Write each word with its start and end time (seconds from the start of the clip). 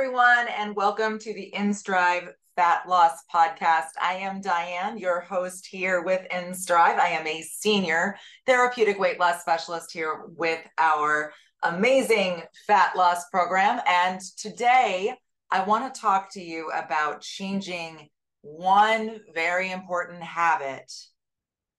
everyone, 0.00 0.46
and 0.56 0.76
welcome 0.76 1.18
to 1.18 1.34
the 1.34 1.52
InStrive 1.56 2.28
Fat 2.54 2.88
Loss 2.88 3.24
Podcast. 3.34 3.88
I 4.00 4.14
am 4.14 4.40
Diane, 4.40 4.96
your 4.96 5.18
host 5.18 5.66
here 5.66 6.02
with 6.02 6.24
InStrive. 6.30 7.00
I 7.00 7.08
am 7.08 7.26
a 7.26 7.42
senior 7.42 8.16
therapeutic 8.46 9.00
weight 9.00 9.18
loss 9.18 9.40
specialist 9.40 9.90
here 9.90 10.22
with 10.36 10.60
our 10.78 11.32
amazing 11.64 12.44
fat 12.68 12.94
loss 12.94 13.28
program. 13.30 13.80
And 13.88 14.20
today, 14.36 15.14
I 15.50 15.64
want 15.64 15.92
to 15.92 16.00
talk 16.00 16.32
to 16.34 16.40
you 16.40 16.70
about 16.70 17.20
changing 17.20 18.08
one 18.42 19.18
very 19.34 19.72
important 19.72 20.22
habit 20.22 20.92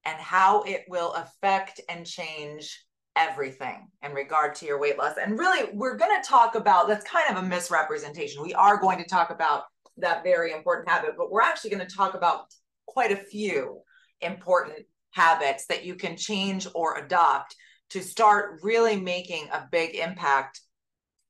and 0.04 0.17
how 0.17 0.63
it 0.63 0.83
will 0.89 1.13
affect 1.13 1.79
and 1.88 2.05
change 2.05 2.83
everything 3.20 3.88
in 4.04 4.13
regard 4.13 4.55
to 4.55 4.65
your 4.65 4.79
weight 4.79 4.97
loss. 4.97 5.15
And 5.21 5.38
really, 5.38 5.69
we're 5.73 5.97
going 5.97 6.21
to 6.21 6.27
talk 6.27 6.55
about 6.55 6.88
that's 6.88 7.05
kind 7.05 7.36
of 7.36 7.43
a 7.43 7.47
misrepresentation. 7.47 8.41
We 8.41 8.54
are 8.54 8.79
going 8.79 8.97
to 8.99 9.09
talk 9.09 9.29
about 9.29 9.64
that 9.97 10.23
very 10.23 10.54
important 10.54 10.89
habit, 10.89 11.15
but 11.18 11.29
we're 11.29 11.42
actually 11.42 11.71
going 11.71 11.86
to 11.86 11.95
talk 11.95 12.14
about 12.14 12.45
quite 12.87 13.11
a 13.11 13.18
few 13.18 13.82
important 14.21 14.86
habits 15.11 15.65
that 15.68 15.86
you 15.86 15.95
can 15.95 16.15
change 16.15 16.68
or 16.73 16.97
adopt 16.97 17.55
to 17.89 18.01
start 18.01 18.59
really 18.64 18.95
making 18.95 19.47
a 19.51 19.67
big 19.71 19.95
impact 19.95 20.61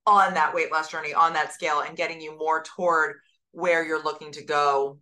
on 0.06 0.34
that 0.34 0.54
weight 0.54 0.72
loss 0.72 0.92
journey, 0.92 1.14
on 1.14 1.34
that 1.34 1.54
scale, 1.54 1.82
and 1.82 1.98
getting 1.98 2.22
you 2.22 2.38
more 2.38 2.64
toward 2.64 3.16
where 3.52 3.84
you're 3.84 4.04
looking 4.04 4.32
to 4.32 4.44
go 4.44 5.00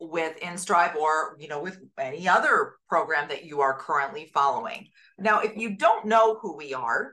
with 0.00 0.38
InStrive 0.40 0.94
or 0.96 1.36
you 1.38 1.48
know 1.48 1.60
with 1.60 1.78
any 1.98 2.28
other 2.28 2.74
program 2.88 3.28
that 3.28 3.44
you 3.44 3.60
are 3.60 3.78
currently 3.78 4.30
following. 4.32 4.88
Now, 5.18 5.40
if 5.40 5.56
you 5.56 5.76
don't 5.76 6.06
know 6.06 6.38
who 6.40 6.56
we 6.56 6.74
are, 6.74 7.12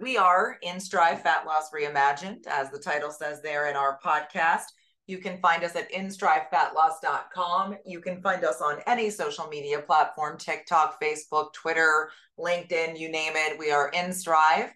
we 0.00 0.16
are 0.16 0.58
InStrive 0.64 1.22
Fat 1.22 1.46
Loss 1.46 1.70
Reimagined, 1.70 2.46
as 2.46 2.70
the 2.70 2.78
title 2.78 3.10
says 3.10 3.42
there 3.42 3.68
in 3.68 3.76
our 3.76 3.98
podcast. 4.04 4.64
You 5.06 5.18
can 5.18 5.38
find 5.40 5.62
us 5.62 5.76
at 5.76 5.92
instrivefatloss.com. 5.92 7.76
You 7.84 8.00
can 8.00 8.22
find 8.22 8.42
us 8.42 8.62
on 8.62 8.80
any 8.86 9.10
social 9.10 9.46
media 9.48 9.80
platform 9.80 10.38
TikTok, 10.38 11.00
Facebook, 11.00 11.52
Twitter, 11.52 12.08
LinkedIn, 12.38 12.98
you 12.98 13.10
name 13.10 13.34
it. 13.36 13.58
We 13.58 13.70
are 13.70 13.90
InStrive. 13.90 14.70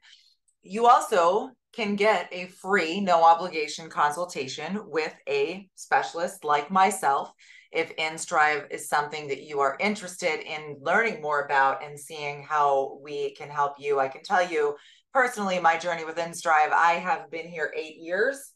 You 0.63 0.87
also 0.87 1.51
can 1.73 1.97
get 1.97 2.29
a 2.33 2.47
free, 2.47 3.01
no 3.01 3.25
obligation 3.25 3.89
consultation 3.89 4.81
with 4.87 5.15
a 5.29 5.69
specialist 5.75 6.45
like 6.45 6.71
myself 6.71 7.31
if 7.71 7.95
InStrive 7.97 8.71
is 8.71 8.89
something 8.89 9.29
that 9.29 9.43
you 9.43 9.61
are 9.61 9.77
interested 9.79 10.41
in 10.41 10.79
learning 10.81 11.21
more 11.21 11.43
about 11.43 11.85
and 11.85 11.99
seeing 11.99 12.43
how 12.43 12.99
we 13.03 13.35
can 13.35 13.51
help 13.51 13.75
you. 13.79 14.01
I 14.01 14.09
can 14.09 14.23
tell 14.23 14.49
you 14.49 14.77
personally, 15.13 15.61
my 15.61 15.77
journey 15.77 16.05
with 16.05 16.17
InStrive, 16.17 16.73
I 16.73 16.95
have 16.95 17.31
been 17.31 17.47
here 17.47 17.73
eight 17.77 17.97
years. 17.97 18.53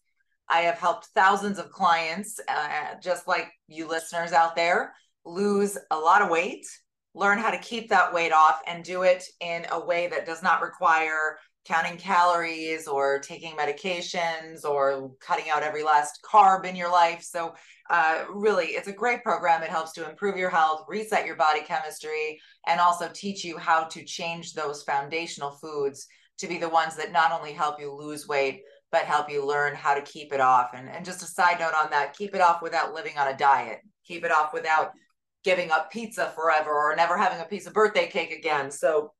I 0.48 0.61
have 0.61 0.78
helped 0.78 1.09
thousands 1.14 1.59
of 1.59 1.70
clients, 1.70 2.41
uh, 2.48 2.94
just 3.03 3.28
like 3.28 3.50
you 3.69 3.87
listeners 3.89 4.33
out 4.33 4.56
there, 4.56 4.94
lose 5.25 5.78
a 5.91 5.97
lot 5.97 6.22
of 6.22 6.31
weight, 6.31 6.66
learn 7.14 7.39
how 7.39 7.50
to 7.50 7.59
keep 7.59 7.89
that 7.91 8.12
weight 8.12 8.33
off, 8.33 8.61
and 8.66 8.83
do 8.83 9.03
it 9.03 9.25
in 9.41 9.66
a 9.70 9.84
way 9.84 10.09
that 10.09 10.27
does 10.27 10.42
not 10.42 10.62
require 10.62 11.39
counting 11.65 11.97
calories 11.97 12.89
or 12.89 13.21
taking 13.21 13.55
medications 13.55 14.65
or 14.65 15.13
cutting 15.21 15.51
out 15.51 15.63
every 15.63 15.83
last 15.83 16.21
carb 16.25 16.65
in 16.65 16.75
your 16.75 16.91
life. 16.91 17.23
So, 17.23 17.55
uh, 17.91 18.25
really, 18.31 18.69
it's 18.69 18.89
a 18.89 18.93
great 18.93 19.23
program. 19.23 19.63
It 19.63 19.69
helps 19.69 19.93
to 19.93 20.09
improve 20.09 20.37
your 20.37 20.51
health, 20.51 20.85
reset 20.89 21.27
your 21.27 21.37
body 21.37 21.61
chemistry, 21.61 22.41
and 22.67 22.81
also 22.81 23.09
teach 23.13 23.45
you 23.45 23.59
how 23.59 23.85
to 23.85 24.05
change 24.05 24.55
those 24.55 24.83
foundational 24.83 25.53
foods 25.53 26.07
to 26.39 26.47
be 26.47 26.59
the 26.59 26.69
ones 26.69 26.97
that 26.97 27.13
not 27.13 27.33
only 27.33 27.53
help 27.53 27.81
you 27.81 27.93
lose 27.93 28.27
weight, 28.27 28.63
but 28.91 29.03
help 29.03 29.31
you 29.31 29.45
learn 29.45 29.75
how 29.75 29.95
to 29.95 30.03
keep 30.03 30.33
it 30.33 30.41
off. 30.41 30.71
And, 30.75 30.89
and 30.89 31.05
just 31.05 31.23
a 31.23 31.27
side 31.27 31.61
note 31.61 31.75
on 31.75 31.91
that 31.91 32.17
keep 32.17 32.35
it 32.35 32.41
off 32.41 32.63
without 32.63 32.95
living 32.95 33.17
on 33.19 33.29
a 33.29 33.37
diet, 33.37 33.81
keep 34.05 34.25
it 34.25 34.33
off 34.33 34.53
without 34.53 34.93
giving 35.45 35.71
up 35.71 35.91
pizza 35.91 36.33
forever 36.35 36.71
or 36.71 36.95
never 36.97 37.17
having 37.17 37.41
a 37.41 37.45
piece 37.45 37.67
of 37.67 37.72
birthday 37.72 38.06
cake 38.06 38.33
again. 38.33 38.71
So, 38.71 39.12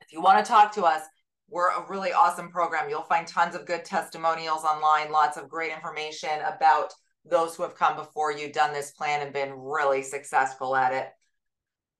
if 0.00 0.12
you 0.12 0.20
want 0.20 0.44
to 0.44 0.50
talk 0.50 0.72
to 0.74 0.84
us, 0.84 1.02
we're 1.50 1.70
a 1.70 1.86
really 1.88 2.12
awesome 2.12 2.50
program. 2.50 2.88
You'll 2.88 3.02
find 3.02 3.26
tons 3.26 3.54
of 3.54 3.66
good 3.66 3.84
testimonials 3.84 4.64
online, 4.64 5.10
lots 5.10 5.36
of 5.36 5.48
great 5.48 5.72
information 5.72 6.30
about 6.46 6.92
those 7.24 7.54
who 7.54 7.62
have 7.64 7.74
come 7.74 7.96
before 7.96 8.32
you, 8.32 8.52
done 8.52 8.72
this 8.72 8.92
plan, 8.92 9.20
and 9.20 9.32
been 9.32 9.52
really 9.52 10.02
successful 10.02 10.74
at 10.76 10.92
it. 10.92 11.08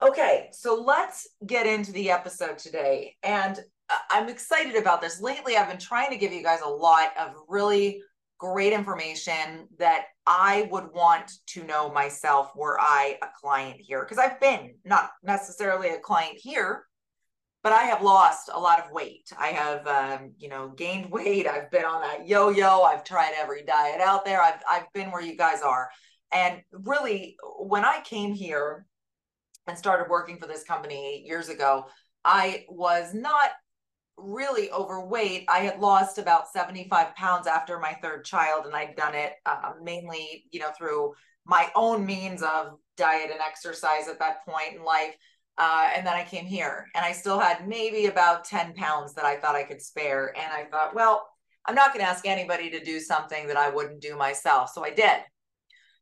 Okay, 0.02 0.48
so 0.52 0.82
let's 0.82 1.28
get 1.44 1.66
into 1.66 1.92
the 1.92 2.10
episode 2.10 2.56
today. 2.56 3.16
And 3.22 3.58
uh, 3.90 3.98
I'm 4.10 4.28
excited 4.28 4.76
about 4.76 5.02
this. 5.02 5.20
Lately, 5.20 5.56
I've 5.56 5.68
been 5.68 5.78
trying 5.78 6.10
to 6.10 6.16
give 6.16 6.32
you 6.32 6.42
guys 6.42 6.60
a 6.64 6.68
lot 6.68 7.10
of 7.18 7.34
really 7.48 8.00
great 8.38 8.72
information 8.72 9.68
that 9.78 10.06
I 10.26 10.68
would 10.70 10.90
want 10.94 11.30
to 11.48 11.64
know 11.64 11.92
myself 11.92 12.52
were 12.56 12.80
I 12.80 13.18
a 13.22 13.26
client 13.38 13.76
here. 13.78 14.02
Because 14.02 14.16
I've 14.16 14.40
been 14.40 14.76
not 14.84 15.10
necessarily 15.22 15.90
a 15.90 15.98
client 15.98 16.38
here, 16.38 16.86
but 17.62 17.72
I 17.72 17.82
have 17.82 18.03
lost 18.03 18.50
a 18.53 18.59
lot 18.59 18.81
of 18.81 18.91
weight. 18.91 19.31
I 19.38 19.48
have, 19.48 19.87
um, 19.87 20.32
you 20.38 20.48
know, 20.48 20.69
gained 20.69 21.10
weight. 21.10 21.47
I've 21.47 21.71
been 21.71 21.84
on 21.84 22.00
that 22.03 22.26
yo-yo. 22.26 22.82
I've 22.82 23.04
tried 23.04 23.32
every 23.37 23.62
diet 23.65 24.00
out 24.00 24.25
there. 24.25 24.43
I've 24.43 24.60
I've 24.71 24.93
been 24.93 25.10
where 25.10 25.22
you 25.22 25.37
guys 25.37 25.62
are. 25.62 25.91
And 26.32 26.62
really, 26.72 27.37
when 27.59 27.84
I 27.84 28.00
came 28.03 28.34
here 28.34 28.87
and 29.66 29.76
started 29.76 30.09
working 30.09 30.38
for 30.38 30.47
this 30.47 30.65
company 30.65 31.15
eight 31.15 31.26
years 31.26 31.48
ago, 31.48 31.87
I 32.25 32.65
was 32.69 33.12
not 33.15 33.50
really 34.16 34.71
overweight. 34.71 35.44
I 35.48 35.60
had 35.60 35.81
lost 35.81 36.19
about 36.19 36.48
75 36.48 37.15
pounds 37.15 37.47
after 37.47 37.78
my 37.78 37.94
third 38.03 38.25
child, 38.25 38.66
and 38.66 38.75
I'd 38.75 38.97
done 38.97 39.15
it 39.15 39.34
uh, 39.47 39.72
mainly, 39.82 40.44
you 40.50 40.60
know, 40.60 40.71
through 40.77 41.15
my 41.47 41.71
own 41.75 42.06
means 42.06 42.42
of 42.42 42.78
diet 42.97 43.31
and 43.31 43.41
exercise 43.41 44.09
at 44.09 44.19
that 44.19 44.44
point 44.47 44.77
in 44.77 44.84
life. 44.84 45.15
Uh, 45.60 45.91
and 45.94 46.06
then 46.06 46.15
I 46.15 46.25
came 46.25 46.47
here 46.47 46.87
and 46.94 47.04
I 47.04 47.12
still 47.12 47.38
had 47.38 47.69
maybe 47.69 48.06
about 48.06 48.47
10 48.47 48.72
pounds 48.72 49.12
that 49.12 49.26
I 49.26 49.37
thought 49.37 49.54
I 49.54 49.62
could 49.62 49.82
spare. 49.82 50.34
And 50.34 50.50
I 50.50 50.65
thought, 50.65 50.94
well, 50.94 51.28
I'm 51.66 51.75
not 51.75 51.93
going 51.93 52.03
to 52.03 52.10
ask 52.10 52.26
anybody 52.26 52.71
to 52.71 52.82
do 52.82 52.98
something 52.98 53.47
that 53.47 53.59
I 53.59 53.69
wouldn't 53.69 54.00
do 54.00 54.16
myself. 54.16 54.71
So 54.75 54.82
I 54.82 54.88
did. 54.88 55.21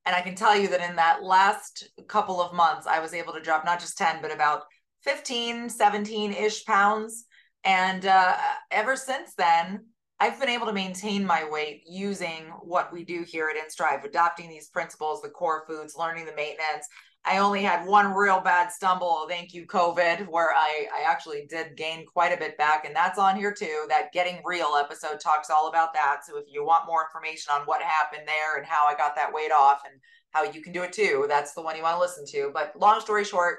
And 0.07 0.15
I 0.15 0.21
can 0.21 0.37
tell 0.37 0.57
you 0.57 0.69
that 0.69 0.89
in 0.89 0.95
that 0.95 1.25
last 1.25 1.91
couple 2.07 2.41
of 2.41 2.55
months, 2.55 2.87
I 2.87 3.01
was 3.01 3.13
able 3.13 3.33
to 3.33 3.41
drop 3.41 3.65
not 3.65 3.81
just 3.81 3.99
10, 3.99 4.23
but 4.23 4.33
about 4.33 4.63
15, 5.03 5.69
17 5.69 6.33
ish 6.35 6.65
pounds. 6.65 7.25
And 7.65 8.07
uh, 8.07 8.37
ever 8.71 8.95
since 8.95 9.35
then, 9.35 9.87
I've 10.21 10.39
been 10.39 10.49
able 10.49 10.67
to 10.67 10.73
maintain 10.73 11.27
my 11.27 11.49
weight 11.49 11.83
using 11.85 12.45
what 12.63 12.93
we 12.93 13.05
do 13.05 13.25
here 13.27 13.51
at 13.51 13.57
InStrive, 13.57 14.05
adopting 14.05 14.49
these 14.49 14.69
principles, 14.69 15.21
the 15.21 15.29
core 15.31 15.65
foods, 15.67 15.97
learning 15.97 16.27
the 16.27 16.35
maintenance, 16.35 16.87
I 17.25 17.39
only 17.39 17.63
had 17.63 17.87
one 17.87 18.15
real 18.15 18.41
bad 18.41 18.73
stumble, 18.73 19.27
thank 19.29 19.53
you, 19.53 19.67
COVID, 19.67 20.29
where 20.29 20.51
I, 20.55 20.87
I 20.97 21.11
actually 21.11 21.47
did 21.49 21.77
gain 21.77 22.07
quite 22.07 22.33
a 22.33 22.39
bit 22.39 22.57
back. 22.57 22.87
And 22.87 22.97
that's 22.97 23.19
on 23.19 23.37
here 23.37 23.53
too. 23.53 23.85
That 23.89 24.13
Getting 24.13 24.41
Real 24.45 24.77
episode 24.79 25.21
talks 25.21 25.51
all 25.51 25.69
about 25.69 25.93
that. 25.93 26.21
So 26.27 26.39
if 26.39 26.47
you 26.49 26.65
want 26.65 26.87
more 26.87 27.05
information 27.05 27.53
on 27.53 27.63
what 27.67 27.83
happened 27.83 28.23
there 28.27 28.57
and 28.57 28.67
how 28.67 28.87
I 28.87 28.95
got 28.95 29.15
that 29.17 29.33
weight 29.33 29.53
off 29.53 29.83
and 29.85 30.01
how 30.31 30.45
you 30.45 30.63
can 30.63 30.73
do 30.73 30.83
it 30.85 30.93
too, 30.93 31.27
that's 31.29 31.53
the 31.53 31.61
one 31.61 31.77
you 31.77 31.83
want 31.83 31.97
to 31.97 32.01
listen 32.01 32.25
to. 32.29 32.51
But 32.55 32.73
long 32.81 33.01
story 33.01 33.25
short, 33.25 33.59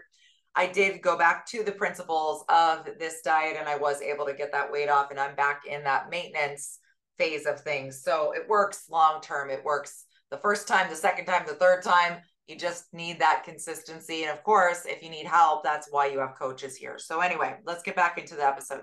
I 0.56 0.66
did 0.66 1.02
go 1.02 1.16
back 1.18 1.46
to 1.48 1.64
the 1.64 1.72
principles 1.72 2.44
of 2.50 2.88
this 2.98 3.22
diet 3.24 3.58
and 3.60 3.70
I 3.70 3.78
was 3.78 4.02
able 4.02 4.26
to 4.26 4.34
get 4.34 4.52
that 4.52 4.72
weight 4.72 4.90
off 4.90 5.12
and 5.12 5.20
I'm 5.20 5.36
back 5.36 5.62
in 5.70 5.84
that 5.84 6.10
maintenance 6.10 6.80
phase 7.20 7.46
of 7.46 7.62
things. 7.62 8.02
So 8.02 8.34
it 8.34 8.50
works 8.50 8.86
long 8.90 9.22
term. 9.22 9.52
It 9.52 9.64
works 9.64 10.06
the 10.32 10.38
first 10.38 10.68
time, 10.68 10.90
the 10.90 10.96
second 10.96 11.26
time, 11.26 11.44
the 11.46 11.54
third 11.54 11.84
time 11.84 12.18
you 12.50 12.58
just 12.58 12.92
need 12.94 13.20
that 13.20 13.44
consistency. 13.46 14.24
And 14.24 14.32
of 14.32 14.44
course, 14.44 14.86
if 14.86 15.04
you 15.04 15.10
need 15.10 15.28
help, 15.28 15.64
that's 15.64 15.88
why 15.92 16.08
you 16.08 16.20
have 16.20 16.36
coaches 16.38 16.76
here. 16.76 16.98
So 16.98 17.20
anyway, 17.20 17.56
let's 17.64 17.84
get 17.84 17.96
back 17.96 18.18
into 18.18 18.36
the 18.36 18.46
episode. 18.46 18.82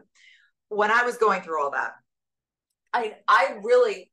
When 0.69 0.91
I 0.91 1.03
was 1.03 1.17
going 1.17 1.43
through 1.43 1.63
all 1.63 1.73
that, 1.73 1.93
I 2.95 3.17
I 3.29 3.59
really 3.63 4.11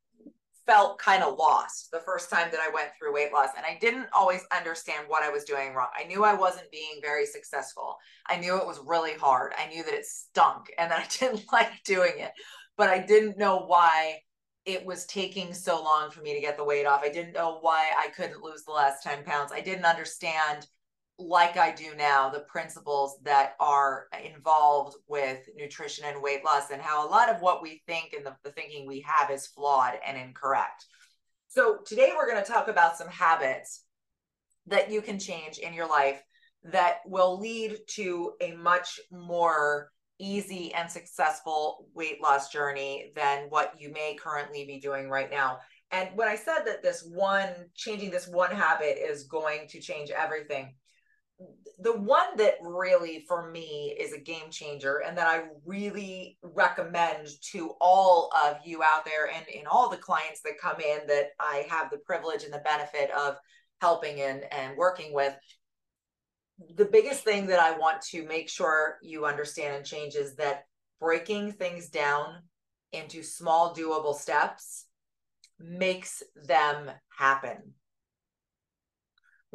felt 0.66 0.98
kind 0.98 1.22
of 1.22 1.38
lost 1.38 1.90
the 1.92 2.00
first 2.00 2.30
time 2.30 2.48
that 2.50 2.60
I 2.60 2.72
went 2.72 2.88
through 2.98 3.14
weight 3.14 3.32
loss 3.32 3.50
and 3.56 3.66
I 3.66 3.78
didn't 3.80 4.06
always 4.12 4.42
understand 4.56 5.04
what 5.08 5.22
I 5.22 5.30
was 5.30 5.44
doing 5.44 5.74
wrong. 5.74 5.88
I 5.96 6.04
knew 6.04 6.24
I 6.24 6.34
wasn't 6.34 6.70
being 6.70 7.00
very 7.02 7.26
successful. 7.26 7.96
I 8.26 8.38
knew 8.38 8.56
it 8.56 8.66
was 8.66 8.80
really 8.84 9.14
hard. 9.14 9.52
I 9.58 9.68
knew 9.68 9.84
that 9.84 9.94
it 9.94 10.06
stunk 10.06 10.72
and 10.78 10.90
that 10.90 11.00
I 11.00 11.06
didn't 11.18 11.44
like 11.52 11.70
doing 11.84 12.14
it, 12.16 12.32
but 12.76 12.88
I 12.88 12.98
didn't 12.98 13.38
know 13.38 13.66
why 13.66 14.20
it 14.64 14.84
was 14.84 15.04
taking 15.06 15.52
so 15.52 15.82
long 15.82 16.10
for 16.10 16.22
me 16.22 16.34
to 16.34 16.40
get 16.40 16.56
the 16.56 16.64
weight 16.64 16.86
off. 16.86 17.02
I 17.02 17.10
didn't 17.10 17.34
know 17.34 17.58
why 17.60 17.90
I 17.98 18.08
couldn't 18.08 18.42
lose 18.42 18.64
the 18.64 18.72
last 18.72 19.02
10 19.02 19.24
pounds. 19.24 19.52
I 19.52 19.60
didn't 19.60 19.84
understand, 19.84 20.66
like 21.18 21.56
I 21.56 21.70
do 21.70 21.94
now, 21.96 22.30
the 22.30 22.40
principles 22.40 23.18
that 23.24 23.56
are 23.60 24.06
involved 24.24 24.96
with 25.06 25.48
nutrition 25.54 26.06
and 26.06 26.22
weight 26.22 26.44
loss 26.44 26.70
and 26.70 26.80
how 26.80 27.06
a 27.06 27.10
lot 27.10 27.28
of 27.28 27.42
what 27.42 27.62
we 27.62 27.82
think 27.86 28.14
and 28.14 28.24
the, 28.24 28.34
the 28.42 28.52
thinking 28.52 28.86
we 28.86 29.04
have 29.06 29.30
is 29.30 29.46
flawed 29.46 29.94
and 30.06 30.16
incorrect. 30.16 30.86
So, 31.48 31.78
today 31.86 32.12
we're 32.16 32.28
going 32.28 32.42
to 32.42 32.50
talk 32.50 32.68
about 32.68 32.96
some 32.96 33.08
habits 33.08 33.84
that 34.66 34.90
you 34.90 35.02
can 35.02 35.18
change 35.18 35.58
in 35.58 35.74
your 35.74 35.88
life 35.88 36.20
that 36.64 37.00
will 37.06 37.38
lead 37.38 37.76
to 37.86 38.32
a 38.40 38.52
much 38.52 38.98
more 39.12 39.92
easy 40.18 40.72
and 40.74 40.90
successful 40.90 41.86
weight 41.94 42.22
loss 42.22 42.50
journey 42.50 43.12
than 43.16 43.46
what 43.48 43.74
you 43.78 43.90
may 43.92 44.16
currently 44.20 44.64
be 44.64 44.78
doing 44.78 45.08
right 45.08 45.30
now. 45.30 45.58
And 45.90 46.10
when 46.14 46.28
I 46.28 46.36
said 46.36 46.62
that 46.66 46.82
this 46.82 47.02
one, 47.02 47.48
changing 47.74 48.10
this 48.10 48.28
one 48.28 48.50
habit 48.50 48.98
is 48.98 49.24
going 49.24 49.68
to 49.68 49.80
change 49.80 50.10
everything, 50.10 50.74
the 51.78 51.96
one 51.96 52.36
that 52.36 52.54
really 52.62 53.24
for 53.26 53.50
me 53.50 53.96
is 53.98 54.12
a 54.12 54.18
game 54.18 54.50
changer 54.50 55.02
and 55.06 55.18
that 55.18 55.26
I 55.26 55.44
really 55.64 56.38
recommend 56.42 57.28
to 57.52 57.72
all 57.80 58.30
of 58.44 58.58
you 58.64 58.82
out 58.82 59.04
there 59.04 59.28
and 59.34 59.46
in 59.48 59.66
all 59.66 59.90
the 59.90 59.96
clients 59.96 60.40
that 60.42 60.60
come 60.60 60.80
in 60.80 61.06
that 61.08 61.30
I 61.40 61.66
have 61.68 61.90
the 61.90 61.98
privilege 61.98 62.44
and 62.44 62.52
the 62.52 62.58
benefit 62.58 63.10
of 63.10 63.36
helping 63.80 64.20
and, 64.20 64.44
and 64.52 64.76
working 64.76 65.12
with. 65.12 65.34
The 66.76 66.84
biggest 66.84 67.24
thing 67.24 67.46
that 67.46 67.58
I 67.58 67.76
want 67.76 68.02
to 68.02 68.26
make 68.26 68.48
sure 68.48 68.98
you 69.02 69.26
understand 69.26 69.76
and 69.76 69.84
change 69.84 70.14
is 70.14 70.36
that 70.36 70.64
breaking 71.00 71.52
things 71.52 71.88
down 71.88 72.42
into 72.92 73.22
small, 73.22 73.74
doable 73.74 74.14
steps 74.14 74.86
makes 75.58 76.22
them 76.36 76.90
happen 77.16 77.74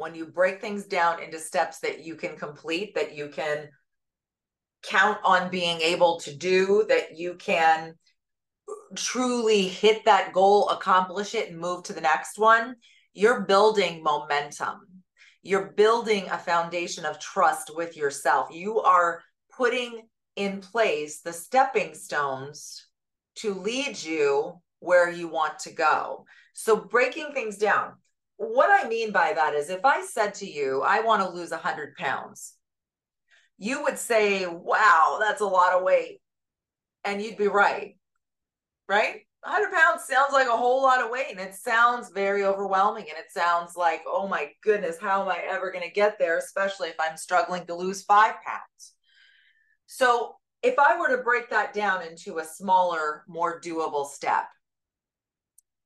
when 0.00 0.14
you 0.14 0.24
break 0.24 0.62
things 0.62 0.86
down 0.86 1.22
into 1.22 1.38
steps 1.38 1.80
that 1.80 2.02
you 2.02 2.14
can 2.14 2.34
complete, 2.34 2.94
that 2.94 3.14
you 3.14 3.28
can 3.28 3.68
count 4.82 5.18
on 5.22 5.50
being 5.50 5.78
able 5.82 6.18
to 6.18 6.34
do, 6.34 6.86
that 6.88 7.18
you 7.18 7.34
can 7.34 7.94
truly 8.96 9.68
hit 9.68 10.06
that 10.06 10.32
goal, 10.32 10.70
accomplish 10.70 11.34
it, 11.34 11.50
and 11.50 11.60
move 11.60 11.82
to 11.84 11.92
the 11.92 12.00
next 12.00 12.38
one, 12.38 12.76
you're 13.12 13.42
building 13.42 14.02
momentum. 14.02 14.99
You're 15.42 15.72
building 15.72 16.28
a 16.30 16.38
foundation 16.38 17.04
of 17.04 17.18
trust 17.18 17.74
with 17.74 17.96
yourself. 17.96 18.48
You 18.50 18.80
are 18.80 19.22
putting 19.50 20.02
in 20.36 20.60
place 20.60 21.20
the 21.20 21.32
stepping 21.32 21.94
stones 21.94 22.86
to 23.36 23.54
lead 23.54 24.02
you 24.02 24.60
where 24.80 25.10
you 25.10 25.28
want 25.28 25.58
to 25.60 25.72
go. 25.72 26.24
So, 26.52 26.76
breaking 26.76 27.32
things 27.32 27.56
down 27.56 27.94
what 28.40 28.70
I 28.70 28.88
mean 28.88 29.12
by 29.12 29.34
that 29.34 29.52
is 29.52 29.68
if 29.68 29.84
I 29.84 30.02
said 30.02 30.32
to 30.36 30.50
you, 30.50 30.80
I 30.80 31.00
want 31.00 31.20
to 31.20 31.28
lose 31.28 31.50
100 31.50 31.94
pounds, 31.96 32.54
you 33.58 33.82
would 33.82 33.98
say, 33.98 34.46
wow, 34.46 35.18
that's 35.20 35.42
a 35.42 35.46
lot 35.46 35.74
of 35.74 35.82
weight. 35.82 36.22
And 37.04 37.20
you'd 37.20 37.36
be 37.36 37.48
right, 37.48 37.98
right? 38.88 39.26
100 39.42 39.72
pounds 39.72 40.04
sounds 40.04 40.32
like 40.32 40.48
a 40.48 40.56
whole 40.56 40.82
lot 40.82 41.02
of 41.02 41.10
weight 41.10 41.30
and 41.30 41.40
it 41.40 41.54
sounds 41.54 42.10
very 42.10 42.44
overwhelming. 42.44 43.04
And 43.08 43.18
it 43.18 43.30
sounds 43.30 43.74
like, 43.74 44.02
oh 44.06 44.28
my 44.28 44.50
goodness, 44.62 44.98
how 45.00 45.22
am 45.22 45.28
I 45.28 45.40
ever 45.48 45.72
going 45.72 45.84
to 45.84 45.94
get 45.94 46.18
there, 46.18 46.36
especially 46.36 46.88
if 46.88 46.96
I'm 47.00 47.16
struggling 47.16 47.64
to 47.66 47.74
lose 47.74 48.02
five 48.02 48.34
pounds? 48.44 48.94
So, 49.86 50.36
if 50.62 50.78
I 50.78 50.98
were 51.00 51.16
to 51.16 51.22
break 51.22 51.48
that 51.50 51.72
down 51.72 52.02
into 52.02 52.38
a 52.38 52.44
smaller, 52.44 53.24
more 53.26 53.58
doable 53.62 54.06
step, 54.06 54.44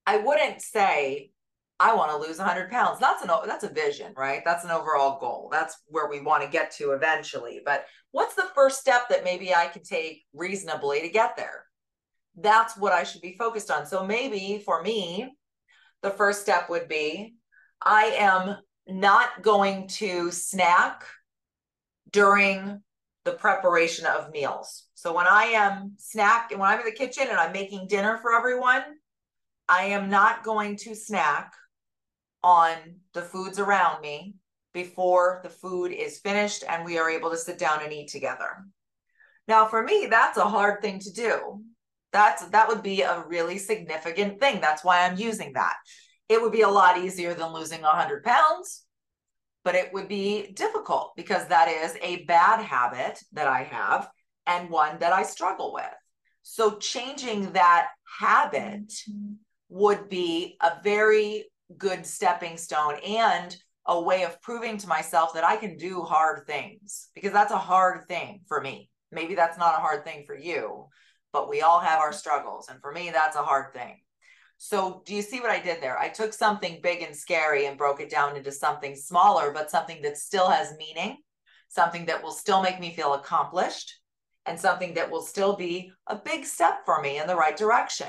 I 0.05 0.17
wouldn't 0.17 0.61
say, 0.61 1.31
I 1.79 1.95
want 1.95 2.11
to 2.11 2.17
lose 2.17 2.39
100 2.39 2.71
pounds. 2.71 2.99
That's 2.99 3.23
an 3.23 3.31
that's 3.47 3.65
a 3.65 3.69
vision, 3.69 4.13
right? 4.17 4.43
That's 4.45 4.65
an 4.65 4.73
overall 4.73 5.19
goal. 5.21 5.49
That's 5.51 5.77
where 5.87 6.09
we 6.09 6.21
want 6.21 6.43
to 6.43 6.49
get 6.49 6.73
to 6.77 6.91
eventually. 6.91 7.61
But 7.65 7.87
what's 8.11 8.35
the 8.35 8.49
first 8.55 8.81
step 8.81 9.09
that 9.11 9.25
maybe 9.25 9.55
I 9.55 9.67
can 9.67 9.83
take 9.83 10.25
reasonably 10.33 11.01
to 11.01 11.09
get 11.09 11.37
there? 11.37 11.64
That's 12.37 12.77
what 12.77 12.93
I 12.93 13.05
should 13.05 13.23
be 13.23 13.37
focused 13.39 13.71
on. 13.71 13.87
So 13.87 14.05
maybe 14.05 14.63
for 14.65 14.83
me, 14.83 15.31
the 16.03 16.11
first 16.11 16.43
step 16.43 16.69
would 16.69 16.89
be 16.89 17.35
I 17.83 18.17
am 18.19 18.57
not 18.87 19.43
going 19.43 19.89
to 19.89 20.31
snack 20.31 21.05
during 22.11 22.83
the 23.25 23.33
preparation 23.33 24.07
of 24.07 24.31
meals. 24.31 24.87
So 24.95 25.15
when 25.15 25.27
I 25.27 25.45
am 25.45 25.95
snack 25.97 26.51
and 26.51 26.61
when 26.61 26.71
I'm 26.71 26.81
in 26.81 26.87
the 26.87 26.93
kitchen 26.93 27.27
and 27.29 27.39
I'm 27.39 27.53
making 27.53 27.89
dinner 27.89 28.19
for 28.19 28.35
everyone, 28.35 28.83
I 29.69 29.87
am 29.87 30.11
not 30.11 30.45
going 30.45 30.77
to 30.79 30.95
snack 30.95 31.53
on 32.43 32.75
the 33.15 33.23
foods 33.23 33.59
around 33.59 34.03
me 34.03 34.35
before 34.75 35.41
the 35.43 35.49
food 35.49 35.93
is 35.93 36.19
finished 36.19 36.65
and 36.69 36.85
we 36.85 36.99
are 36.99 37.09
able 37.09 37.31
to 37.31 37.37
sit 37.37 37.59
down 37.59 37.83
and 37.83 37.93
eat 37.93 38.09
together. 38.09 38.67
Now, 39.49 39.67
for 39.67 39.83
me, 39.83 40.09
that's 40.11 40.37
a 40.37 40.45
hard 40.45 40.83
thing 40.83 40.99
to 41.01 41.13
do. 41.13 41.63
That's 42.15 42.47
that 42.51 42.69
would 42.69 42.85
be 42.85 43.03
a 43.03 43.25
really 43.27 43.59
significant 43.59 44.39
thing. 44.39 44.61
That's 44.61 44.85
why 44.85 45.01
I'm 45.05 45.19
using 45.19 45.53
that. 45.55 45.75
It 46.29 46.41
would 46.41 46.53
be 46.53 46.63
a 46.63 46.69
lot 46.69 46.97
easier 46.97 47.35
than 47.35 47.53
losing 47.53 47.83
100 47.83 48.23
pounds, 48.23 48.85
but 49.65 49.75
it 49.75 49.93
would 49.93 50.07
be 50.07 50.53
difficult 50.53 51.13
because 51.17 51.49
that 51.49 51.67
is 51.69 51.97
a 52.01 52.25
bad 52.27 52.63
habit 52.63 53.19
that 53.33 53.49
I 53.49 53.65
have 53.65 54.09
and 54.47 54.71
one 54.71 54.99
that 55.01 55.13
I 55.13 55.25
struggle 55.25 55.75
with. 55.75 55.93
So 56.43 56.79
changing 56.79 57.53
that 57.55 57.89
habit 58.21 58.93
would 59.69 60.09
be 60.09 60.57
a 60.63 60.75
very 60.85 61.47
good 61.77 62.07
stepping 62.07 62.57
stone 62.57 62.95
and 63.05 63.57
a 63.87 64.01
way 64.01 64.23
of 64.23 64.41
proving 64.41 64.79
to 64.79 64.87
myself 64.87 65.35
that 65.35 65.43
I 65.43 65.57
can 65.57 65.77
do 65.77 66.03
hard 66.03 66.47
things 66.47 67.09
because 67.13 67.33
that's 67.33 67.53
a 67.53 67.59
hard 67.59 68.07
thing 68.07 68.43
for 68.47 68.61
me. 68.61 68.89
Maybe 69.11 69.35
that's 69.35 69.59
not 69.59 69.77
a 69.77 69.81
hard 69.81 70.05
thing 70.05 70.25
for 70.27 70.39
you, 70.39 70.87
but 71.35 71.51
we 71.51 71.61
all 71.63 71.81
have 71.81 71.99
our 71.99 72.13
struggles. 72.13 72.69
And 72.71 72.81
for 72.81 72.93
me, 72.93 73.11
that's 73.11 73.37
a 73.37 73.43
hard 73.43 73.75
thing. 73.75 73.99
So, 74.57 75.03
do 75.05 75.15
you 75.15 75.21
see 75.21 75.41
what 75.41 75.51
I 75.51 75.59
did 75.59 75.83
there? 75.83 75.99
I 75.99 76.09
took 76.09 76.33
something 76.33 76.81
big 76.81 77.03
and 77.03 77.15
scary 77.15 77.67
and 77.67 77.77
broke 77.77 78.01
it 78.01 78.09
down 78.09 78.37
into 78.37 78.53
something 78.53 78.95
smaller, 78.95 79.51
but 79.53 79.69
something 79.69 80.01
that 80.03 80.17
still 80.17 80.49
has 80.49 80.77
meaning, 80.79 81.19
something 81.69 82.07
that 82.07 82.23
will 82.23 82.31
still 82.31 82.63
make 82.63 82.79
me 82.79 82.95
feel 82.95 83.15
accomplished, 83.15 83.99
and 84.47 84.59
something 84.59 84.95
that 84.95 85.11
will 85.11 85.23
still 85.23 85.57
be 85.57 85.91
a 86.07 86.15
big 86.15 86.47
step 86.47 86.83
for 86.87 87.03
me 87.03 87.19
in 87.19 87.27
the 87.27 87.35
right 87.35 87.57
direction. 87.57 88.09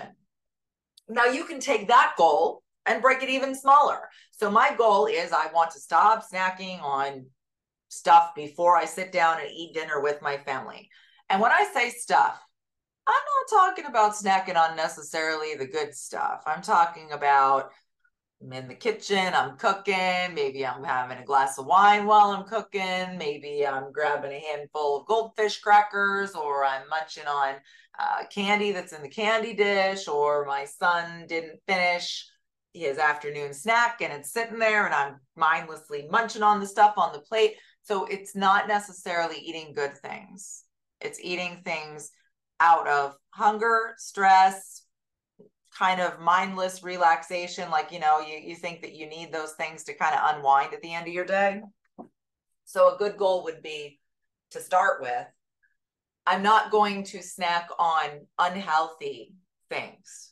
Now, 1.09 1.25
you 1.25 1.45
can 1.45 1.59
take 1.59 1.87
that 1.87 2.13
goal 2.17 2.61
and 2.85 3.01
break 3.01 3.23
it 3.23 3.29
even 3.29 3.55
smaller. 3.55 4.07
So 4.31 4.51
my 4.51 4.75
goal 4.77 5.07
is 5.07 5.31
I 5.31 5.51
want 5.51 5.71
to 5.71 5.79
stop 5.79 6.23
snacking 6.31 6.79
on 6.83 7.25
stuff 7.89 8.35
before 8.35 8.77
I 8.77 8.85
sit 8.85 9.11
down 9.11 9.39
and 9.39 9.49
eat 9.49 9.73
dinner 9.73 9.99
with 9.99 10.21
my 10.21 10.37
family. 10.37 10.89
And 11.29 11.41
when 11.41 11.51
I 11.51 11.67
say 11.73 11.89
stuff, 11.89 12.39
I'm 13.07 13.13
not 13.13 13.59
talking 13.59 13.85
about 13.85 14.13
snacking 14.13 14.57
on 14.57 14.75
necessarily 14.75 15.55
the 15.55 15.67
good 15.67 15.93
stuff. 15.93 16.41
I'm 16.45 16.61
talking 16.61 17.11
about 17.11 17.71
I'm 18.41 18.51
in 18.51 18.67
the 18.67 18.75
kitchen, 18.75 19.33
I'm 19.33 19.57
cooking, 19.57 20.33
maybe 20.33 20.65
I'm 20.65 20.83
having 20.83 21.17
a 21.17 21.25
glass 21.25 21.57
of 21.57 21.65
wine 21.65 22.05
while 22.05 22.31
I'm 22.31 22.45
cooking, 22.45 23.17
maybe 23.17 23.65
I'm 23.65 23.91
grabbing 23.91 24.31
a 24.31 24.39
handful 24.39 24.99
of 24.99 25.07
goldfish 25.07 25.59
crackers, 25.61 26.35
or 26.35 26.65
I'm 26.65 26.87
munching 26.89 27.27
on 27.27 27.55
uh, 27.97 28.23
candy 28.33 28.71
that's 28.71 28.91
in 28.91 29.01
the 29.01 29.09
candy 29.09 29.53
dish, 29.53 30.07
or 30.07 30.45
my 30.45 30.65
son 30.65 31.25
didn't 31.27 31.61
finish 31.67 32.27
his 32.73 32.97
afternoon 32.97 33.53
snack 33.53 34.01
and 34.01 34.11
it's 34.11 34.33
sitting 34.33 34.59
there 34.59 34.85
and 34.85 34.93
I'm 34.93 35.15
mindlessly 35.37 36.07
munching 36.11 36.43
on 36.43 36.59
the 36.59 36.67
stuff 36.67 36.95
on 36.97 37.13
the 37.13 37.19
plate. 37.19 37.55
So 37.83 38.05
it's 38.05 38.35
not 38.35 38.67
necessarily 38.67 39.37
eating 39.37 39.73
good 39.73 39.97
things. 39.99 40.65
It's 40.99 41.19
eating 41.21 41.61
things 41.63 42.11
out 42.59 42.87
of 42.87 43.15
hunger, 43.29 43.95
stress, 43.97 44.83
kind 45.77 45.99
of 45.99 46.19
mindless 46.19 46.83
relaxation. 46.83 47.69
Like, 47.69 47.91
you 47.91 47.99
know, 47.99 48.19
you, 48.19 48.37
you 48.37 48.55
think 48.55 48.81
that 48.81 48.95
you 48.95 49.07
need 49.07 49.31
those 49.31 49.53
things 49.53 49.83
to 49.83 49.93
kind 49.93 50.15
of 50.15 50.35
unwind 50.35 50.73
at 50.73 50.81
the 50.81 50.93
end 50.93 51.07
of 51.07 51.13
your 51.13 51.25
day. 51.25 51.61
So 52.65 52.93
a 52.93 52.97
good 52.97 53.17
goal 53.17 53.43
would 53.43 53.61
be 53.61 53.99
to 54.51 54.59
start 54.59 55.01
with, 55.01 55.27
I'm 56.25 56.41
not 56.41 56.71
going 56.71 57.03
to 57.05 57.21
snack 57.21 57.69
on 57.77 58.09
unhealthy 58.39 59.33
things 59.69 60.31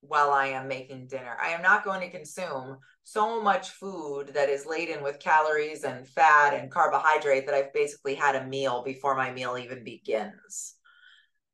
while 0.00 0.30
I 0.30 0.48
am 0.48 0.68
making 0.68 1.08
dinner. 1.08 1.36
I 1.42 1.48
am 1.48 1.62
not 1.62 1.84
going 1.84 2.00
to 2.00 2.16
consume 2.16 2.78
so 3.02 3.42
much 3.42 3.70
food 3.70 4.28
that 4.34 4.48
is 4.48 4.66
laden 4.66 5.02
with 5.02 5.18
calories 5.18 5.82
and 5.82 6.06
fat 6.06 6.54
and 6.54 6.70
carbohydrate 6.70 7.46
that 7.46 7.54
I've 7.54 7.72
basically 7.72 8.14
had 8.14 8.36
a 8.36 8.46
meal 8.46 8.82
before 8.84 9.16
my 9.16 9.32
meal 9.32 9.58
even 9.58 9.82
begins. 9.82 10.75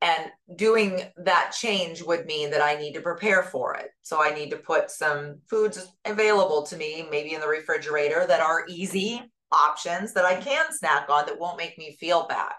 And 0.02 0.32
doing 0.56 1.00
that 1.18 1.54
change 1.56 2.02
would 2.02 2.26
mean 2.26 2.50
that 2.50 2.60
I 2.60 2.74
need 2.74 2.92
to 2.94 3.00
prepare 3.00 3.44
for 3.44 3.76
it. 3.76 3.90
So 4.02 4.20
I 4.20 4.34
need 4.34 4.50
to 4.50 4.56
put 4.56 4.90
some 4.90 5.38
foods 5.48 5.86
available 6.04 6.64
to 6.64 6.76
me, 6.76 7.06
maybe 7.08 7.34
in 7.34 7.40
the 7.40 7.46
refrigerator, 7.46 8.26
that 8.26 8.40
are 8.40 8.66
easy 8.68 9.22
options 9.52 10.12
that 10.14 10.24
I 10.24 10.40
can 10.40 10.66
snack 10.72 11.08
on 11.08 11.26
that 11.26 11.38
won't 11.38 11.56
make 11.56 11.78
me 11.78 11.96
feel 12.00 12.26
bad. 12.26 12.52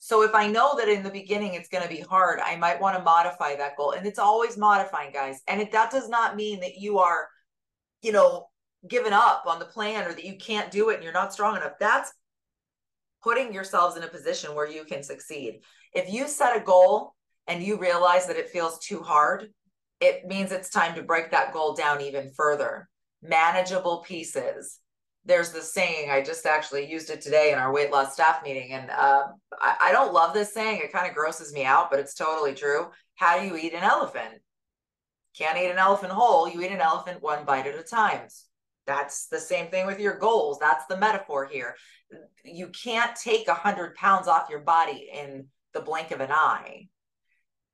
So 0.00 0.22
if 0.22 0.34
I 0.34 0.48
know 0.48 0.76
that 0.76 0.88
in 0.88 1.02
the 1.02 1.10
beginning 1.10 1.54
it's 1.54 1.70
going 1.70 1.82
to 1.82 1.88
be 1.88 2.02
hard, 2.02 2.40
I 2.44 2.56
might 2.56 2.80
want 2.80 2.98
to 2.98 3.02
modify 3.02 3.56
that 3.56 3.78
goal. 3.78 3.92
And 3.92 4.06
it's 4.06 4.18
always 4.18 4.58
modifying, 4.58 5.12
guys. 5.12 5.40
And 5.48 5.62
it, 5.62 5.72
that 5.72 5.90
does 5.90 6.10
not 6.10 6.36
mean 6.36 6.60
that 6.60 6.76
you 6.76 6.98
are, 6.98 7.28
you 8.02 8.12
know, 8.12 8.48
given 8.86 9.14
up 9.14 9.44
on 9.46 9.58
the 9.58 9.64
plan 9.64 10.06
or 10.06 10.12
that 10.12 10.24
you 10.24 10.36
can't 10.36 10.70
do 10.70 10.90
it 10.90 10.96
and 10.96 11.04
you're 11.04 11.12
not 11.12 11.32
strong 11.32 11.56
enough. 11.56 11.72
That's 11.80 12.12
putting 13.22 13.52
yourselves 13.52 13.96
in 13.96 14.02
a 14.02 14.08
position 14.08 14.54
where 14.54 14.68
you 14.68 14.84
can 14.84 15.02
succeed. 15.02 15.60
If 15.94 16.12
you 16.12 16.28
set 16.28 16.56
a 16.56 16.64
goal 16.64 17.14
and 17.46 17.62
you 17.62 17.78
realize 17.78 18.26
that 18.26 18.36
it 18.36 18.50
feels 18.50 18.78
too 18.78 19.02
hard, 19.02 19.52
it 20.00 20.26
means 20.26 20.52
it's 20.52 20.70
time 20.70 20.94
to 20.94 21.02
break 21.02 21.30
that 21.30 21.52
goal 21.52 21.74
down 21.74 22.00
even 22.00 22.30
further. 22.30 22.88
Manageable 23.22 24.04
pieces. 24.06 24.78
There's 25.24 25.52
this 25.52 25.74
saying 25.74 26.10
i 26.10 26.22
just 26.22 26.46
actually 26.46 26.90
used 26.90 27.10
it 27.10 27.20
today 27.20 27.52
in 27.52 27.58
our 27.58 27.72
weight 27.72 27.90
loss 27.90 28.14
staff 28.14 28.42
meeting 28.42 28.72
and 28.72 28.90
uh, 28.90 29.24
I, 29.60 29.76
I 29.82 29.92
don't 29.92 30.14
love 30.14 30.32
this 30.32 30.54
saying. 30.54 30.80
It 30.82 30.92
kind 30.92 31.08
of 31.08 31.14
grosses 31.14 31.52
me 31.52 31.64
out 31.64 31.90
but 31.90 31.98
it's 31.98 32.14
totally 32.14 32.54
true. 32.54 32.90
How 33.16 33.38
do 33.38 33.46
you 33.46 33.56
eat 33.56 33.74
an 33.74 33.82
elephant? 33.82 34.40
Can't 35.36 35.58
eat 35.58 35.70
an 35.70 35.78
elephant 35.78 36.12
whole. 36.12 36.48
You 36.48 36.62
eat 36.62 36.70
an 36.70 36.80
elephant 36.80 37.22
one 37.22 37.44
bite 37.44 37.66
at 37.66 37.78
a 37.78 37.82
time. 37.82 38.28
That's 38.86 39.26
the 39.26 39.38
same 39.38 39.68
thing 39.68 39.86
with 39.86 40.00
your 40.00 40.16
goals. 40.16 40.58
That's 40.58 40.86
the 40.86 40.96
metaphor 40.96 41.46
here. 41.46 41.74
You 42.42 42.68
can't 42.68 43.14
take 43.14 43.46
a 43.48 43.54
hundred 43.54 43.94
pounds 43.96 44.28
off 44.28 44.48
your 44.48 44.60
body 44.60 45.10
in 45.12 45.46
the 45.74 45.80
blink 45.80 46.10
of 46.10 46.20
an 46.20 46.32
eye 46.32 46.88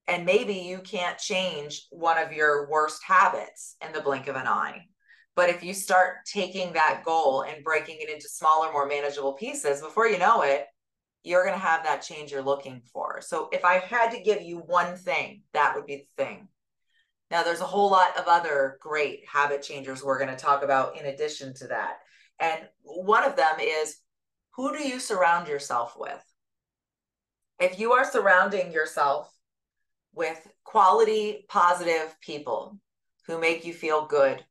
and 0.06 0.26
maybe 0.26 0.54
you 0.54 0.78
can't 0.80 1.18
change 1.18 1.86
one 1.90 2.18
of 2.18 2.32
your 2.32 2.68
worst 2.68 3.02
habits 3.02 3.76
in 3.84 3.92
the 3.92 4.00
blink 4.00 4.28
of 4.28 4.36
an 4.36 4.46
eye 4.46 4.86
but 5.36 5.50
if 5.50 5.64
you 5.64 5.74
start 5.74 6.18
taking 6.26 6.72
that 6.72 7.02
goal 7.04 7.42
and 7.42 7.64
breaking 7.64 7.98
it 8.00 8.08
into 8.08 8.28
smaller, 8.28 8.72
more 8.72 8.86
manageable 8.86 9.32
pieces, 9.32 9.80
before 9.80 10.06
you 10.06 10.18
know 10.18 10.42
it, 10.42 10.66
you're 11.24 11.44
going 11.44 11.58
to 11.58 11.66
have 11.66 11.82
that 11.84 12.02
change 12.02 12.30
you're 12.30 12.42
looking 12.42 12.82
for. 12.92 13.20
So 13.20 13.48
if 13.50 13.64
I 13.64 13.78
had 13.78 14.10
to 14.10 14.22
give 14.22 14.42
you 14.42 14.58
one 14.58 14.96
thing, 14.96 15.42
that 15.52 15.74
would 15.74 15.86
be 15.86 16.06
the 16.16 16.24
thing. 16.24 16.48
Now, 17.30 17.42
there's 17.42 17.62
a 17.62 17.66
whole 17.66 17.90
lot 17.90 18.16
of 18.16 18.28
other 18.28 18.78
great 18.80 19.24
habit 19.26 19.62
changers 19.62 20.04
we're 20.04 20.18
going 20.18 20.30
to 20.30 20.36
talk 20.36 20.62
about 20.62 21.00
in 21.00 21.06
addition 21.06 21.54
to 21.54 21.68
that. 21.68 21.96
And 22.38 22.60
one 22.82 23.24
of 23.24 23.36
them 23.36 23.56
is 23.60 23.96
who 24.54 24.76
do 24.76 24.86
you 24.86 25.00
surround 25.00 25.48
yourself 25.48 25.94
with? 25.98 26.22
If 27.60 27.78
you 27.78 27.92
are 27.92 28.10
surrounding 28.10 28.72
yourself 28.72 29.30
with 30.14 30.46
quality, 30.64 31.44
positive 31.48 32.14
people 32.20 32.78
who 33.26 33.40
make 33.40 33.64
you 33.64 33.72
feel 33.72 34.06
good, 34.06 34.44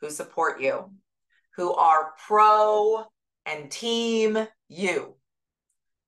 who 0.00 0.10
support 0.10 0.60
you, 0.60 0.90
who 1.56 1.74
are 1.74 2.12
pro 2.26 3.04
and 3.46 3.70
team 3.70 4.46
you. 4.68 5.14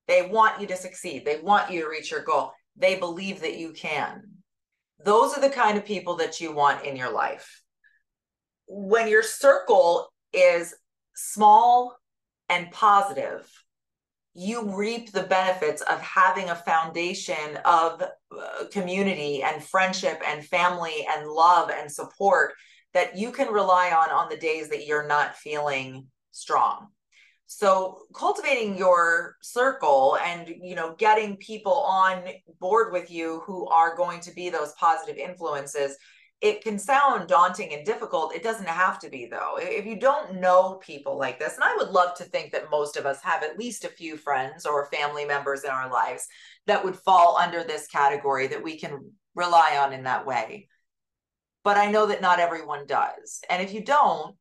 They 0.09 0.23
want 0.23 0.61
you 0.61 0.67
to 0.69 0.77
succeed. 0.77 1.25
They 1.25 1.41
want 1.41 1.71
you 1.71 1.83
to 1.83 1.89
reach 1.89 2.11
your 2.11 2.25
goal. 2.25 2.53
They 2.77 2.97
believe 2.97 3.41
that 3.41 3.59
you 3.59 3.73
can. 3.73 4.23
Those 5.05 5.37
are 5.37 5.41
the 5.41 5.51
kind 5.51 5.79
of 5.79 5.85
people 5.85 6.17
that 6.17 6.41
you 6.41 6.53
want 6.53 6.85
in 6.85 6.97
your 6.97 7.13
life. 7.13 7.63
When 8.67 9.09
your 9.09 9.23
circle 9.23 10.13
is 10.33 10.75
small 11.15 11.97
and 12.49 12.71
positive, 12.71 13.49
you 14.35 14.75
reap 14.75 15.13
the 15.13 15.25
benefits 15.25 15.83
of 15.83 16.01
having 16.01 16.49
a 16.51 16.55
foundation 16.55 17.59
of 17.65 18.03
uh, 18.03 18.65
community 18.71 19.43
and 19.43 19.63
friendship 19.63 20.23
and 20.27 20.45
family 20.45 21.07
and 21.11 21.29
love 21.29 21.71
and 21.71 21.91
support 21.91 22.55
that 22.95 23.17
you 23.17 23.31
can 23.31 23.53
rely 23.53 23.91
on 23.91 24.11
on 24.11 24.29
the 24.29 24.37
days 24.37 24.69
that 24.69 24.87
you're 24.87 25.07
not 25.07 25.37
feeling 25.37 26.07
strong. 26.31 26.89
So 27.47 27.99
cultivating 28.15 28.79
your 28.79 29.37
circle 29.43 30.17
and 30.25 30.49
you 30.49 30.75
know 30.75 30.95
getting 30.97 31.37
people 31.37 31.83
on 31.83 32.23
board 32.59 32.93
with 32.93 33.11
you 33.11 33.43
who 33.47 33.69
are 33.69 33.95
going 33.95 34.21
to 34.21 34.35
be 34.35 34.49
those 34.49 34.73
positive 34.81 35.19
influences 35.19 35.97
it 36.43 36.63
can 36.63 36.79
sound 36.79 37.29
daunting 37.29 37.73
and 37.73 37.87
difficult 37.87 38.35
it 38.35 38.43
doesn't 38.43 38.69
have 38.69 38.99
to 38.99 39.09
be 39.09 39.27
though 39.27 39.57
if 39.59 39.87
you 39.87 39.99
don't 39.99 40.41
know 40.41 40.81
people 40.83 41.17
like 41.17 41.39
this 41.39 41.55
and 41.55 41.65
i 41.65 41.75
would 41.77 41.89
love 41.89 42.15
to 42.15 42.25
think 42.25 42.53
that 42.53 42.71
most 42.71 42.97
of 42.97 43.07
us 43.07 43.23
have 43.23 43.43
at 43.43 43.59
least 43.59 43.85
a 43.85 43.89
few 43.89 44.17
friends 44.17 44.67
or 44.67 44.87
family 44.87 45.25
members 45.25 45.65
in 45.65 45.71
our 45.71 45.91
lives 45.91 46.27
that 46.67 46.85
would 46.85 46.97
fall 46.97 47.37
under 47.37 47.63
this 47.63 47.87
category 47.87 48.47
that 48.47 48.63
we 48.63 48.79
can 48.79 49.11
rely 49.35 49.79
on 49.83 49.93
in 49.93 50.03
that 50.03 50.27
way 50.27 50.69
but 51.65 51.77
I 51.77 51.91
know 51.91 52.07
that 52.07 52.21
not 52.21 52.41
everyone 52.41 52.87
does. 52.87 53.41
And 53.49 53.63
if 53.63 53.73
you 53.73 53.85
don't, 53.85 54.35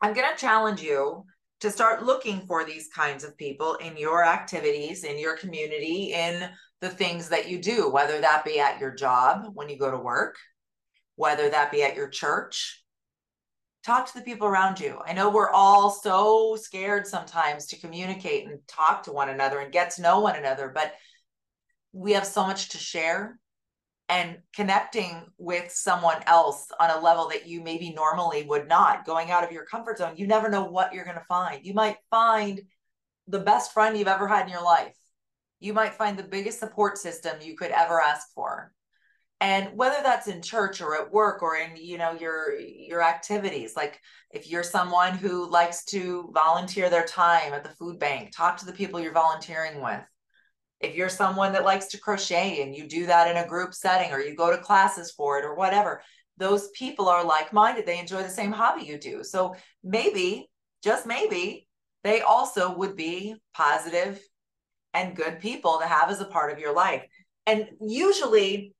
I'm 0.00 0.14
going 0.14 0.28
to 0.30 0.40
challenge 0.40 0.82
you 0.82 1.24
to 1.60 1.70
start 1.70 2.04
looking 2.04 2.44
for 2.46 2.64
these 2.64 2.88
kinds 2.88 3.24
of 3.24 3.36
people 3.36 3.74
in 3.76 3.96
your 3.96 4.24
activities, 4.24 5.04
in 5.04 5.18
your 5.18 5.36
community, 5.36 6.12
in 6.12 6.48
the 6.80 6.88
things 6.88 7.28
that 7.28 7.48
you 7.48 7.60
do, 7.60 7.88
whether 7.88 8.20
that 8.20 8.44
be 8.44 8.58
at 8.58 8.80
your 8.80 8.92
job 8.92 9.46
when 9.54 9.68
you 9.68 9.78
go 9.78 9.90
to 9.90 9.98
work, 9.98 10.36
whether 11.16 11.48
that 11.48 11.70
be 11.70 11.82
at 11.82 11.96
your 11.96 12.08
church. 12.08 12.82
Talk 13.84 14.06
to 14.06 14.18
the 14.18 14.24
people 14.24 14.46
around 14.46 14.78
you. 14.78 14.98
I 15.04 15.12
know 15.12 15.30
we're 15.30 15.50
all 15.50 15.90
so 15.90 16.56
scared 16.56 17.06
sometimes 17.06 17.66
to 17.66 17.80
communicate 17.80 18.46
and 18.46 18.60
talk 18.68 19.02
to 19.04 19.12
one 19.12 19.28
another 19.28 19.58
and 19.58 19.72
get 19.72 19.90
to 19.92 20.02
know 20.02 20.20
one 20.20 20.36
another, 20.36 20.70
but 20.72 20.92
we 21.92 22.12
have 22.12 22.26
so 22.26 22.46
much 22.46 22.70
to 22.70 22.78
share 22.78 23.38
and 24.08 24.38
connecting 24.54 25.24
with 25.38 25.72
someone 25.72 26.22
else 26.26 26.68
on 26.78 26.90
a 26.90 27.00
level 27.00 27.28
that 27.28 27.46
you 27.46 27.62
maybe 27.62 27.92
normally 27.94 28.42
would 28.44 28.68
not 28.68 29.06
going 29.06 29.30
out 29.30 29.44
of 29.44 29.52
your 29.52 29.64
comfort 29.64 29.98
zone 29.98 30.14
you 30.16 30.26
never 30.26 30.50
know 30.50 30.64
what 30.64 30.92
you're 30.92 31.04
going 31.04 31.16
to 31.16 31.24
find 31.24 31.64
you 31.64 31.72
might 31.72 31.96
find 32.10 32.60
the 33.28 33.38
best 33.38 33.72
friend 33.72 33.96
you've 33.96 34.08
ever 34.08 34.28
had 34.28 34.44
in 34.44 34.52
your 34.52 34.62
life 34.62 34.96
you 35.60 35.72
might 35.72 35.94
find 35.94 36.18
the 36.18 36.22
biggest 36.22 36.58
support 36.58 36.98
system 36.98 37.36
you 37.40 37.56
could 37.56 37.70
ever 37.70 38.00
ask 38.00 38.32
for 38.34 38.72
and 39.42 39.76
whether 39.76 40.02
that's 40.02 40.28
in 40.28 40.40
church 40.40 40.80
or 40.80 40.94
at 40.94 41.12
work 41.12 41.42
or 41.42 41.56
in 41.56 41.76
you 41.76 41.98
know 41.98 42.12
your 42.12 42.58
your 42.58 43.02
activities 43.02 43.76
like 43.76 44.00
if 44.30 44.48
you're 44.48 44.62
someone 44.62 45.18
who 45.18 45.50
likes 45.50 45.84
to 45.84 46.30
volunteer 46.32 46.88
their 46.88 47.04
time 47.04 47.52
at 47.52 47.62
the 47.62 47.70
food 47.70 47.98
bank 47.98 48.32
talk 48.34 48.56
to 48.56 48.64
the 48.64 48.72
people 48.72 48.98
you're 48.98 49.12
volunteering 49.12 49.82
with 49.82 50.02
if 50.82 50.96
you're 50.96 51.08
someone 51.08 51.52
that 51.52 51.64
likes 51.64 51.86
to 51.86 51.98
crochet 51.98 52.62
and 52.62 52.74
you 52.74 52.88
do 52.88 53.06
that 53.06 53.30
in 53.30 53.42
a 53.42 53.48
group 53.48 53.72
setting 53.72 54.12
or 54.12 54.20
you 54.20 54.34
go 54.34 54.50
to 54.50 54.58
classes 54.58 55.12
for 55.12 55.38
it 55.38 55.44
or 55.44 55.54
whatever, 55.54 56.02
those 56.38 56.70
people 56.70 57.08
are 57.08 57.24
like 57.24 57.52
minded. 57.52 57.86
They 57.86 58.00
enjoy 58.00 58.22
the 58.22 58.28
same 58.28 58.52
hobby 58.52 58.84
you 58.84 58.98
do. 58.98 59.22
So 59.22 59.54
maybe, 59.84 60.50
just 60.82 61.06
maybe, 61.06 61.68
they 62.02 62.20
also 62.22 62.76
would 62.76 62.96
be 62.96 63.36
positive 63.54 64.20
and 64.92 65.14
good 65.16 65.38
people 65.38 65.78
to 65.78 65.86
have 65.86 66.10
as 66.10 66.20
a 66.20 66.26
part 66.26 66.52
of 66.52 66.58
your 66.58 66.74
life. 66.74 67.04
And 67.46 67.68
usually, 67.80 68.74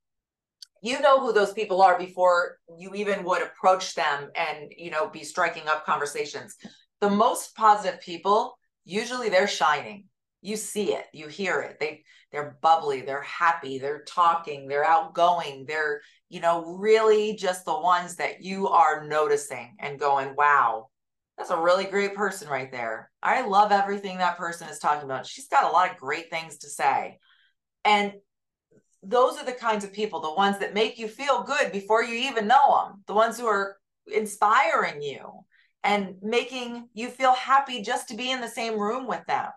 you 0.82 1.00
know 1.00 1.20
who 1.20 1.32
those 1.32 1.52
people 1.52 1.80
are 1.80 1.98
before 1.98 2.58
you 2.76 2.92
even 2.94 3.24
would 3.24 3.42
approach 3.42 3.94
them 3.94 4.30
and 4.36 4.72
you 4.76 4.90
know 4.90 5.08
be 5.08 5.24
striking 5.24 5.66
up 5.68 5.86
conversations. 5.86 6.56
The 7.00 7.10
most 7.10 7.54
positive 7.56 8.00
people 8.00 8.58
usually 8.84 9.28
they're 9.28 9.48
shining. 9.48 10.04
You 10.40 10.56
see 10.56 10.92
it. 10.92 11.06
You 11.12 11.28
hear 11.28 11.60
it. 11.60 11.78
They 11.80 12.04
they're 12.32 12.58
bubbly. 12.62 13.02
They're 13.02 13.22
happy. 13.22 13.78
They're 13.78 14.04
talking. 14.04 14.66
They're 14.66 14.84
outgoing. 14.84 15.64
They're 15.66 16.02
you 16.28 16.40
know 16.40 16.76
really 16.76 17.36
just 17.36 17.64
the 17.64 17.78
ones 17.78 18.16
that 18.16 18.42
you 18.42 18.68
are 18.68 19.06
noticing 19.06 19.76
and 19.78 19.98
going 19.98 20.34
wow 20.36 20.88
that's 21.38 21.50
a 21.50 21.60
really 21.60 21.84
great 21.84 22.14
person 22.14 22.48
right 22.48 22.70
there. 22.70 23.10
I 23.22 23.46
love 23.46 23.72
everything 23.72 24.18
that 24.18 24.36
person 24.36 24.68
is 24.68 24.78
talking 24.78 25.04
about. 25.04 25.26
She's 25.26 25.48
got 25.48 25.64
a 25.64 25.72
lot 25.72 25.90
of 25.90 25.96
great 25.96 26.30
things 26.30 26.58
to 26.58 26.68
say. 26.68 27.18
And 27.84 28.12
those 29.02 29.37
are 29.37 29.44
the 29.44 29.52
kinds 29.52 29.85
of 29.85 29.92
people 29.92 30.21
the 30.21 30.32
ones 30.32 30.59
that 30.59 30.75
make 30.75 30.99
you 30.99 31.09
feel 31.09 31.42
good 31.42 31.73
before 31.73 32.04
you 32.04 32.14
even 32.14 32.47
know 32.47 32.85
them 32.85 33.02
the 33.06 33.14
ones 33.14 33.38
who 33.38 33.47
are 33.47 33.76
inspiring 34.06 35.02
you 35.02 35.44
and 35.85 36.16
making 36.23 36.88
you 36.94 37.09
feel 37.09 37.35
happy 37.35 37.82
just 37.82 38.09
to 38.09 38.16
be 38.16 38.30
in 38.30 38.40
the 38.40 38.49
same 38.49 38.78
room 38.78 39.06
with 39.06 39.25
them. 39.26 39.50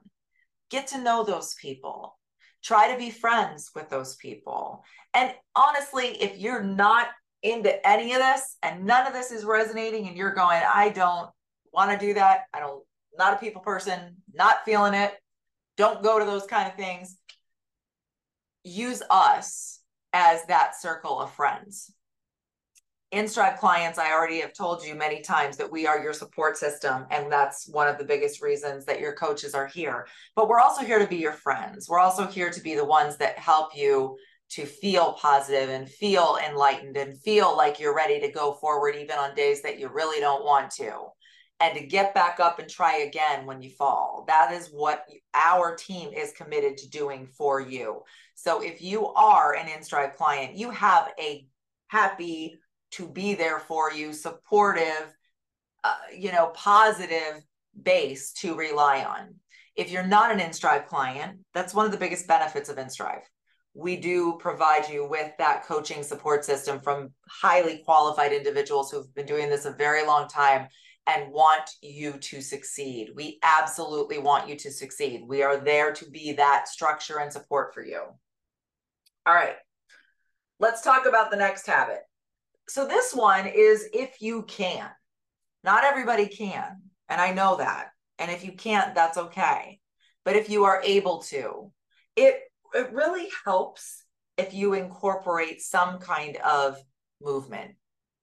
Get 0.69 0.87
to 0.87 1.01
know 1.01 1.23
those 1.23 1.55
people. 1.61 2.17
Try 2.63 2.91
to 2.91 2.97
be 2.97 3.11
friends 3.11 3.69
with 3.75 3.89
those 3.89 4.15
people. 4.15 4.83
And 5.13 5.33
honestly 5.55 6.07
if 6.21 6.37
you're 6.37 6.63
not 6.63 7.07
into 7.43 7.85
any 7.87 8.13
of 8.13 8.19
this 8.19 8.57
and 8.63 8.85
none 8.85 9.05
of 9.05 9.13
this 9.13 9.31
is 9.31 9.45
resonating 9.45 10.07
and 10.07 10.17
you're 10.17 10.33
going 10.33 10.59
i 10.73 10.89
don't 10.89 11.29
want 11.71 11.91
to 11.91 12.03
do 12.03 12.13
that. 12.15 12.45
I 12.53 12.59
don't 12.59 12.83
not 13.17 13.33
a 13.33 13.37
people 13.37 13.61
person 13.61 14.15
not 14.33 14.65
feeling 14.65 14.93
it. 14.93 15.13
Don't 15.77 16.01
go 16.01 16.19
to 16.19 16.25
those 16.25 16.45
kind 16.45 16.67
of 16.67 16.75
things 16.75 17.17
use 18.65 19.01
us 19.09 19.79
as 20.11 20.45
that 20.47 20.79
circle 20.79 21.19
of 21.19 21.31
friends 21.31 21.91
InStrive 23.15 23.59
clients, 23.59 23.97
I 23.97 24.11
already 24.11 24.41
have 24.41 24.53
told 24.53 24.83
you 24.83 24.93
many 24.93 25.21
times 25.21 25.55
that 25.57 25.71
we 25.71 25.87
are 25.87 26.03
your 26.03 26.11
support 26.11 26.57
system. 26.57 27.05
And 27.11 27.31
that's 27.31 27.67
one 27.69 27.87
of 27.87 27.97
the 27.97 28.03
biggest 28.03 28.41
reasons 28.41 28.83
that 28.85 28.99
your 28.99 29.13
coaches 29.13 29.53
are 29.53 29.67
here. 29.67 30.07
But 30.35 30.49
we're 30.49 30.59
also 30.59 30.83
here 30.83 30.99
to 30.99 31.07
be 31.07 31.15
your 31.15 31.31
friends. 31.31 31.87
We're 31.87 31.99
also 31.99 32.27
here 32.27 32.49
to 32.49 32.61
be 32.61 32.75
the 32.75 32.83
ones 32.83 33.15
that 33.17 33.39
help 33.39 33.75
you 33.75 34.17
to 34.49 34.65
feel 34.65 35.13
positive 35.13 35.69
and 35.69 35.89
feel 35.89 36.37
enlightened 36.45 36.97
and 36.97 37.19
feel 37.21 37.55
like 37.55 37.79
you're 37.79 37.95
ready 37.95 38.19
to 38.19 38.31
go 38.31 38.53
forward, 38.53 38.95
even 38.95 39.17
on 39.17 39.33
days 39.33 39.61
that 39.61 39.79
you 39.79 39.87
really 39.87 40.19
don't 40.19 40.43
want 40.43 40.69
to. 40.71 41.05
And 41.61 41.77
to 41.77 41.85
get 41.85 42.13
back 42.13 42.39
up 42.41 42.59
and 42.59 42.69
try 42.69 42.97
again 42.97 43.45
when 43.45 43.61
you 43.61 43.69
fall. 43.69 44.25
That 44.27 44.51
is 44.51 44.67
what 44.67 45.05
our 45.33 45.75
team 45.75 46.11
is 46.13 46.33
committed 46.33 46.77
to 46.77 46.89
doing 46.89 47.27
for 47.27 47.61
you. 47.61 48.01
So 48.33 48.61
if 48.61 48.81
you 48.81 49.07
are 49.07 49.55
an 49.55 49.67
InStrive 49.67 50.15
client, 50.15 50.57
you 50.57 50.69
have 50.71 51.13
a 51.17 51.47
happy, 51.87 52.59
to 52.91 53.07
be 53.07 53.35
there 53.35 53.59
for 53.59 53.91
you, 53.91 54.13
supportive, 54.13 55.15
uh, 55.83 55.95
you 56.15 56.31
know, 56.31 56.47
positive 56.53 57.43
base 57.81 58.31
to 58.33 58.55
rely 58.55 59.03
on. 59.03 59.35
If 59.75 59.91
you're 59.91 60.05
not 60.05 60.31
an 60.31 60.39
InStrive 60.39 60.87
client, 60.87 61.39
that's 61.53 61.73
one 61.73 61.85
of 61.85 61.91
the 61.91 61.97
biggest 61.97 62.27
benefits 62.27 62.69
of 62.69 62.77
InStrive. 62.77 63.21
We 63.73 63.97
do 63.97 64.37
provide 64.39 64.87
you 64.89 65.05
with 65.07 65.31
that 65.37 65.65
coaching 65.65 66.03
support 66.03 66.45
system 66.45 66.79
from 66.79 67.09
highly 67.29 67.81
qualified 67.83 68.31
individuals 68.31 68.89
who've 68.89 69.13
been 69.13 69.25
doing 69.25 69.49
this 69.49 69.65
a 69.65 69.71
very 69.71 70.05
long 70.05 70.29
time 70.29 70.67
and 71.07 71.31
want 71.31 71.69
you 71.81 72.13
to 72.13 72.41
succeed. 72.41 73.11
We 73.15 73.39
absolutely 73.43 74.17
want 74.17 74.49
you 74.49 74.55
to 74.57 74.71
succeed. 74.71 75.23
We 75.27 75.43
are 75.43 75.57
there 75.57 75.93
to 75.93 76.09
be 76.09 76.33
that 76.33 76.67
structure 76.67 77.19
and 77.19 77.31
support 77.31 77.73
for 77.73 77.85
you. 77.85 78.01
All 79.27 79.33
right, 79.33 79.55
let's 80.59 80.81
talk 80.81 81.05
about 81.05 81.31
the 81.31 81.37
next 81.37 81.67
habit. 81.67 81.99
So, 82.67 82.87
this 82.87 83.13
one 83.13 83.47
is 83.47 83.87
if 83.93 84.21
you 84.21 84.43
can. 84.43 84.89
Not 85.63 85.83
everybody 85.83 86.27
can. 86.27 86.81
And 87.09 87.19
I 87.21 87.33
know 87.33 87.57
that. 87.57 87.87
And 88.19 88.31
if 88.31 88.45
you 88.45 88.53
can't, 88.53 88.95
that's 88.95 89.17
okay. 89.17 89.79
But 90.23 90.35
if 90.35 90.49
you 90.49 90.63
are 90.65 90.81
able 90.83 91.21
to, 91.23 91.71
it, 92.15 92.39
it 92.73 92.91
really 92.91 93.27
helps 93.45 94.03
if 94.37 94.53
you 94.53 94.73
incorporate 94.73 95.61
some 95.61 95.99
kind 95.99 96.37
of 96.37 96.77
movement. 97.21 97.71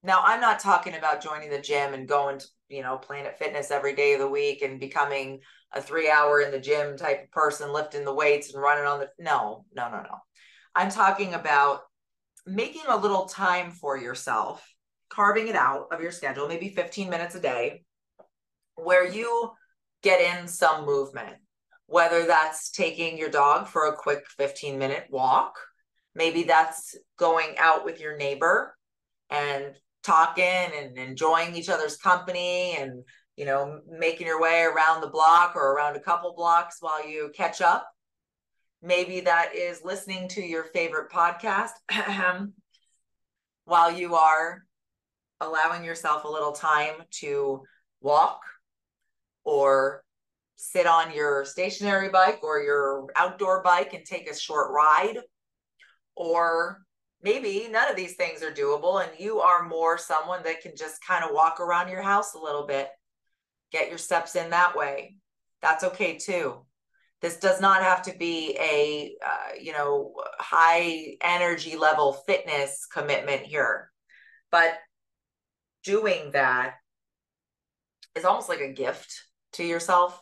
Now, 0.02 0.20
I'm 0.24 0.40
not 0.40 0.58
talking 0.58 0.94
about 0.94 1.22
joining 1.22 1.50
the 1.50 1.60
gym 1.60 1.94
and 1.94 2.08
going 2.08 2.38
to, 2.38 2.46
you 2.72 2.82
know, 2.82 2.96
Planet 2.96 3.38
Fitness 3.38 3.70
every 3.70 3.94
day 3.94 4.14
of 4.14 4.20
the 4.20 4.28
week 4.28 4.62
and 4.62 4.80
becoming 4.80 5.40
a 5.72 5.80
three 5.80 6.10
hour 6.10 6.40
in 6.40 6.50
the 6.50 6.58
gym 6.58 6.96
type 6.96 7.24
of 7.24 7.30
person, 7.30 7.72
lifting 7.72 8.04
the 8.04 8.14
weights 8.14 8.52
and 8.52 8.62
running 8.62 8.84
on 8.84 9.00
the. 9.00 9.08
No, 9.18 9.64
no, 9.74 9.90
no, 9.90 9.98
no. 9.98 10.16
I'm 10.74 10.90
talking 10.90 11.34
about 11.34 11.80
making 12.46 12.82
a 12.88 12.96
little 12.96 13.26
time 13.26 13.70
for 13.70 13.96
yourself, 13.96 14.66
carving 15.10 15.48
it 15.48 15.54
out 15.54 15.88
of 15.92 16.00
your 16.00 16.10
schedule, 16.10 16.48
maybe 16.48 16.70
15 16.70 17.10
minutes 17.10 17.34
a 17.34 17.40
day, 17.40 17.84
where 18.74 19.06
you 19.06 19.52
get 20.02 20.20
in 20.20 20.48
some 20.48 20.86
movement, 20.86 21.36
whether 21.86 22.26
that's 22.26 22.70
taking 22.70 23.18
your 23.18 23.28
dog 23.28 23.68
for 23.68 23.86
a 23.86 23.96
quick 23.96 24.24
15 24.38 24.78
minute 24.78 25.06
walk, 25.10 25.54
maybe 26.14 26.44
that's 26.44 26.96
going 27.18 27.54
out 27.58 27.84
with 27.84 28.00
your 28.00 28.16
neighbor 28.16 28.74
and 29.30 29.74
talking 30.02 30.44
and 30.44 30.96
enjoying 30.98 31.54
each 31.54 31.68
other's 31.68 31.96
company 31.96 32.76
and 32.78 33.04
you 33.36 33.44
know 33.44 33.80
making 33.88 34.26
your 34.26 34.40
way 34.40 34.62
around 34.62 35.00
the 35.00 35.08
block 35.08 35.54
or 35.56 35.72
around 35.72 35.96
a 35.96 36.00
couple 36.00 36.34
blocks 36.34 36.78
while 36.80 37.06
you 37.06 37.30
catch 37.34 37.60
up. 37.60 37.88
Maybe 38.82 39.20
that 39.20 39.54
is 39.54 39.82
listening 39.84 40.28
to 40.30 40.42
your 40.42 40.64
favorite 40.64 41.10
podcast 41.10 41.70
while 43.64 43.92
you 43.92 44.16
are 44.16 44.64
allowing 45.40 45.84
yourself 45.84 46.24
a 46.24 46.28
little 46.28 46.52
time 46.52 46.94
to 47.10 47.62
walk 48.00 48.40
or 49.44 50.04
sit 50.56 50.86
on 50.86 51.12
your 51.12 51.44
stationary 51.44 52.08
bike 52.08 52.40
or 52.42 52.60
your 52.60 53.06
outdoor 53.16 53.62
bike 53.62 53.94
and 53.94 54.04
take 54.04 54.30
a 54.30 54.36
short 54.36 54.70
ride 54.70 55.18
or 56.14 56.82
maybe 57.22 57.68
none 57.70 57.90
of 57.90 57.96
these 57.96 58.14
things 58.14 58.42
are 58.42 58.52
doable 58.52 59.02
and 59.02 59.10
you 59.18 59.40
are 59.40 59.68
more 59.68 59.96
someone 59.98 60.42
that 60.44 60.60
can 60.60 60.72
just 60.76 61.04
kind 61.06 61.24
of 61.24 61.30
walk 61.32 61.60
around 61.60 61.88
your 61.88 62.02
house 62.02 62.34
a 62.34 62.38
little 62.38 62.66
bit 62.66 62.88
get 63.70 63.88
your 63.88 63.98
steps 63.98 64.36
in 64.36 64.50
that 64.50 64.76
way. 64.76 65.16
That's 65.62 65.84
okay 65.84 66.18
too. 66.18 66.66
This 67.22 67.38
does 67.38 67.60
not 67.60 67.82
have 67.82 68.02
to 68.02 68.16
be 68.18 68.56
a 68.60 69.14
uh, 69.24 69.54
you 69.60 69.72
know 69.72 70.14
high 70.38 71.16
energy 71.20 71.76
level 71.76 72.12
fitness 72.26 72.86
commitment 72.92 73.42
here 73.42 73.92
but 74.52 74.74
doing 75.82 76.30
that 76.32 76.74
is 78.14 78.24
almost 78.24 78.48
like 78.48 78.60
a 78.60 78.72
gift 78.72 79.12
to 79.54 79.64
yourself. 79.64 80.20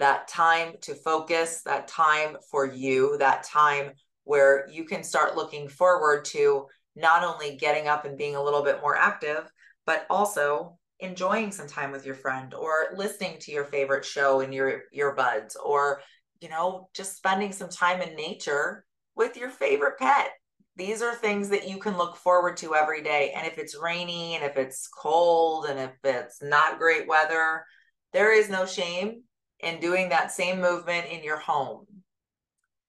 That 0.00 0.28
time 0.28 0.74
to 0.82 0.94
focus 0.94 1.62
that 1.62 1.86
time 1.86 2.36
for 2.50 2.66
you 2.66 3.16
that 3.18 3.44
time 3.44 3.92
where 4.24 4.68
you 4.70 4.84
can 4.84 5.02
start 5.02 5.36
looking 5.36 5.68
forward 5.68 6.24
to 6.24 6.66
not 6.96 7.24
only 7.24 7.56
getting 7.56 7.88
up 7.88 8.04
and 8.04 8.18
being 8.18 8.36
a 8.36 8.42
little 8.42 8.62
bit 8.62 8.80
more 8.80 8.96
active, 8.96 9.50
but 9.86 10.06
also 10.10 10.76
enjoying 11.00 11.50
some 11.50 11.66
time 11.66 11.92
with 11.92 12.04
your 12.04 12.14
friend 12.14 12.52
or 12.52 12.88
listening 12.96 13.36
to 13.40 13.52
your 13.52 13.64
favorite 13.64 14.04
show 14.04 14.40
in 14.40 14.52
your 14.52 14.82
earbuds 14.94 15.54
or 15.64 16.02
you 16.42 16.48
know 16.50 16.90
just 16.94 17.16
spending 17.16 17.52
some 17.52 17.70
time 17.70 18.02
in 18.02 18.14
nature 18.14 18.84
with 19.16 19.36
your 19.36 19.48
favorite 19.48 19.98
pet. 19.98 20.30
These 20.76 21.00
are 21.00 21.14
things 21.14 21.48
that 21.48 21.68
you 21.68 21.78
can 21.78 21.96
look 21.96 22.16
forward 22.16 22.56
to 22.58 22.74
every 22.74 23.02
day. 23.02 23.32
And 23.34 23.46
if 23.46 23.58
it's 23.58 23.80
rainy 23.80 24.34
and 24.34 24.44
if 24.44 24.56
it's 24.56 24.88
cold 24.88 25.66
and 25.66 25.78
if 25.78 25.92
it's 26.04 26.42
not 26.42 26.78
great 26.78 27.08
weather 27.08 27.64
there 28.12 28.32
is 28.32 28.48
no 28.48 28.66
shame 28.66 29.22
in 29.60 29.80
doing 29.80 30.08
that 30.08 30.32
same 30.32 30.60
movement 30.60 31.06
in 31.10 31.22
your 31.22 31.38
home 31.38 31.86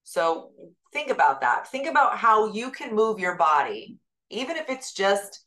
so 0.04 0.50
think 0.92 1.10
about 1.10 1.40
that. 1.40 1.68
Think 1.68 1.88
about 1.88 2.16
how 2.16 2.52
you 2.52 2.70
can 2.70 2.94
move 2.94 3.18
your 3.18 3.36
body, 3.36 3.98
even 4.30 4.56
if 4.56 4.68
it's 4.68 4.92
just 4.92 5.44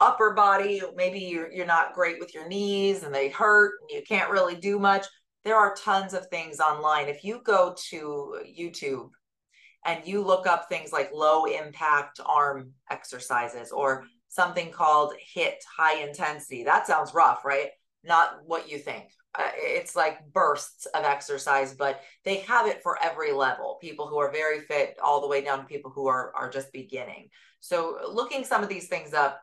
upper 0.00 0.32
body. 0.32 0.82
Maybe 0.96 1.20
you're, 1.20 1.52
you're 1.52 1.66
not 1.66 1.94
great 1.94 2.18
with 2.18 2.34
your 2.34 2.48
knees 2.48 3.02
and 3.02 3.14
they 3.14 3.28
hurt 3.28 3.74
and 3.82 3.90
you 3.90 4.02
can't 4.06 4.30
really 4.30 4.56
do 4.56 4.78
much. 4.78 5.06
There 5.44 5.56
are 5.56 5.74
tons 5.74 6.14
of 6.14 6.26
things 6.26 6.60
online. 6.60 7.08
If 7.08 7.24
you 7.24 7.40
go 7.44 7.74
to 7.90 8.38
YouTube 8.46 9.10
and 9.86 10.06
you 10.06 10.22
look 10.22 10.46
up 10.46 10.68
things 10.68 10.92
like 10.92 11.10
low 11.14 11.44
impact 11.46 12.20
arm 12.24 12.72
exercises 12.90 13.72
or 13.72 14.04
something 14.28 14.70
called 14.70 15.14
HIIT, 15.34 15.54
high 15.76 16.02
intensity, 16.02 16.64
that 16.64 16.86
sounds 16.86 17.14
rough, 17.14 17.44
right? 17.44 17.70
Not 18.04 18.40
what 18.44 18.70
you 18.70 18.78
think 18.78 19.10
uh, 19.38 19.50
it's 19.54 19.94
like 19.94 20.26
bursts 20.32 20.86
of 20.86 21.04
exercise 21.04 21.74
but 21.74 22.00
they 22.24 22.38
have 22.38 22.66
it 22.66 22.82
for 22.82 22.98
every 23.02 23.32
level 23.32 23.78
people 23.80 24.08
who 24.08 24.18
are 24.18 24.32
very 24.32 24.60
fit 24.60 24.96
all 25.02 25.20
the 25.20 25.28
way 25.28 25.40
down 25.40 25.60
to 25.60 25.64
people 25.64 25.90
who 25.90 26.06
are 26.08 26.32
are 26.34 26.50
just 26.50 26.72
beginning. 26.72 27.28
So 27.60 27.98
looking 28.12 28.44
some 28.44 28.62
of 28.62 28.68
these 28.68 28.88
things 28.88 29.14
up 29.14 29.40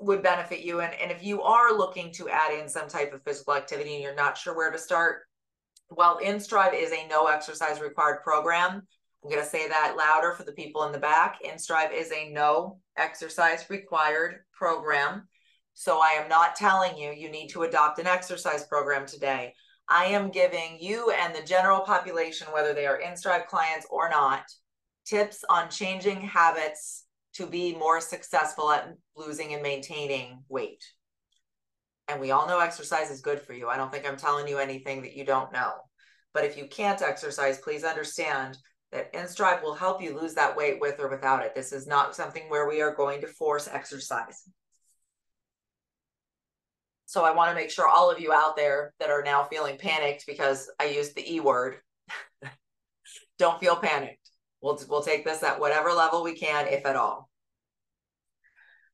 would 0.00 0.22
benefit 0.22 0.60
you 0.60 0.80
and, 0.80 0.92
and 0.94 1.12
if 1.12 1.22
you 1.22 1.42
are 1.42 1.76
looking 1.76 2.12
to 2.12 2.28
add 2.28 2.58
in 2.58 2.68
some 2.68 2.88
type 2.88 3.12
of 3.12 3.22
physical 3.22 3.54
activity 3.54 3.94
and 3.94 4.02
you're 4.02 4.16
not 4.16 4.36
sure 4.36 4.56
where 4.56 4.72
to 4.72 4.78
start 4.78 5.22
well 5.88 6.18
InStrive 6.20 6.74
is 6.74 6.90
a 6.90 7.06
no 7.06 7.26
exercise 7.26 7.80
required 7.80 8.22
program. 8.24 8.82
I'm 9.22 9.30
going 9.30 9.42
to 9.42 9.48
say 9.48 9.68
that 9.68 9.94
louder 9.96 10.32
for 10.32 10.42
the 10.42 10.50
people 10.50 10.82
in 10.84 10.90
the 10.90 10.98
back. 10.98 11.38
InStrive 11.44 11.92
is 11.92 12.10
a 12.10 12.32
no 12.32 12.80
exercise 12.96 13.70
required 13.70 14.40
program 14.52 15.28
so 15.74 16.00
I 16.00 16.10
am 16.10 16.28
not 16.28 16.56
telling 16.56 16.96
you 16.96 17.12
you 17.12 17.30
need 17.30 17.48
to 17.48 17.62
adopt 17.62 17.98
an 17.98 18.06
exercise 18.06 18.64
program 18.64 19.06
today. 19.06 19.54
I 19.88 20.06
am 20.06 20.30
giving 20.30 20.78
you 20.80 21.10
and 21.10 21.34
the 21.34 21.42
general 21.42 21.80
population, 21.80 22.46
whether 22.52 22.72
they 22.72 22.86
are 22.86 23.00
InStrive 23.00 23.46
clients 23.46 23.86
or 23.90 24.08
not, 24.08 24.44
tips 25.04 25.44
on 25.50 25.68
changing 25.68 26.20
habits 26.20 27.04
to 27.34 27.46
be 27.46 27.74
more 27.74 28.00
successful 28.00 28.70
at 28.70 28.88
losing 29.16 29.54
and 29.54 29.62
maintaining 29.62 30.38
weight. 30.48 30.84
And 32.08 32.20
we 32.20 32.30
all 32.30 32.46
know 32.46 32.60
exercise 32.60 33.10
is 33.10 33.20
good 33.20 33.40
for 33.40 33.54
you. 33.54 33.68
I 33.68 33.76
don't 33.76 33.90
think 33.90 34.06
I'm 34.06 34.16
telling 34.16 34.46
you 34.46 34.58
anything 34.58 35.02
that 35.02 35.16
you 35.16 35.24
don't 35.24 35.52
know. 35.52 35.72
But 36.34 36.44
if 36.44 36.56
you 36.56 36.66
can't 36.66 37.02
exercise, 37.02 37.58
please 37.58 37.84
understand 37.84 38.58
that 38.90 39.12
InStrive 39.14 39.62
will 39.62 39.74
help 39.74 40.02
you 40.02 40.18
lose 40.18 40.34
that 40.34 40.56
weight 40.56 40.80
with 40.80 41.00
or 41.00 41.08
without 41.08 41.44
it. 41.44 41.54
This 41.54 41.72
is 41.72 41.86
not 41.86 42.14
something 42.14 42.44
where 42.48 42.68
we 42.68 42.82
are 42.82 42.94
going 42.94 43.20
to 43.22 43.26
force 43.26 43.68
exercise. 43.68 44.42
So 47.12 47.26
I 47.26 47.34
want 47.34 47.50
to 47.50 47.54
make 47.54 47.70
sure 47.70 47.86
all 47.86 48.10
of 48.10 48.18
you 48.18 48.32
out 48.32 48.56
there 48.56 48.94
that 48.98 49.10
are 49.10 49.22
now 49.22 49.44
feeling 49.44 49.76
panicked 49.76 50.24
because 50.26 50.70
I 50.80 50.86
used 50.86 51.14
the 51.14 51.34
E 51.34 51.40
word, 51.40 51.76
don't 53.38 53.60
feel 53.60 53.76
panicked. 53.76 54.30
We'll, 54.62 54.80
we'll 54.88 55.02
take 55.02 55.22
this 55.22 55.42
at 55.42 55.60
whatever 55.60 55.92
level 55.92 56.22
we 56.22 56.34
can, 56.34 56.68
if 56.68 56.86
at 56.86 56.96
all. 56.96 57.28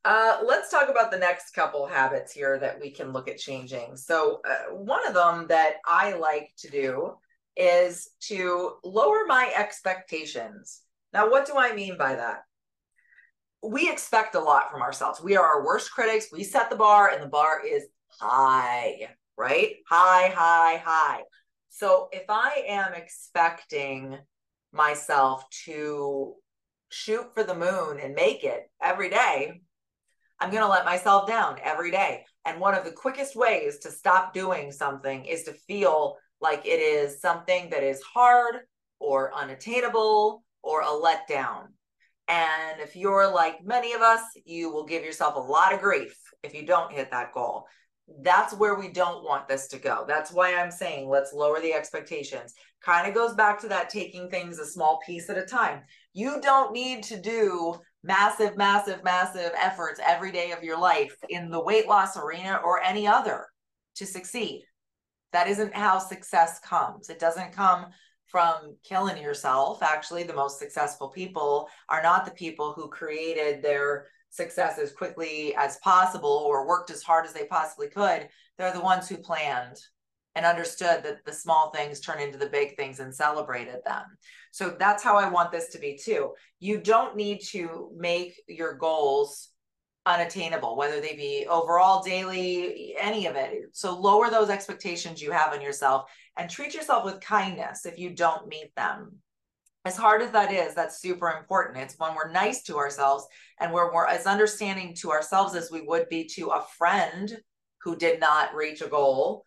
Uh, 0.04 0.38
let's 0.44 0.68
talk 0.68 0.88
about 0.88 1.12
the 1.12 1.18
next 1.18 1.54
couple 1.54 1.86
habits 1.86 2.32
here 2.32 2.58
that 2.58 2.80
we 2.80 2.90
can 2.90 3.12
look 3.12 3.28
at 3.28 3.38
changing. 3.38 3.96
So, 3.96 4.40
uh, 4.44 4.74
one 4.74 5.06
of 5.06 5.14
them 5.14 5.46
that 5.50 5.74
I 5.86 6.14
like 6.14 6.50
to 6.58 6.70
do 6.70 7.12
is 7.56 8.08
to 8.22 8.78
lower 8.82 9.26
my 9.28 9.52
expectations. 9.56 10.80
Now, 11.12 11.30
what 11.30 11.46
do 11.46 11.52
I 11.56 11.72
mean 11.72 11.96
by 11.96 12.16
that? 12.16 12.42
We 13.62 13.88
expect 13.88 14.34
a 14.34 14.40
lot 14.40 14.72
from 14.72 14.82
ourselves. 14.82 15.22
We 15.22 15.36
are 15.36 15.44
our 15.44 15.64
worst 15.64 15.92
critics. 15.92 16.32
We 16.32 16.42
set 16.42 16.68
the 16.68 16.74
bar, 16.74 17.10
and 17.10 17.22
the 17.22 17.28
bar 17.28 17.64
is 17.64 17.84
high, 18.20 19.08
right? 19.36 19.76
High, 19.88 20.28
high, 20.34 20.82
high. 20.84 21.22
So 21.70 22.08
if 22.12 22.24
I 22.28 22.64
am 22.68 22.94
expecting 22.94 24.18
myself 24.72 25.44
to 25.64 26.34
shoot 26.90 27.26
for 27.34 27.44
the 27.44 27.54
moon 27.54 28.00
and 28.02 28.14
make 28.14 28.44
it 28.44 28.70
every 28.82 29.10
day, 29.10 29.60
I'm 30.40 30.50
going 30.50 30.62
to 30.62 30.68
let 30.68 30.84
myself 30.84 31.28
down 31.28 31.58
every 31.62 31.90
day. 31.90 32.24
And 32.44 32.60
one 32.60 32.74
of 32.74 32.84
the 32.84 32.92
quickest 32.92 33.36
ways 33.36 33.78
to 33.78 33.90
stop 33.90 34.32
doing 34.32 34.72
something 34.72 35.24
is 35.24 35.44
to 35.44 35.52
feel 35.52 36.16
like 36.40 36.64
it 36.64 36.80
is 36.80 37.20
something 37.20 37.70
that 37.70 37.82
is 37.82 38.00
hard 38.02 38.56
or 39.00 39.34
unattainable 39.34 40.42
or 40.62 40.82
a 40.82 40.86
letdown. 40.86 41.66
And 42.28 42.80
if 42.80 42.94
you're 42.94 43.32
like 43.32 43.64
many 43.64 43.94
of 43.94 44.02
us, 44.02 44.20
you 44.44 44.70
will 44.72 44.84
give 44.84 45.04
yourself 45.04 45.36
a 45.36 45.40
lot 45.40 45.72
of 45.72 45.80
grief 45.80 46.16
if 46.42 46.54
you 46.54 46.66
don't 46.66 46.92
hit 46.92 47.10
that 47.10 47.32
goal 47.32 47.66
that's 48.22 48.54
where 48.54 48.78
we 48.78 48.88
don't 48.88 49.24
want 49.24 49.48
this 49.48 49.68
to 49.68 49.78
go. 49.78 50.04
That's 50.06 50.32
why 50.32 50.54
I'm 50.54 50.70
saying 50.70 51.08
let's 51.08 51.32
lower 51.32 51.60
the 51.60 51.72
expectations. 51.72 52.54
Kind 52.82 53.08
of 53.08 53.14
goes 53.14 53.34
back 53.34 53.60
to 53.60 53.68
that 53.68 53.90
taking 53.90 54.28
things 54.28 54.58
a 54.58 54.66
small 54.66 54.98
piece 55.04 55.28
at 55.30 55.38
a 55.38 55.44
time. 55.44 55.82
You 56.14 56.40
don't 56.40 56.72
need 56.72 57.02
to 57.04 57.20
do 57.20 57.76
massive, 58.02 58.56
massive, 58.56 59.04
massive 59.04 59.52
efforts 59.60 60.00
every 60.06 60.32
day 60.32 60.52
of 60.52 60.62
your 60.62 60.78
life 60.78 61.14
in 61.28 61.50
the 61.50 61.62
weight 61.62 61.86
loss 61.86 62.16
arena 62.16 62.60
or 62.64 62.82
any 62.82 63.06
other 63.06 63.46
to 63.96 64.06
succeed. 64.06 64.64
That 65.32 65.48
isn't 65.48 65.74
how 65.74 65.98
success 65.98 66.58
comes. 66.60 67.10
It 67.10 67.18
doesn't 67.18 67.52
come 67.52 67.86
from 68.26 68.76
killing 68.84 69.22
yourself. 69.22 69.82
Actually, 69.82 70.22
the 70.22 70.32
most 70.32 70.58
successful 70.58 71.08
people 71.08 71.68
are 71.88 72.02
not 72.02 72.24
the 72.24 72.30
people 72.30 72.72
who 72.72 72.88
created 72.88 73.62
their 73.62 74.06
success 74.30 74.78
as 74.78 74.92
quickly 74.92 75.54
as 75.56 75.78
possible 75.78 76.44
or 76.46 76.66
worked 76.66 76.90
as 76.90 77.02
hard 77.02 77.26
as 77.26 77.32
they 77.32 77.44
possibly 77.44 77.88
could. 77.88 78.28
They're 78.56 78.72
the 78.72 78.80
ones 78.80 79.08
who 79.08 79.16
planned 79.16 79.76
and 80.34 80.46
understood 80.46 81.02
that 81.02 81.24
the 81.24 81.32
small 81.32 81.70
things 81.70 82.00
turn 82.00 82.20
into 82.20 82.38
the 82.38 82.48
big 82.48 82.76
things 82.76 83.00
and 83.00 83.14
celebrated 83.14 83.80
them. 83.84 84.04
So 84.52 84.76
that's 84.78 85.02
how 85.02 85.16
I 85.16 85.28
want 85.28 85.50
this 85.50 85.68
to 85.70 85.78
be 85.78 85.98
too. 86.00 86.32
You 86.60 86.80
don't 86.80 87.16
need 87.16 87.40
to 87.50 87.90
make 87.96 88.40
your 88.46 88.74
goals 88.74 89.48
unattainable, 90.06 90.76
whether 90.76 91.00
they 91.00 91.16
be 91.16 91.46
overall, 91.48 92.02
daily, 92.02 92.94
any 92.98 93.26
of 93.26 93.36
it. 93.36 93.52
So 93.72 93.98
lower 93.98 94.30
those 94.30 94.48
expectations 94.48 95.20
you 95.20 95.32
have 95.32 95.52
on 95.52 95.60
yourself 95.60 96.10
and 96.36 96.48
treat 96.48 96.74
yourself 96.74 97.04
with 97.04 97.20
kindness 97.20 97.84
if 97.84 97.98
you 97.98 98.10
don't 98.10 98.48
meet 98.48 98.74
them. 98.76 99.16
As 99.88 99.96
hard 99.96 100.20
as 100.20 100.30
that 100.32 100.52
is, 100.52 100.74
that's 100.74 101.00
super 101.00 101.30
important. 101.30 101.78
It's 101.78 101.98
when 101.98 102.14
we're 102.14 102.30
nice 102.30 102.62
to 102.64 102.76
ourselves 102.76 103.26
and 103.58 103.72
we're, 103.72 103.90
we're 103.90 104.04
as 104.06 104.26
understanding 104.26 104.94
to 104.96 105.10
ourselves 105.10 105.54
as 105.54 105.70
we 105.70 105.80
would 105.80 106.10
be 106.10 106.24
to 106.34 106.48
a 106.48 106.66
friend 106.76 107.34
who 107.80 107.96
did 107.96 108.20
not 108.20 108.54
reach 108.54 108.82
a 108.82 108.86
goal 108.88 109.44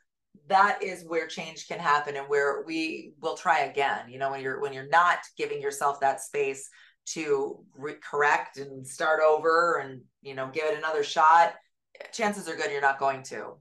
that 0.48 0.82
is 0.82 1.06
where 1.06 1.28
change 1.28 1.68
can 1.68 1.78
happen 1.78 2.16
and 2.16 2.28
where 2.28 2.64
we 2.66 3.14
will 3.22 3.36
try 3.36 3.60
again 3.60 4.10
you 4.10 4.18
know 4.18 4.32
when 4.32 4.42
you're 4.42 4.62
when 4.62 4.74
you're 4.74 4.88
not 4.88 5.20
giving 5.38 5.62
yourself 5.62 6.00
that 6.00 6.22
space 6.22 6.70
to 7.06 7.64
re- 7.76 7.94
correct 8.02 8.58
and 8.58 8.88
start 8.88 9.22
over 9.22 9.80
and 9.84 10.02
you 10.22 10.34
know 10.34 10.50
give 10.52 10.66
it 10.66 10.78
another 10.78 11.04
shot 11.04 11.54
chances 12.14 12.48
are 12.48 12.56
good 12.56 12.72
you're 12.72 12.82
not 12.82 12.98
going 12.98 13.22
to 13.22 13.54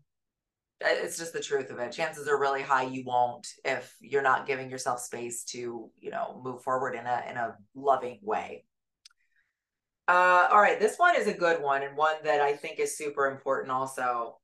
it's 0.81 1.19
just 1.19 1.33
the 1.33 1.41
truth 1.41 1.71
of 1.71 1.79
it 1.79 1.93
chances 1.93 2.29
are 2.29 2.41
really 2.41 2.63
high 2.63 2.85
you 2.85 3.03
won't 3.05 3.47
if 3.65 3.95
you're 4.01 4.23
not 4.23 4.47
giving 4.47 4.71
yourself 4.71 5.01
space 5.01 5.45
to 5.45 5.91
you 5.99 6.11
know 6.11 6.41
move 6.43 6.63
forward 6.63 6.95
in 6.95 7.07
a 7.07 7.23
in 7.29 7.37
a 7.37 7.55
loving 7.75 8.19
way 8.23 8.65
uh, 10.09 10.49
all 10.51 10.61
right 10.61 10.81
this 10.81 10.97
one 10.97 11.15
is 11.15 11.27
a 11.27 11.33
good 11.33 11.63
one 11.63 11.83
and 11.83 11.97
one 11.97 12.17
that 12.25 12.41
i 12.41 12.53
think 12.53 12.79
is 12.79 12.97
super 12.97 13.31
important 13.31 13.71
also 13.71 14.37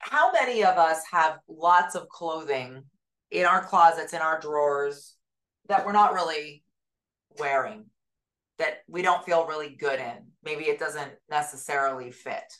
how 0.00 0.32
many 0.32 0.64
of 0.64 0.78
us 0.78 1.02
have 1.12 1.38
lots 1.46 1.94
of 1.94 2.08
clothing 2.08 2.82
in 3.30 3.44
our 3.44 3.62
closets, 3.62 4.12
in 4.12 4.20
our 4.20 4.40
drawers 4.40 5.14
that 5.68 5.84
we're 5.84 5.92
not 5.92 6.14
really 6.14 6.64
wearing, 7.38 7.84
that 8.58 8.78
we 8.88 9.02
don't 9.02 9.24
feel 9.24 9.46
really 9.46 9.76
good 9.78 10.00
in? 10.00 10.26
Maybe 10.42 10.64
it 10.64 10.78
doesn't 10.78 11.12
necessarily 11.28 12.10
fit. 12.10 12.50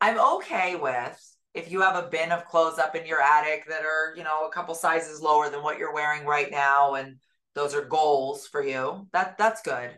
I'm 0.00 0.18
okay 0.36 0.76
with 0.76 1.18
if 1.54 1.70
you 1.70 1.80
have 1.80 1.96
a 1.96 2.08
bin 2.08 2.32
of 2.32 2.44
clothes 2.44 2.78
up 2.78 2.94
in 2.94 3.06
your 3.06 3.20
attic 3.20 3.66
that 3.68 3.82
are, 3.84 4.14
you 4.16 4.22
know, 4.22 4.46
a 4.46 4.50
couple 4.50 4.74
sizes 4.74 5.22
lower 5.22 5.48
than 5.48 5.62
what 5.62 5.78
you're 5.78 5.94
wearing 5.94 6.26
right 6.26 6.50
now 6.50 6.94
and 6.94 7.16
those 7.54 7.74
are 7.74 7.84
goals 7.84 8.46
for 8.46 8.62
you. 8.62 9.08
That 9.12 9.38
that's 9.38 9.62
good. 9.62 9.90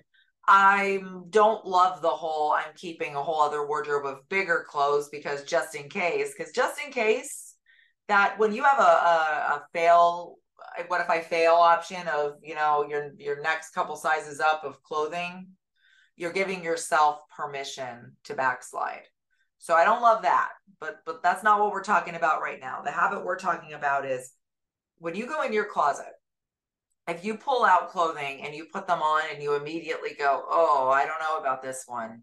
I 0.46 1.00
don't 1.28 1.66
love 1.66 2.00
the 2.00 2.08
whole 2.08 2.52
I'm 2.52 2.72
keeping 2.76 3.14
a 3.14 3.22
whole 3.22 3.42
other 3.42 3.66
wardrobe 3.66 4.06
of 4.06 4.26
bigger 4.28 4.64
clothes 4.66 5.08
because 5.10 5.42
just 5.44 5.74
in 5.74 5.90
case, 5.90 6.32
because 6.36 6.52
just 6.52 6.80
in 6.82 6.92
case 6.92 7.56
that 8.06 8.38
when 8.38 8.52
you 8.54 8.62
have 8.62 8.78
a, 8.78 8.82
a, 8.82 8.86
a 9.56 9.66
fail, 9.74 10.36
what 10.86 11.00
if 11.00 11.10
I 11.10 11.20
fail 11.20 11.54
option 11.54 12.06
of, 12.08 12.36
you 12.42 12.54
know, 12.54 12.86
your 12.88 13.12
your 13.18 13.42
next 13.42 13.70
couple 13.70 13.96
sizes 13.96 14.40
up 14.40 14.64
of 14.64 14.82
clothing, 14.82 15.48
you're 16.16 16.32
giving 16.32 16.64
yourself 16.64 17.20
permission 17.36 18.16
to 18.24 18.34
backslide. 18.34 19.02
So 19.58 19.74
I 19.74 19.84
don't 19.84 20.02
love 20.02 20.22
that, 20.22 20.50
but 20.80 21.00
but 21.04 21.22
that's 21.22 21.42
not 21.42 21.60
what 21.60 21.72
we're 21.72 21.82
talking 21.82 22.14
about 22.14 22.42
right 22.42 22.60
now. 22.60 22.82
The 22.82 22.90
habit 22.90 23.24
we're 23.24 23.38
talking 23.38 23.74
about 23.74 24.06
is 24.06 24.32
when 24.98 25.14
you 25.14 25.26
go 25.26 25.42
in 25.42 25.52
your 25.52 25.64
closet 25.64 26.12
if 27.08 27.24
you 27.24 27.36
pull 27.36 27.64
out 27.64 27.88
clothing 27.88 28.42
and 28.42 28.54
you 28.54 28.66
put 28.66 28.86
them 28.86 29.00
on 29.00 29.22
and 29.32 29.42
you 29.42 29.56
immediately 29.56 30.10
go, 30.16 30.44
oh, 30.48 30.90
I 30.90 31.06
don't 31.06 31.20
know 31.20 31.38
about 31.38 31.62
this 31.62 31.84
one. 31.86 32.22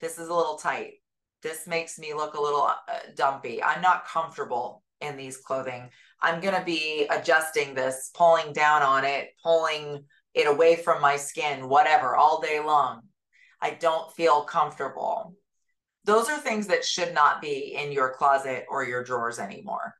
This 0.00 0.18
is 0.18 0.28
a 0.28 0.34
little 0.34 0.56
tight. 0.56 0.94
This 1.42 1.66
makes 1.66 1.98
me 1.98 2.12
look 2.12 2.34
a 2.34 2.40
little 2.40 2.62
uh, 2.66 2.76
dumpy. 3.14 3.62
I'm 3.62 3.80
not 3.80 4.06
comfortable 4.06 4.82
in 5.00 5.16
these 5.16 5.36
clothing. 5.36 5.88
I'm 6.20 6.40
going 6.40 6.56
to 6.56 6.64
be 6.64 7.06
adjusting 7.08 7.74
this, 7.74 8.10
pulling 8.12 8.52
down 8.52 8.82
on 8.82 9.04
it, 9.04 9.28
pulling 9.42 10.04
it 10.34 10.48
away 10.48 10.76
from 10.76 11.00
my 11.00 11.16
skin, 11.16 11.68
whatever, 11.68 12.16
all 12.16 12.40
day 12.40 12.60
long. 12.60 13.02
I 13.62 13.70
don't 13.70 14.12
feel 14.12 14.42
comfortable. 14.42 15.34
Those 16.10 16.28
are 16.28 16.38
things 16.38 16.66
that 16.66 16.84
should 16.84 17.14
not 17.14 17.40
be 17.40 17.76
in 17.80 17.92
your 17.92 18.12
closet 18.12 18.64
or 18.68 18.84
your 18.84 19.04
drawers 19.04 19.38
anymore. 19.38 19.94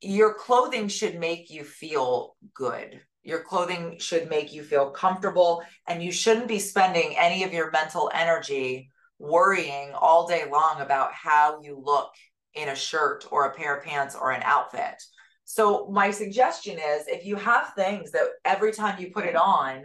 Your 0.00 0.34
clothing 0.34 0.88
should 0.88 1.18
make 1.18 1.50
you 1.50 1.64
feel 1.64 2.36
good 2.54 3.00
your 3.22 3.42
clothing 3.42 3.98
should 3.98 4.30
make 4.30 4.52
you 4.52 4.62
feel 4.62 4.90
comfortable, 4.90 5.62
and 5.86 6.02
you 6.02 6.10
shouldn't 6.10 6.48
be 6.48 6.58
spending 6.58 7.16
any 7.18 7.44
of 7.44 7.52
your 7.52 7.70
mental 7.70 8.10
energy 8.14 8.90
worrying 9.18 9.92
all 9.92 10.26
day 10.26 10.44
long 10.50 10.80
about 10.80 11.12
how 11.12 11.60
you 11.60 11.78
look 11.78 12.10
in 12.54 12.68
a 12.68 12.74
shirt 12.74 13.26
or 13.30 13.44
a 13.44 13.54
pair 13.54 13.76
of 13.76 13.84
pants 13.84 14.16
or 14.18 14.30
an 14.30 14.42
outfit. 14.44 15.02
So, 15.44 15.88
my 15.90 16.10
suggestion 16.10 16.78
is 16.78 17.08
if 17.08 17.26
you 17.26 17.36
have 17.36 17.74
things 17.74 18.12
that 18.12 18.28
every 18.44 18.72
time 18.72 18.98
you 19.00 19.10
put 19.10 19.26
it 19.26 19.36
on, 19.36 19.84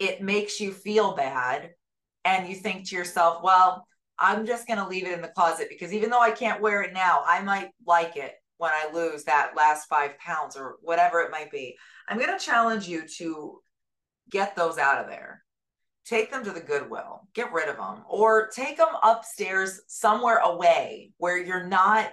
it 0.00 0.20
makes 0.20 0.58
you 0.58 0.72
feel 0.72 1.14
bad, 1.14 1.70
and 2.24 2.48
you 2.48 2.56
think 2.56 2.88
to 2.88 2.96
yourself, 2.96 3.42
well, 3.44 3.86
I'm 4.18 4.46
just 4.46 4.66
going 4.66 4.78
to 4.78 4.88
leave 4.88 5.06
it 5.06 5.12
in 5.12 5.22
the 5.22 5.28
closet 5.28 5.68
because 5.68 5.92
even 5.92 6.10
though 6.10 6.20
I 6.20 6.30
can't 6.30 6.62
wear 6.62 6.82
it 6.82 6.92
now, 6.94 7.22
I 7.26 7.42
might 7.42 7.70
like 7.86 8.16
it 8.16 8.32
when 8.58 8.70
I 8.72 8.90
lose 8.92 9.24
that 9.24 9.52
last 9.56 9.86
five 9.86 10.18
pounds 10.18 10.56
or 10.56 10.76
whatever 10.80 11.20
it 11.20 11.30
might 11.30 11.50
be. 11.50 11.76
I'm 12.08 12.18
going 12.18 12.36
to 12.36 12.44
challenge 12.44 12.88
you 12.88 13.06
to 13.18 13.60
get 14.30 14.56
those 14.56 14.78
out 14.78 14.98
of 14.98 15.10
there. 15.10 15.42
Take 16.06 16.30
them 16.30 16.44
to 16.44 16.52
the 16.52 16.60
Goodwill, 16.60 17.22
get 17.34 17.52
rid 17.52 17.68
of 17.68 17.76
them, 17.76 18.04
or 18.08 18.48
take 18.48 18.76
them 18.76 18.88
upstairs 19.02 19.80
somewhere 19.88 20.38
away 20.38 21.10
where 21.18 21.36
you're 21.36 21.66
not 21.66 22.10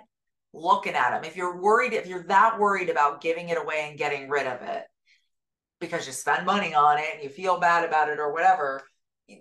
looking 0.51 0.95
at 0.95 1.11
them. 1.11 1.23
If 1.23 1.35
you're 1.35 1.61
worried, 1.61 1.93
if 1.93 2.07
you're 2.07 2.23
that 2.23 2.59
worried 2.59 2.89
about 2.89 3.21
giving 3.21 3.49
it 3.49 3.57
away 3.57 3.87
and 3.87 3.97
getting 3.97 4.29
rid 4.29 4.47
of 4.47 4.61
it 4.63 4.83
because 5.79 6.07
you 6.07 6.13
spend 6.13 6.45
money 6.45 6.73
on 6.73 6.97
it 6.97 7.05
and 7.13 7.23
you 7.23 7.29
feel 7.29 7.59
bad 7.59 7.85
about 7.87 8.09
it 8.09 8.19
or 8.19 8.33
whatever, 8.33 8.81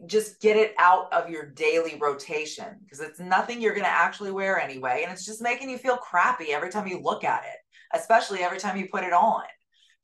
just 0.07 0.41
get 0.41 0.57
it 0.57 0.75
out 0.79 1.13
of 1.13 1.29
your 1.29 1.47
daily 1.47 1.99
rotation 2.01 2.79
because 2.83 3.01
it's 3.01 3.19
nothing 3.19 3.61
you're 3.61 3.75
going 3.75 3.85
to 3.85 3.91
actually 3.91 4.31
wear 4.31 4.61
anyway. 4.61 5.03
And 5.03 5.13
it's 5.13 5.27
just 5.27 5.43
making 5.43 5.71
you 5.71 5.79
feel 5.79 5.97
crappy 5.97 6.53
every 6.53 6.71
time 6.71 6.87
you 6.87 7.01
look 7.01 7.25
at 7.25 7.45
it, 7.45 7.97
especially 7.97 8.41
every 8.41 8.59
time 8.59 8.77
you 8.77 8.89
put 8.91 9.05
it 9.05 9.13
on. 9.13 9.43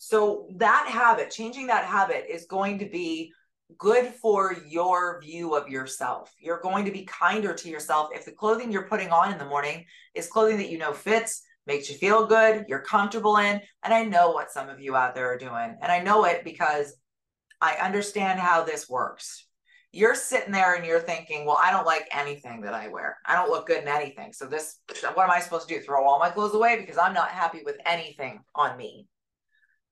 So, 0.00 0.46
that 0.56 0.88
habit, 0.88 1.30
changing 1.30 1.66
that 1.68 1.84
habit 1.84 2.26
is 2.28 2.46
going 2.46 2.78
to 2.78 2.88
be 2.88 3.32
good 3.76 4.06
for 4.14 4.56
your 4.66 5.20
view 5.20 5.56
of 5.56 5.68
yourself. 5.68 6.32
You're 6.38 6.60
going 6.60 6.84
to 6.84 6.92
be 6.92 7.04
kinder 7.04 7.52
to 7.52 7.68
yourself 7.68 8.10
if 8.14 8.24
the 8.24 8.30
clothing 8.30 8.70
you're 8.70 8.88
putting 8.88 9.10
on 9.10 9.32
in 9.32 9.38
the 9.38 9.44
morning 9.44 9.84
is 10.14 10.28
clothing 10.28 10.58
that 10.58 10.70
you 10.70 10.78
know 10.78 10.92
fits, 10.92 11.42
makes 11.66 11.90
you 11.90 11.96
feel 11.96 12.26
good, 12.26 12.64
you're 12.68 12.78
comfortable 12.78 13.36
in. 13.38 13.60
And 13.82 13.92
I 13.92 14.04
know 14.04 14.30
what 14.30 14.52
some 14.52 14.68
of 14.68 14.80
you 14.80 14.94
out 14.94 15.16
there 15.16 15.32
are 15.32 15.38
doing. 15.38 15.76
And 15.82 15.90
I 15.90 15.98
know 15.98 16.24
it 16.24 16.44
because 16.44 16.94
I 17.60 17.74
understand 17.74 18.38
how 18.38 18.62
this 18.62 18.88
works 18.88 19.47
you're 19.92 20.14
sitting 20.14 20.52
there 20.52 20.74
and 20.74 20.84
you're 20.84 21.00
thinking, 21.00 21.46
well, 21.46 21.58
I 21.62 21.70
don't 21.70 21.86
like 21.86 22.08
anything 22.12 22.60
that 22.62 22.74
I 22.74 22.88
wear. 22.88 23.16
I 23.24 23.34
don't 23.34 23.50
look 23.50 23.66
good 23.66 23.82
in 23.82 23.88
anything. 23.88 24.32
So 24.32 24.46
this, 24.46 24.80
what 25.14 25.24
am 25.24 25.30
I 25.30 25.40
supposed 25.40 25.68
to 25.68 25.74
do? 25.74 25.80
Throw 25.80 26.04
all 26.04 26.18
my 26.18 26.30
clothes 26.30 26.54
away 26.54 26.78
because 26.78 26.98
I'm 26.98 27.14
not 27.14 27.30
happy 27.30 27.60
with 27.64 27.76
anything 27.86 28.40
on 28.54 28.76
me. 28.76 29.06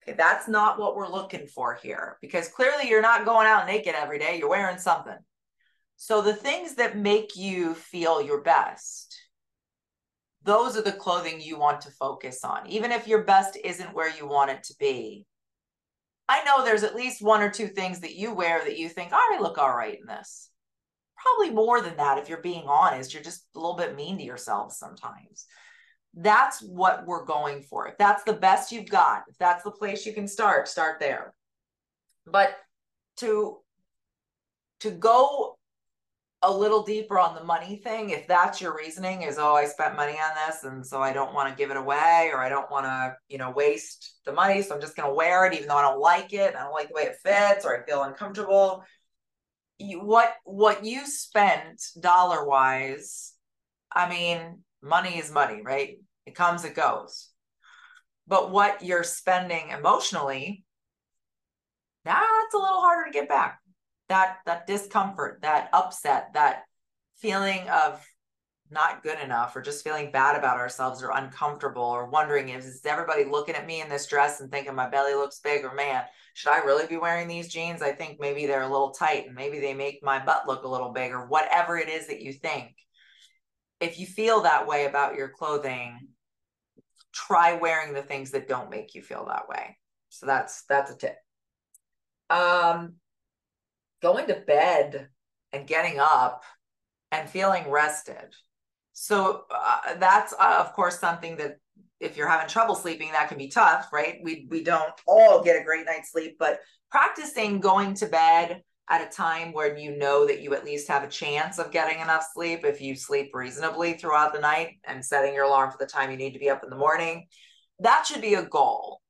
Okay, 0.02 0.16
that's 0.16 0.48
not 0.48 0.78
what 0.78 0.96
we're 0.96 1.08
looking 1.08 1.46
for 1.46 1.74
here 1.74 2.18
because 2.20 2.48
clearly 2.48 2.88
you're 2.88 3.02
not 3.02 3.24
going 3.24 3.46
out 3.46 3.66
naked 3.66 3.94
every 3.94 4.18
day. 4.18 4.38
You're 4.38 4.50
wearing 4.50 4.78
something. 4.78 5.16
So 5.96 6.20
the 6.20 6.34
things 6.34 6.74
that 6.74 6.96
make 6.96 7.36
you 7.36 7.74
feel 7.74 8.20
your 8.20 8.42
best, 8.42 9.16
those 10.44 10.76
are 10.76 10.82
the 10.82 10.92
clothing 10.92 11.40
you 11.40 11.58
want 11.58 11.80
to 11.82 11.90
focus 11.90 12.44
on. 12.44 12.66
Even 12.68 12.92
if 12.92 13.08
your 13.08 13.24
best 13.24 13.56
isn't 13.64 13.94
where 13.94 14.14
you 14.14 14.28
want 14.28 14.50
it 14.50 14.62
to 14.64 14.74
be, 14.78 15.24
I 16.28 16.42
know 16.44 16.64
there's 16.64 16.82
at 16.82 16.96
least 16.96 17.22
one 17.22 17.42
or 17.42 17.50
two 17.50 17.68
things 17.68 18.00
that 18.00 18.16
you 18.16 18.34
wear 18.34 18.64
that 18.64 18.78
you 18.78 18.88
think, 18.88 19.12
I 19.12 19.38
look 19.40 19.58
all 19.58 19.74
right 19.74 19.98
in 19.98 20.06
this. 20.06 20.50
Probably 21.16 21.54
more 21.54 21.80
than 21.80 21.96
that, 21.96 22.18
if 22.18 22.28
you're 22.28 22.40
being 22.40 22.64
honest. 22.66 23.14
You're 23.14 23.22
just 23.22 23.46
a 23.54 23.58
little 23.58 23.76
bit 23.76 23.96
mean 23.96 24.18
to 24.18 24.24
yourself 24.24 24.72
sometimes. 24.72 25.46
That's 26.14 26.60
what 26.60 27.06
we're 27.06 27.24
going 27.24 27.62
for. 27.62 27.86
If 27.88 27.98
that's 27.98 28.24
the 28.24 28.32
best 28.32 28.72
you've 28.72 28.88
got, 28.88 29.24
if 29.28 29.36
that's 29.38 29.64
the 29.64 29.70
place 29.70 30.06
you 30.06 30.12
can 30.12 30.26
start, 30.26 30.68
start 30.68 30.98
there. 30.98 31.34
But 32.26 32.56
to 33.18 33.58
to 34.80 34.90
go 34.90 35.55
a 36.42 36.52
little 36.52 36.82
deeper 36.82 37.18
on 37.18 37.34
the 37.34 37.42
money 37.44 37.76
thing, 37.76 38.10
if 38.10 38.28
that's 38.28 38.60
your 38.60 38.76
reasoning 38.76 39.22
is, 39.22 39.38
oh, 39.38 39.54
I 39.54 39.64
spent 39.66 39.96
money 39.96 40.12
on 40.12 40.30
this 40.46 40.64
and 40.64 40.86
so 40.86 41.00
I 41.02 41.12
don't 41.12 41.34
want 41.34 41.48
to 41.48 41.56
give 41.56 41.70
it 41.70 41.76
away 41.76 42.30
or 42.32 42.40
I 42.40 42.48
don't 42.48 42.70
want 42.70 42.84
to, 42.86 43.16
you 43.28 43.38
know, 43.38 43.50
waste 43.50 44.16
the 44.26 44.32
money. 44.32 44.62
So 44.62 44.74
I'm 44.74 44.80
just 44.80 44.96
going 44.96 45.08
to 45.08 45.14
wear 45.14 45.46
it 45.46 45.54
even 45.54 45.68
though 45.68 45.76
I 45.76 45.82
don't 45.82 46.00
like 46.00 46.32
it. 46.32 46.54
I 46.54 46.62
don't 46.62 46.72
like 46.72 46.88
the 46.88 46.94
way 46.94 47.02
it 47.04 47.16
fits 47.24 47.64
or 47.64 47.76
I 47.82 47.86
feel 47.86 48.02
uncomfortable. 48.04 48.84
you, 49.78 50.00
what 50.00 50.32
what 50.44 50.84
you 50.84 51.06
spent 51.06 51.82
dollar 52.00 52.46
wise 52.46 53.34
i 53.94 54.08
mean 54.08 54.62
money 54.82 55.18
is 55.18 55.30
money 55.30 55.60
right 55.62 55.98
it 56.24 56.34
comes 56.34 56.64
it 56.64 56.74
goes 56.74 57.28
but 58.26 58.50
what 58.50 58.82
you're 58.82 59.04
spending 59.04 59.70
emotionally 59.70 60.64
that's 62.04 62.54
a 62.54 62.58
little 62.58 62.80
harder 62.80 63.04
to 63.06 63.10
get 63.12 63.28
back 63.28 63.60
that 64.08 64.38
that 64.46 64.66
discomfort 64.66 65.40
that 65.42 65.68
upset 65.72 66.32
that 66.34 66.62
feeling 67.18 67.68
of 67.68 68.04
not 68.70 69.02
good 69.02 69.18
enough 69.20 69.54
or 69.54 69.62
just 69.62 69.84
feeling 69.84 70.10
bad 70.10 70.36
about 70.36 70.58
ourselves 70.58 71.02
or 71.02 71.10
uncomfortable 71.10 71.82
or 71.82 72.06
wondering 72.06 72.48
if 72.48 72.64
is 72.64 72.84
everybody 72.84 73.24
looking 73.24 73.54
at 73.54 73.66
me 73.66 73.80
in 73.80 73.88
this 73.88 74.06
dress 74.06 74.40
and 74.40 74.50
thinking 74.50 74.74
my 74.74 74.88
belly 74.88 75.14
looks 75.14 75.38
big 75.40 75.64
or 75.64 75.74
man 75.74 76.02
should 76.36 76.50
i 76.50 76.58
really 76.58 76.86
be 76.86 76.98
wearing 76.98 77.28
these 77.28 77.48
jeans? 77.48 77.80
I 77.80 77.92
think 77.92 78.20
maybe 78.20 78.44
they're 78.44 78.60
a 78.60 78.70
little 78.70 78.90
tight 78.90 79.24
and 79.24 79.34
maybe 79.34 79.58
they 79.58 79.72
make 79.72 80.00
my 80.02 80.22
butt 80.22 80.46
look 80.46 80.64
a 80.64 80.68
little 80.68 80.90
big 80.90 81.12
or 81.12 81.26
whatever 81.26 81.78
it 81.78 81.88
is 81.88 82.08
that 82.08 82.20
you 82.20 82.34
think. 82.34 82.74
If 83.80 83.98
you 83.98 84.04
feel 84.04 84.42
that 84.42 84.66
way 84.66 84.84
about 84.84 85.14
your 85.14 85.30
clothing 85.30 86.08
try 87.14 87.54
wearing 87.54 87.94
the 87.94 88.02
things 88.02 88.32
that 88.32 88.48
don't 88.48 88.68
make 88.68 88.94
you 88.94 89.00
feel 89.00 89.24
that 89.28 89.48
way. 89.48 89.78
So 90.10 90.26
that's 90.26 90.64
that's 90.68 90.90
a 90.90 90.96
tip. 90.98 91.16
Um 92.28 92.96
going 94.02 94.26
to 94.26 94.34
bed 94.34 95.08
and 95.52 95.66
getting 95.66 95.98
up 95.98 96.42
and 97.12 97.28
feeling 97.28 97.70
rested 97.70 98.34
so 98.92 99.44
uh, 99.54 99.94
that's 99.98 100.32
uh, 100.38 100.56
of 100.58 100.72
course 100.72 100.98
something 100.98 101.36
that 101.36 101.58
if 102.00 102.16
you're 102.16 102.28
having 102.28 102.48
trouble 102.48 102.74
sleeping, 102.74 103.10
that 103.12 103.28
can 103.28 103.38
be 103.38 103.48
tough, 103.48 103.92
right? 103.92 104.18
We 104.22 104.46
we 104.50 104.62
don't 104.62 104.92
all 105.06 105.42
get 105.42 105.60
a 105.60 105.64
great 105.64 105.84
night's 105.86 106.12
sleep, 106.12 106.36
but 106.38 106.60
practicing 106.90 107.60
going 107.60 107.94
to 107.94 108.06
bed 108.06 108.62
at 108.88 109.06
a 109.06 109.14
time 109.14 109.52
when 109.52 109.76
you 109.76 109.96
know 109.96 110.26
that 110.26 110.40
you 110.40 110.54
at 110.54 110.64
least 110.64 110.88
have 110.88 111.02
a 111.02 111.08
chance 111.08 111.58
of 111.58 111.72
getting 111.72 112.00
enough 112.00 112.26
sleep 112.32 112.64
if 112.64 112.80
you 112.80 112.94
sleep 112.94 113.30
reasonably 113.34 113.94
throughout 113.94 114.32
the 114.32 114.40
night 114.40 114.78
and 114.84 115.04
setting 115.04 115.34
your 115.34 115.44
alarm 115.44 115.70
for 115.70 115.78
the 115.78 115.86
time 115.86 116.10
you 116.10 116.16
need 116.16 116.32
to 116.32 116.38
be 116.38 116.50
up 116.50 116.62
in 116.62 116.70
the 116.70 116.76
morning 116.76 117.26
that 117.80 118.06
should 118.06 118.20
be 118.20 118.34
a 118.34 118.44
goal 118.44 119.00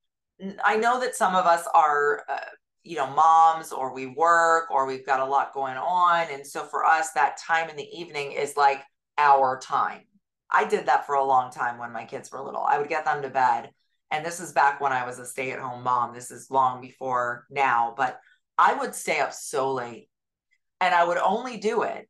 i 0.65 0.77
know 0.77 0.99
that 0.99 1.15
some 1.15 1.35
of 1.35 1.45
us 1.45 1.69
are 1.75 2.25
uh, 2.29 2.39
you 2.87 2.97
know 2.97 3.09
moms 3.09 3.73
or 3.73 3.93
we 3.93 4.07
work 4.07 4.71
or 4.71 4.87
we've 4.87 5.07
got 5.07 5.21
a 5.21 5.25
lot 5.25 5.53
going 5.53 5.77
on 5.77 6.27
and 6.31 6.47
so 6.47 6.65
for 6.65 6.85
us 6.85 7.13
that 7.13 7.37
time 7.39 7.69
in 7.69 7.77
the 7.77 7.89
evening 7.93 8.33
is 8.33 8.57
like 8.57 8.83
our 9.19 9.59
time. 9.59 10.03
I 10.51 10.65
did 10.65 10.87
that 10.87 11.07
for 11.07 11.15
a 11.15 11.25
long 11.25 11.51
time 11.51 11.79
when 11.79 11.93
my 11.93 12.05
kids 12.05 12.31
were 12.31 12.43
little. 12.43 12.63
I 12.63 12.79
would 12.79 12.89
get 12.89 13.05
them 13.05 13.23
to 13.23 13.29
bed. 13.29 13.71
And 14.11 14.25
this 14.25 14.39
is 14.39 14.53
back 14.53 14.81
when 14.81 14.93
I 14.93 15.05
was 15.05 15.19
a 15.19 15.27
stay 15.27 15.51
at 15.51 15.59
home 15.59 15.83
mom. 15.83 16.15
This 16.15 16.31
is 16.31 16.51
long 16.51 16.81
before 16.81 17.47
now, 17.51 17.95
but 17.97 18.21
I 18.57 18.75
would 18.75 18.95
stay 18.95 19.21
up 19.21 19.33
so 19.33 19.73
late. 19.73 20.09
And 20.81 20.95
I 20.95 21.05
would 21.05 21.19
only 21.19 21.57
do 21.57 21.83
it 21.83 22.09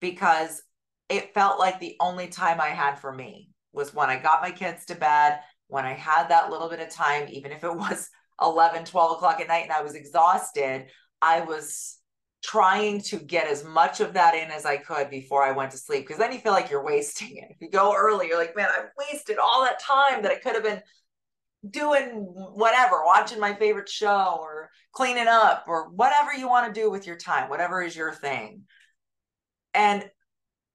because 0.00 0.62
it 1.08 1.34
felt 1.34 1.58
like 1.58 1.78
the 1.78 1.96
only 2.00 2.28
time 2.28 2.60
I 2.60 2.68
had 2.68 2.98
for 2.98 3.12
me 3.12 3.50
was 3.72 3.92
when 3.92 4.08
I 4.08 4.18
got 4.18 4.40
my 4.40 4.50
kids 4.50 4.86
to 4.86 4.94
bed, 4.94 5.40
when 5.66 5.84
I 5.84 5.92
had 5.92 6.28
that 6.28 6.50
little 6.50 6.70
bit 6.70 6.80
of 6.80 6.88
time, 6.88 7.28
even 7.30 7.52
if 7.52 7.64
it 7.64 7.74
was 7.76 8.08
11, 8.40 8.84
12 8.84 9.12
o'clock 9.12 9.40
at 9.40 9.48
night 9.48 9.64
and 9.64 9.72
I 9.72 9.82
was 9.82 9.94
exhausted, 9.94 10.86
I 11.22 11.40
was 11.40 11.98
trying 12.44 13.00
to 13.00 13.18
get 13.18 13.48
as 13.48 13.64
much 13.64 14.00
of 14.00 14.12
that 14.12 14.34
in 14.34 14.50
as 14.50 14.66
I 14.66 14.76
could 14.76 15.08
before 15.08 15.42
I 15.42 15.52
went 15.52 15.70
to 15.70 15.78
sleep. 15.78 16.06
Because 16.06 16.18
then 16.18 16.32
you 16.32 16.38
feel 16.38 16.52
like 16.52 16.70
you're 16.70 16.84
wasting 16.84 17.36
it. 17.36 17.46
If 17.50 17.56
you 17.60 17.70
go 17.70 17.94
early, 17.96 18.28
you're 18.28 18.38
like, 18.38 18.54
man, 18.54 18.68
I 18.68 18.84
wasted 18.98 19.38
all 19.38 19.64
that 19.64 19.80
time 19.80 20.22
that 20.22 20.32
I 20.32 20.36
could 20.36 20.54
have 20.54 20.62
been 20.62 20.82
doing 21.68 22.10
whatever, 22.10 23.02
watching 23.04 23.40
my 23.40 23.54
favorite 23.54 23.88
show 23.88 24.36
or 24.40 24.68
cleaning 24.92 25.26
up 25.26 25.64
or 25.66 25.88
whatever 25.90 26.34
you 26.34 26.48
want 26.48 26.72
to 26.72 26.80
do 26.80 26.90
with 26.90 27.06
your 27.06 27.16
time, 27.16 27.48
whatever 27.48 27.82
is 27.82 27.96
your 27.96 28.12
thing. 28.12 28.62
And 29.72 30.08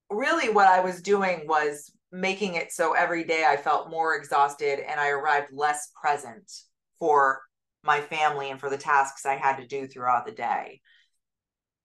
really, 0.10 0.52
what 0.52 0.68
I 0.68 0.80
was 0.80 1.02
doing 1.02 1.44
was 1.48 1.92
making 2.12 2.56
it 2.56 2.72
so 2.72 2.94
every 2.94 3.24
day 3.24 3.46
I 3.48 3.56
felt 3.56 3.92
more 3.92 4.16
exhausted 4.16 4.80
and 4.80 5.00
I 5.00 5.10
arrived 5.10 5.50
less 5.54 5.92
present 6.02 6.52
for 6.98 7.42
my 7.84 8.02
family 8.02 8.52
and 8.52 8.60
for 8.60 8.70
the 8.70 8.78
tasks 8.78 9.26
I 9.26 9.36
had 9.36 9.58
to 9.58 9.68
do 9.68 9.88
throughout 9.88 10.26
the 10.26 10.32
day 10.32 10.82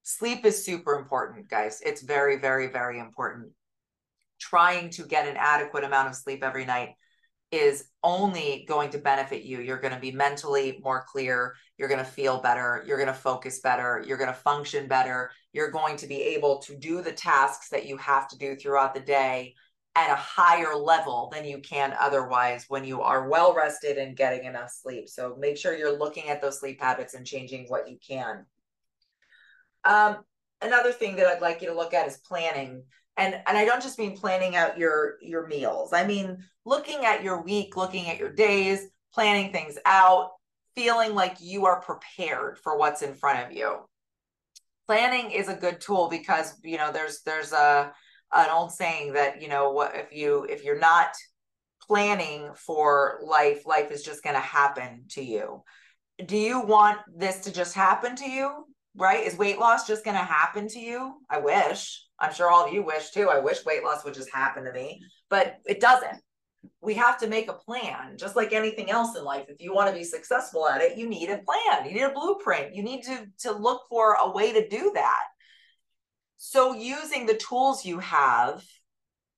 sleep 0.05 0.45
is 0.45 0.65
super 0.65 0.95
important, 0.95 1.49
guys. 1.49 1.81
It's 1.85 2.03
very, 2.03 2.39
very, 2.39 2.69
very 2.69 3.01
important. 3.01 3.51
Trying 4.39 4.91
to 4.91 5.03
get 5.03 5.27
an 5.27 5.37
adequate 5.37 5.83
amount 5.83 6.09
of 6.09 6.15
sleep 6.15 6.45
every 6.45 6.65
night 6.65 6.91
is 7.51 7.87
only 8.03 8.65
going 8.69 8.91
to 8.91 8.99
benefit 8.99 9.43
you. 9.45 9.61
You're 9.61 9.81
going 9.81 9.95
to 9.95 10.01
be 10.01 10.13
mentally 10.13 10.81
more 10.83 11.05
clear. 11.09 11.55
You're 11.79 11.89
going 11.89 12.05
to 12.05 12.05
feel 12.05 12.41
better. 12.41 12.85
You're 12.87 12.99
going 12.99 13.09
to 13.09 13.15
focus 13.15 13.61
better. 13.61 14.05
You're 14.07 14.19
going 14.19 14.29
to 14.29 14.35
function 14.35 14.89
better. 14.89 15.31
You're 15.53 15.71
going 15.71 15.97
to 15.97 16.07
be 16.07 16.21
able 16.21 16.59
to 16.63 16.77
do 16.77 17.01
the 17.01 17.13
tasks 17.13 17.69
that 17.71 17.87
you 17.87 17.97
have 17.97 18.29
to 18.29 18.39
do 18.39 18.57
throughout 18.57 18.95
the 18.95 19.01
day 19.01 19.55
at 19.97 20.11
a 20.11 20.17
higher 20.17 20.75
level 20.75 21.31
than 21.33 21.45
you 21.45 21.59
can 21.59 21.95
otherwise 22.01 22.65
when 22.69 22.85
you 22.85 23.01
are 23.01 23.29
well 23.29 23.55
rested 23.55 23.97
and 23.97 24.17
getting 24.17 24.45
enough 24.45 24.71
sleep. 24.71 25.09
So 25.09 25.37
make 25.39 25.57
sure 25.57 25.77
you're 25.77 25.99
looking 25.99 26.29
at 26.29 26.43
those 26.43 26.59
sleep 26.59 26.81
habits 26.81 27.15
and 27.15 27.27
changing 27.27 27.67
what 27.69 27.89
you 27.89 27.97
can. 28.07 28.45
Um, 29.85 30.19
another 30.61 30.91
thing 30.91 31.17
that 31.17 31.27
I'd 31.27 31.43
like 31.43 31.63
you 31.63 31.69
to 31.69 31.75
look 31.75 31.95
at 31.95 32.09
is 32.09 32.17
planning. 32.17 32.83
And, 33.17 33.35
and 33.47 33.57
I 33.57 33.65
don't 33.65 33.83
just 33.83 33.99
mean 33.99 34.17
planning 34.17 34.57
out 34.57 34.77
your 34.77 35.19
your 35.23 35.47
meals. 35.47 35.93
I 35.93 36.05
mean 36.05 36.39
looking 36.65 37.05
at 37.05 37.23
your 37.23 37.43
week, 37.43 37.77
looking 37.77 38.09
at 38.09 38.19
your 38.19 38.33
days, 38.33 38.89
planning 39.13 39.53
things 39.53 39.79
out, 39.87 40.33
feeling 40.75 41.15
like 41.15 41.37
you 41.41 41.67
are 41.67 41.81
prepared 41.81 42.59
for 42.59 42.77
what's 42.77 43.03
in 43.03 43.15
front 43.15 43.47
of 43.47 43.53
you. 43.53 43.79
Planning 44.89 45.31
is 45.31 45.49
a 45.49 45.55
good 45.55 45.81
tool 45.81 46.09
because 46.09 46.55
you 46.65 46.77
know 46.77 46.91
there's 46.91 47.23
there's 47.23 47.53
a 47.53 47.93
an 48.35 48.51
old 48.51 48.73
saying 48.73 49.15
that 49.15 49.41
you 49.41 49.49
know 49.49 49.71
what 49.71 49.95
if 49.95 50.13
you 50.13 50.45
if 50.45 50.65
you're 50.65 50.79
not 50.79 51.09
planning 51.83 52.51
for 52.55 53.21
life, 53.23 53.67
life 53.67 53.91
is 53.91 54.03
just 54.03 54.23
going 54.23 54.37
to 54.37 54.41
happen 54.41 55.05
to 55.11 55.23
you. 55.23 55.63
Do 56.25 56.37
you 56.37 56.61
want 56.61 56.99
this 57.15 57.41
to 57.41 57.53
just 57.53 57.75
happen 57.75 58.17
to 58.17 58.29
you? 58.29 58.65
right? 58.97 59.27
Is 59.27 59.37
weight 59.37 59.59
loss 59.59 59.87
just 59.87 60.05
going 60.05 60.17
to 60.17 60.23
happen 60.23 60.69
to 60.69 60.79
you? 60.79 61.15
I 61.29 61.39
wish. 61.39 62.05
I'm 62.19 62.33
sure 62.33 62.51
all 62.51 62.67
of 62.67 62.73
you 62.73 62.83
wish 62.85 63.11
too. 63.11 63.29
I 63.29 63.41
wish 63.41 63.65
weight 63.65 63.83
loss 63.83 64.05
would 64.05 64.15
just 64.15 64.33
happen 64.33 64.65
to 64.65 64.73
me, 64.73 65.01
but 65.29 65.57
it 65.67 65.81
doesn't. 65.81 66.23
We 66.81 66.95
have 66.95 67.19
to 67.19 67.27
make 67.27 67.51
a 67.51 67.55
plan, 67.55 68.17
just 68.17 68.37
like 68.37 68.53
anything 68.53 68.91
else 68.91 69.17
in 69.17 69.25
life. 69.25 69.47
If 69.49 69.61
you 69.61 69.75
want 69.75 69.91
to 69.91 69.97
be 69.97 70.05
successful 70.05 70.67
at 70.67 70.81
it, 70.81 70.97
you 70.97 71.09
need 71.09 71.29
a 71.29 71.39
plan. 71.39 71.87
You 71.87 71.95
need 71.95 72.03
a 72.03 72.13
blueprint. 72.13 72.75
You 72.75 72.83
need 72.83 73.03
to 73.03 73.27
to 73.41 73.53
look 73.53 73.83
for 73.91 74.15
a 74.15 74.31
way 74.31 74.53
to 74.53 74.69
do 74.69 74.93
that. 74.95 75.25
So 76.47 76.75
using 76.75 77.25
the 77.25 77.39
tools 77.39 77.87
you 77.87 78.01
have 78.01 78.63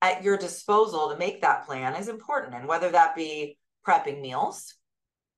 at 0.01 0.23
your 0.23 0.35
disposal 0.35 1.09
to 1.09 1.17
make 1.17 1.41
that 1.41 1.65
plan 1.65 1.95
is 1.95 2.09
important. 2.09 2.53
And 2.53 2.67
whether 2.67 2.91
that 2.91 3.15
be 3.15 3.57
prepping 3.87 4.19
meals, 4.19 4.75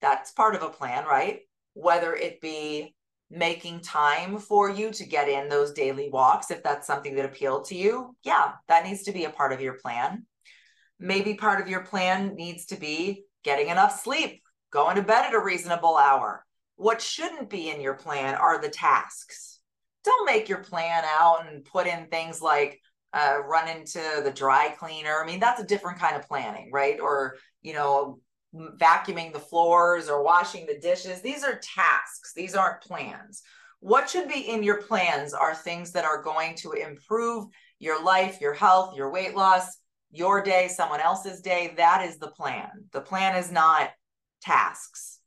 that's 0.01 0.31
part 0.31 0.55
of 0.55 0.63
a 0.63 0.69
plan, 0.69 1.05
right? 1.05 1.41
Whether 1.75 2.15
it 2.15 2.41
be 2.41 2.95
making 3.29 3.81
time 3.81 4.39
for 4.39 4.67
you 4.67 4.89
to 4.93 5.05
get 5.05 5.29
in 5.29 5.47
those 5.47 5.71
daily 5.71 6.09
walks 6.09 6.49
if 6.49 6.63
that's 6.63 6.87
something 6.87 7.15
that 7.15 7.25
appealed 7.25 7.65
to 7.65 7.75
you 7.75 8.15
yeah 8.23 8.53
that 8.67 8.83
needs 8.83 9.03
to 9.03 9.11
be 9.11 9.25
a 9.25 9.29
part 9.29 9.53
of 9.53 9.61
your 9.61 9.73
plan 9.73 10.25
maybe 10.99 11.35
part 11.35 11.61
of 11.61 11.67
your 11.67 11.81
plan 11.81 12.33
needs 12.33 12.65
to 12.65 12.75
be 12.75 13.23
getting 13.43 13.69
enough 13.69 14.01
sleep 14.01 14.41
going 14.71 14.95
to 14.95 15.03
bed 15.03 15.27
at 15.27 15.35
a 15.35 15.39
reasonable 15.39 15.95
hour 15.95 16.43
what 16.75 17.03
shouldn't 17.03 17.51
be 17.51 17.69
in 17.69 17.79
your 17.79 17.93
plan 17.93 18.33
are 18.33 18.59
the 18.59 18.67
tasks 18.67 19.58
don't 20.09 20.25
make 20.25 20.49
your 20.49 20.63
plan 20.63 21.03
out 21.05 21.47
and 21.47 21.63
put 21.65 21.87
in 21.87 22.07
things 22.07 22.41
like 22.41 22.79
uh, 23.13 23.37
run 23.45 23.67
into 23.67 24.01
the 24.23 24.31
dry 24.31 24.69
cleaner 24.77 25.21
i 25.23 25.25
mean 25.25 25.39
that's 25.39 25.61
a 25.61 25.65
different 25.65 25.99
kind 25.99 26.15
of 26.15 26.27
planning 26.27 26.69
right 26.71 26.99
or 26.99 27.37
you 27.61 27.73
know 27.73 28.19
vacuuming 28.53 29.31
the 29.31 29.39
floors 29.39 30.09
or 30.09 30.23
washing 30.23 30.65
the 30.65 30.79
dishes. 30.79 31.21
These 31.21 31.43
are 31.43 31.61
tasks, 31.61 32.33
these 32.35 32.55
aren't 32.55 32.81
plans. 32.81 33.43
What 33.79 34.09
should 34.09 34.27
be 34.27 34.49
in 34.49 34.63
your 34.63 34.81
plans 34.81 35.33
are 35.33 35.55
things 35.55 35.91
that 35.93 36.03
are 36.05 36.21
going 36.21 36.55
to 36.57 36.73
improve 36.73 37.45
your 37.79 38.03
life, 38.03 38.41
your 38.41 38.53
health, 38.53 38.95
your 38.95 39.11
weight 39.11 39.35
loss, 39.35 39.77
your 40.11 40.43
day, 40.43 40.67
someone 40.67 40.99
else's 40.99 41.41
day. 41.41 41.73
That 41.77 42.03
is 42.05 42.17
the 42.17 42.31
plan. 42.31 42.69
The 42.91 43.01
plan 43.01 43.37
is 43.37 43.51
not 43.51 43.91
tasks. 44.41 45.19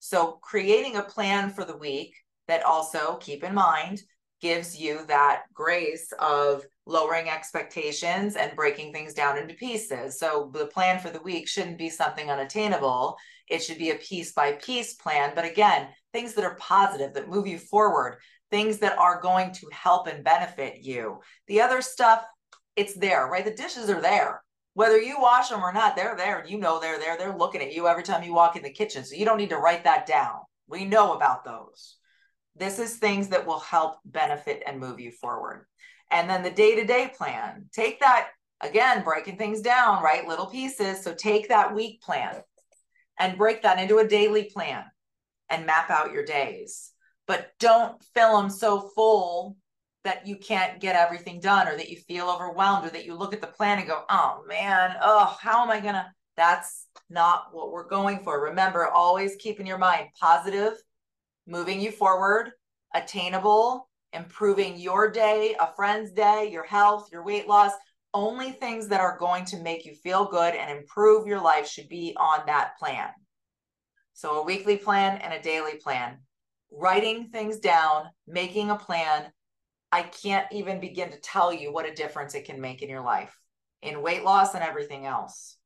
So, 0.00 0.38
creating 0.42 0.96
a 0.96 1.02
plan 1.02 1.50
for 1.50 1.64
the 1.64 1.76
week 1.76 2.16
that 2.48 2.64
also, 2.64 3.18
keep 3.20 3.44
in 3.44 3.54
mind, 3.54 4.00
gives 4.40 4.78
you 4.78 5.04
that 5.06 5.42
grace 5.52 6.12
of 6.18 6.64
lowering 6.86 7.28
expectations 7.28 8.36
and 8.36 8.56
breaking 8.56 8.92
things 8.92 9.14
down 9.14 9.38
into 9.38 9.54
pieces. 9.54 10.18
So 10.18 10.50
the 10.52 10.66
plan 10.66 10.98
for 10.98 11.10
the 11.10 11.22
week 11.22 11.48
shouldn't 11.48 11.78
be 11.78 11.90
something 11.90 12.30
unattainable. 12.30 13.16
It 13.48 13.62
should 13.62 13.78
be 13.78 13.90
a 13.90 13.96
piece 13.96 14.32
by 14.32 14.52
piece 14.52 14.94
plan. 14.94 15.32
But 15.34 15.44
again, 15.44 15.88
things 16.12 16.34
that 16.34 16.44
are 16.44 16.56
positive, 16.56 17.14
that 17.14 17.28
move 17.28 17.46
you 17.46 17.58
forward, 17.58 18.18
things 18.50 18.78
that 18.78 18.98
are 18.98 19.20
going 19.20 19.52
to 19.52 19.68
help 19.72 20.06
and 20.06 20.24
benefit 20.24 20.82
you. 20.82 21.20
The 21.46 21.60
other 21.60 21.82
stuff, 21.82 22.24
it's 22.76 22.94
there, 22.94 23.26
right? 23.26 23.44
The 23.44 23.50
dishes 23.52 23.90
are 23.90 24.00
there. 24.00 24.42
Whether 24.74 25.00
you 25.00 25.20
wash 25.20 25.48
them 25.48 25.62
or 25.62 25.72
not, 25.72 25.96
they're 25.96 26.16
there. 26.16 26.44
You 26.46 26.58
know 26.58 26.80
they're 26.80 26.98
there. 26.98 27.18
They're 27.18 27.36
looking 27.36 27.60
at 27.60 27.74
you 27.74 27.88
every 27.88 28.04
time 28.04 28.22
you 28.22 28.32
walk 28.32 28.56
in 28.56 28.62
the 28.62 28.70
kitchen. 28.70 29.04
So 29.04 29.16
you 29.16 29.24
don't 29.24 29.38
need 29.38 29.50
to 29.50 29.58
write 29.58 29.84
that 29.84 30.06
down. 30.06 30.38
We 30.68 30.84
know 30.84 31.12
about 31.12 31.44
those 31.44 31.96
This 32.60 32.78
is 32.78 32.96
things 32.96 33.28
that 33.28 33.46
will 33.46 33.58
help 33.58 33.96
benefit 34.04 34.62
and 34.66 34.78
move 34.78 35.00
you 35.00 35.10
forward. 35.10 35.64
And 36.10 36.28
then 36.28 36.42
the 36.42 36.50
day 36.50 36.76
to 36.76 36.84
day 36.84 37.10
plan, 37.16 37.64
take 37.72 38.00
that 38.00 38.28
again, 38.60 39.02
breaking 39.02 39.38
things 39.38 39.62
down, 39.62 40.02
right? 40.02 40.28
Little 40.28 40.46
pieces. 40.46 41.02
So 41.02 41.14
take 41.14 41.48
that 41.48 41.74
week 41.74 42.02
plan 42.02 42.36
and 43.18 43.38
break 43.38 43.62
that 43.62 43.78
into 43.80 43.96
a 43.98 44.06
daily 44.06 44.44
plan 44.44 44.84
and 45.48 45.64
map 45.64 45.88
out 45.88 46.12
your 46.12 46.24
days. 46.24 46.92
But 47.26 47.52
don't 47.58 48.02
fill 48.14 48.36
them 48.36 48.50
so 48.50 48.90
full 48.94 49.56
that 50.04 50.26
you 50.26 50.36
can't 50.36 50.80
get 50.80 50.96
everything 50.96 51.40
done 51.40 51.66
or 51.66 51.76
that 51.78 51.88
you 51.88 51.96
feel 51.96 52.28
overwhelmed 52.28 52.86
or 52.86 52.90
that 52.90 53.06
you 53.06 53.14
look 53.14 53.32
at 53.32 53.40
the 53.40 53.46
plan 53.46 53.78
and 53.78 53.88
go, 53.88 54.02
oh 54.10 54.42
man, 54.46 54.96
oh, 55.00 55.34
how 55.40 55.62
am 55.62 55.70
I 55.70 55.80
going 55.80 55.94
to? 55.94 56.06
That's 56.36 56.86
not 57.08 57.48
what 57.52 57.72
we're 57.72 57.88
going 57.88 58.20
for. 58.20 58.44
Remember, 58.44 58.86
always 58.86 59.36
keep 59.36 59.60
in 59.60 59.66
your 59.66 59.78
mind 59.78 60.08
positive, 60.20 60.74
moving 61.50 61.80
you 61.80 61.90
forward, 61.90 62.52
attainable, 62.94 63.88
improving 64.12 64.78
your 64.78 65.10
day, 65.10 65.56
a 65.60 65.74
friend's 65.74 66.12
day, 66.12 66.48
your 66.50 66.64
health, 66.64 67.08
your 67.12 67.24
weight 67.24 67.48
loss. 67.48 67.72
Only 68.14 68.52
things 68.52 68.88
that 68.88 69.00
are 69.00 69.18
going 69.18 69.44
to 69.46 69.58
make 69.58 69.84
you 69.84 69.94
feel 69.94 70.24
good 70.24 70.54
and 70.54 70.70
improve 70.70 71.26
your 71.26 71.40
life 71.40 71.68
should 71.68 71.88
be 71.88 72.14
on 72.16 72.40
that 72.46 72.76
plan. 72.78 73.08
So, 74.14 74.40
a 74.40 74.44
weekly 74.44 74.76
plan 74.76 75.18
and 75.18 75.32
a 75.32 75.42
daily 75.42 75.76
plan. 75.76 76.18
Writing 76.72 77.30
things 77.30 77.58
down, 77.58 78.06
making 78.26 78.70
a 78.70 78.76
plan. 78.76 79.30
I 79.92 80.02
can't 80.02 80.46
even 80.52 80.80
begin 80.80 81.10
to 81.10 81.20
tell 81.20 81.52
you 81.52 81.72
what 81.72 81.88
a 81.88 81.94
difference 81.94 82.34
it 82.34 82.44
can 82.44 82.60
make 82.60 82.82
in 82.82 82.88
your 82.88 83.02
life, 83.02 83.36
in 83.82 84.02
weight 84.02 84.24
loss 84.24 84.54
and 84.54 84.62
everything 84.62 85.06
else. 85.06 85.56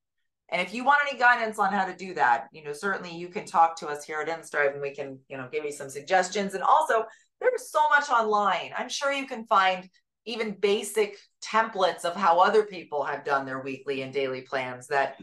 And 0.55 0.63
if 0.63 0.73
you 0.73 0.85
want 0.85 1.01
any 1.11 1.19
guidance 1.19 1.59
on 1.59 1.73
how 1.73 1.85
to 1.85 1.97
do 1.97 2.15
that, 2.15 2.47
you 2.53 2.63
know, 2.63 2.73
certainly 2.73 3.13
you 3.13 3.27
can 3.27 3.45
talk 3.45 3.75
to 3.81 3.89
us 3.89 4.05
here 4.05 4.21
at 4.21 4.29
InStrive 4.29 4.73
and 4.73 4.81
we 4.81 4.95
can, 4.95 5.19
you 5.29 5.37
know, 5.37 5.49
give 5.51 5.65
you 5.65 5.73
some 5.73 5.91
suggestions. 5.91 6.55
And 6.55 6.63
also, 6.63 7.07
there's 7.41 7.73
so 7.73 7.81
much 7.89 8.09
online. 8.09 8.71
I'm 8.79 8.89
sure 8.89 9.13
you 9.13 9.27
can 9.27 9.47
find 9.47 9.91
even 10.27 10.53
basic 10.53 11.19
templates 11.45 12.05
of 12.05 12.15
how 12.15 12.39
other 12.39 12.63
people 12.63 13.03
have 13.03 13.25
done 13.25 13.45
their 13.45 13.63
weekly 13.63 14.03
and 14.03 14.13
daily 14.13 14.43
plans 14.43 14.87
that 14.87 15.17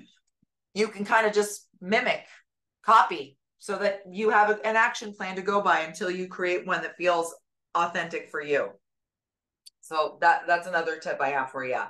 you 0.74 0.90
can 0.90 1.06
kind 1.06 1.26
of 1.26 1.32
just 1.32 1.70
mimic, 1.80 2.26
copy, 2.86 3.38
so 3.58 3.78
that 3.78 4.02
you 4.12 4.32
have 4.32 4.50
an 4.50 4.76
action 4.76 5.14
plan 5.14 5.38
to 5.38 5.42
go 5.42 5.62
by 5.62 5.80
until 5.80 6.12
you 6.12 6.28
create 6.28 6.68
one 6.68 6.82
that 6.82 6.98
feels 6.98 7.34
authentic 7.74 8.30
for 8.30 8.42
you. 8.42 8.72
So 9.80 10.18
that 10.20 10.42
that's 10.46 10.68
another 10.68 10.98
tip 10.98 11.22
I 11.22 11.30
have 11.30 11.52
for 11.52 11.64
you. 11.64 11.84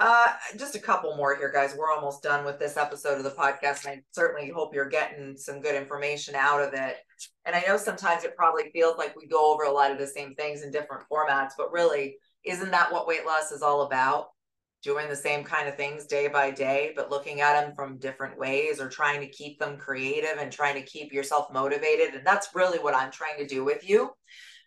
Uh, 0.00 0.32
just 0.56 0.74
a 0.74 0.80
couple 0.80 1.14
more 1.14 1.36
here, 1.36 1.52
guys. 1.52 1.74
We're 1.76 1.92
almost 1.92 2.22
done 2.22 2.42
with 2.46 2.58
this 2.58 2.78
episode 2.78 3.18
of 3.18 3.24
the 3.24 3.32
podcast, 3.32 3.84
and 3.84 3.98
I 3.98 4.02
certainly 4.12 4.48
hope 4.48 4.74
you're 4.74 4.88
getting 4.88 5.36
some 5.36 5.60
good 5.60 5.74
information 5.74 6.34
out 6.34 6.62
of 6.62 6.72
it. 6.72 6.96
And 7.44 7.54
I 7.54 7.62
know 7.68 7.76
sometimes 7.76 8.24
it 8.24 8.34
probably 8.34 8.70
feels 8.72 8.96
like 8.96 9.14
we 9.14 9.26
go 9.26 9.52
over 9.52 9.64
a 9.64 9.72
lot 9.72 9.90
of 9.90 9.98
the 9.98 10.06
same 10.06 10.34
things 10.34 10.62
in 10.62 10.70
different 10.70 11.04
formats, 11.12 11.50
but 11.58 11.70
really, 11.70 12.16
isn't 12.46 12.70
that 12.70 12.90
what 12.90 13.06
weight 13.06 13.26
loss 13.26 13.52
is 13.52 13.60
all 13.60 13.82
about? 13.82 14.28
Doing 14.82 15.10
the 15.10 15.16
same 15.16 15.44
kind 15.44 15.68
of 15.68 15.76
things 15.76 16.06
day 16.06 16.28
by 16.28 16.50
day, 16.50 16.94
but 16.96 17.10
looking 17.10 17.42
at 17.42 17.60
them 17.60 17.74
from 17.76 17.98
different 17.98 18.38
ways 18.38 18.80
or 18.80 18.88
trying 18.88 19.20
to 19.20 19.28
keep 19.28 19.58
them 19.58 19.76
creative 19.76 20.38
and 20.38 20.50
trying 20.50 20.76
to 20.76 20.90
keep 20.90 21.12
yourself 21.12 21.52
motivated. 21.52 22.14
And 22.14 22.26
that's 22.26 22.54
really 22.54 22.78
what 22.78 22.96
I'm 22.96 23.10
trying 23.10 23.36
to 23.36 23.46
do 23.46 23.66
with 23.66 23.86
you. 23.86 24.12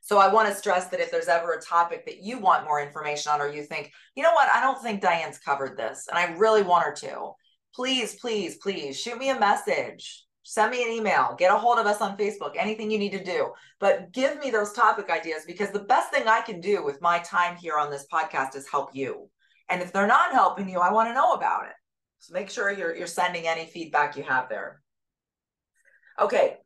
So 0.03 0.17
I 0.17 0.27
want 0.27 0.49
to 0.49 0.53
stress 0.53 0.89
that 0.89 0.99
if 0.99 1.11
there's 1.11 1.29
ever 1.29 1.53
a 1.53 1.61
topic 1.61 2.05
that 2.05 2.21
you 2.21 2.37
want 2.37 2.65
more 2.65 2.81
information 2.81 3.31
on, 3.31 3.39
or 3.39 3.47
you 3.47 3.63
think, 3.63 3.89
you 4.15 4.21
know 4.21 4.33
what, 4.33 4.49
I 4.53 4.59
don't 4.59 4.81
think 4.83 4.99
Diane's 4.99 5.37
covered 5.37 5.77
this, 5.77 6.09
and 6.09 6.19
I 6.19 6.33
really 6.33 6.61
want 6.61 6.83
her 6.83 6.93
to, 6.93 7.31
please, 7.73 8.15
please, 8.19 8.57
please 8.57 8.99
shoot 8.99 9.17
me 9.17 9.29
a 9.29 9.39
message. 9.39 10.25
Send 10.43 10.71
me 10.71 10.83
an 10.83 10.91
email, 10.91 11.37
get 11.39 11.53
a 11.53 11.57
hold 11.57 11.79
of 11.79 11.85
us 11.85 12.01
on 12.01 12.17
Facebook, 12.17 12.57
anything 12.57 12.91
you 12.91 12.99
need 12.99 13.13
to 13.13 13.23
do. 13.23 13.53
But 13.79 14.11
give 14.11 14.37
me 14.39 14.51
those 14.51 14.73
topic 14.73 15.09
ideas 15.09 15.45
because 15.47 15.71
the 15.71 15.85
best 15.85 16.11
thing 16.11 16.27
I 16.27 16.41
can 16.41 16.59
do 16.59 16.83
with 16.83 17.01
my 17.01 17.19
time 17.19 17.55
here 17.55 17.77
on 17.77 17.89
this 17.89 18.05
podcast 18.11 18.57
is 18.57 18.67
help 18.67 18.89
you. 18.93 19.29
And 19.69 19.81
if 19.81 19.93
they're 19.93 20.05
not 20.05 20.33
helping 20.33 20.67
you, 20.67 20.79
I 20.79 20.91
want 20.91 21.07
to 21.07 21.13
know 21.13 21.31
about 21.31 21.67
it. 21.67 21.75
So 22.19 22.33
make 22.33 22.49
sure 22.49 22.69
you're, 22.69 22.93
you're 22.93 23.07
sending 23.07 23.47
any 23.47 23.67
feedback 23.67 24.17
you 24.17 24.23
have 24.23 24.49
there. 24.49 24.81
Okay, 26.19 26.57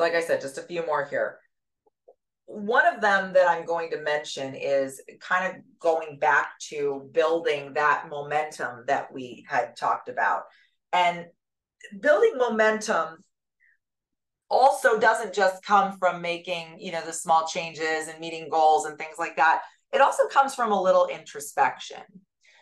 like 0.00 0.14
I 0.14 0.20
said, 0.20 0.40
just 0.40 0.58
a 0.58 0.62
few 0.62 0.84
more 0.84 1.04
here 1.04 1.38
one 2.52 2.86
of 2.86 3.00
them 3.00 3.32
that 3.32 3.48
I'm 3.48 3.64
going 3.64 3.90
to 3.90 4.02
mention 4.02 4.54
is 4.54 5.00
kind 5.20 5.46
of 5.46 5.62
going 5.80 6.18
back 6.18 6.58
to 6.68 7.08
building 7.12 7.72
that 7.72 8.08
momentum 8.10 8.84
that 8.88 9.10
we 9.10 9.46
had 9.48 9.74
talked 9.74 10.10
about. 10.10 10.42
And 10.92 11.24
building 12.00 12.34
momentum 12.36 13.24
also 14.50 14.98
doesn't 14.98 15.32
just 15.32 15.64
come 15.64 15.96
from 15.96 16.20
making, 16.20 16.76
you 16.78 16.92
know, 16.92 17.00
the 17.00 17.12
small 17.12 17.46
changes 17.46 18.08
and 18.08 18.20
meeting 18.20 18.50
goals 18.50 18.84
and 18.84 18.98
things 18.98 19.16
like 19.18 19.36
that. 19.36 19.62
It 19.90 20.02
also 20.02 20.28
comes 20.28 20.54
from 20.54 20.72
a 20.72 20.82
little 20.82 21.06
introspection. 21.06 22.02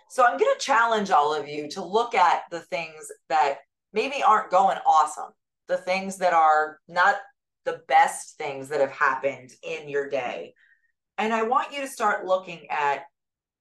So 0.09 0.25
I'm 0.25 0.39
going 0.39 0.55
to 0.57 0.65
challenge 0.65 1.11
all 1.11 1.35
of 1.35 1.49
you 1.49 1.69
to 1.71 1.85
look 1.85 2.15
at 2.15 2.43
the 2.53 2.61
things 2.61 3.11
that 3.29 3.57
maybe 3.93 4.23
aren't 4.23 4.53
going 4.53 4.79
awesome, 4.87 5.33
the 5.67 5.79
things 5.79 6.19
that 6.19 6.33
are 6.33 6.79
not 6.87 7.17
the 7.65 7.83
best 7.89 8.37
things 8.39 8.69
that 8.69 8.81
have 8.81 8.93
happened 8.93 9.51
in 9.63 9.89
your 9.89 10.09
day. 10.09 10.55
And 11.19 11.33
I 11.33 11.43
want 11.43 11.73
you 11.73 11.81
to 11.83 11.89
start 11.89 12.25
looking 12.25 12.67
at 12.71 13.05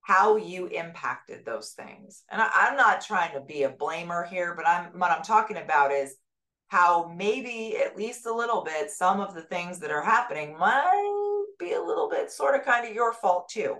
how 0.01 0.37
you 0.37 0.67
impacted 0.67 1.45
those 1.45 1.71
things. 1.71 2.23
And 2.31 2.41
I, 2.41 2.67
am 2.69 2.77
not 2.77 3.01
trying 3.01 3.33
to 3.33 3.41
be 3.41 3.63
a 3.63 3.69
blamer 3.69 4.27
here, 4.27 4.55
but 4.55 4.67
I'm 4.67 4.97
what 4.97 5.11
I'm 5.11 5.23
talking 5.23 5.57
about 5.57 5.91
is 5.91 6.15
how 6.69 7.13
maybe 7.15 7.77
at 7.77 7.97
least 7.97 8.25
a 8.25 8.33
little 8.33 8.63
bit 8.63 8.91
some 8.91 9.19
of 9.19 9.35
the 9.35 9.41
things 9.41 9.79
that 9.79 9.91
are 9.91 10.03
happening 10.03 10.57
might 10.57 11.45
be 11.59 11.73
a 11.73 11.81
little 11.81 12.09
bit 12.09 12.31
sort 12.31 12.55
of 12.55 12.65
kind 12.65 12.87
of 12.87 12.95
your 12.95 13.13
fault 13.13 13.49
too. 13.49 13.75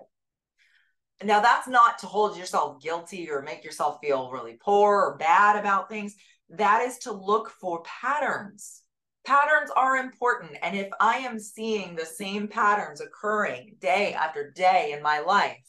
Now 1.24 1.40
that's 1.40 1.68
not 1.68 2.00
to 2.00 2.08
hold 2.08 2.38
yourself 2.38 2.82
guilty 2.82 3.30
or 3.30 3.42
make 3.42 3.64
yourself 3.64 3.98
feel 4.02 4.32
really 4.32 4.58
poor 4.62 5.02
or 5.02 5.18
bad 5.18 5.58
about 5.58 5.90
things. 5.90 6.16
That 6.50 6.82
is 6.82 6.98
to 7.00 7.12
look 7.12 7.50
for 7.50 7.84
patterns 7.84 8.84
patterns 9.30 9.70
are 9.76 9.98
important. 9.98 10.58
And 10.63 10.76
if 10.76 10.89
I 11.00 11.18
am 11.18 11.39
seeing 11.39 11.96
the 11.96 12.06
same 12.06 12.48
patterns 12.48 13.00
occurring 13.00 13.76
day 13.80 14.13
after 14.13 14.50
day 14.50 14.92
in 14.98 15.04
my 15.04 15.20
life, 15.20 15.62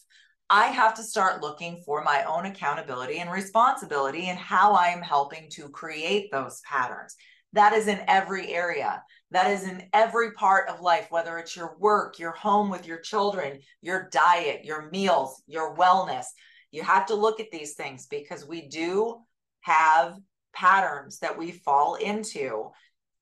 I 0.49 0.68
have 0.68 0.94
to 0.94 1.03
start 1.03 1.42
looking 1.42 1.83
for 1.85 2.03
my 2.03 2.25
own 2.25 2.46
accountability 2.46 3.18
and 3.18 3.31
responsibility 3.31 4.29
and 4.29 4.38
how 4.38 4.73
I 4.73 4.87
am 4.87 5.03
helping 5.03 5.51
to 5.51 5.68
create 5.68 6.31
those 6.33 6.62
patterns. 6.66 7.14
That 7.53 7.75
is 7.75 7.87
in 7.87 8.01
every 8.09 8.49
area. 8.49 9.03
That 9.31 9.51
is 9.51 9.64
in 9.64 9.90
every 9.92 10.33
part 10.33 10.70
of 10.70 10.81
life, 10.81 11.09
whether 11.11 11.37
it's 11.37 11.55
your 11.55 11.77
work, 11.79 12.18
your 12.18 12.33
home 12.33 12.70
with 12.70 12.87
your 12.87 13.01
children, 13.01 13.61
your 13.83 14.09
diet, 14.11 14.64
your 14.64 14.88
meals, 14.90 15.42
your 15.46 15.77
wellness. 15.77 16.25
You 16.70 16.83
have 16.83 17.05
to 17.07 17.14
look 17.14 17.40
at 17.40 17.51
these 17.51 17.75
things 17.75 18.07
because 18.07 18.49
we 18.49 18.68
do 18.68 19.18
have 19.61 20.16
patterns 20.55 21.18
that 21.18 21.37
we 21.37 21.51
fall 21.51 21.96
into 21.96 22.70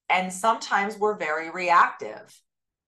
and 0.08 0.32
sometimes 0.32 0.98
we're 0.98 1.16
very 1.16 1.50
reactive. 1.50 2.40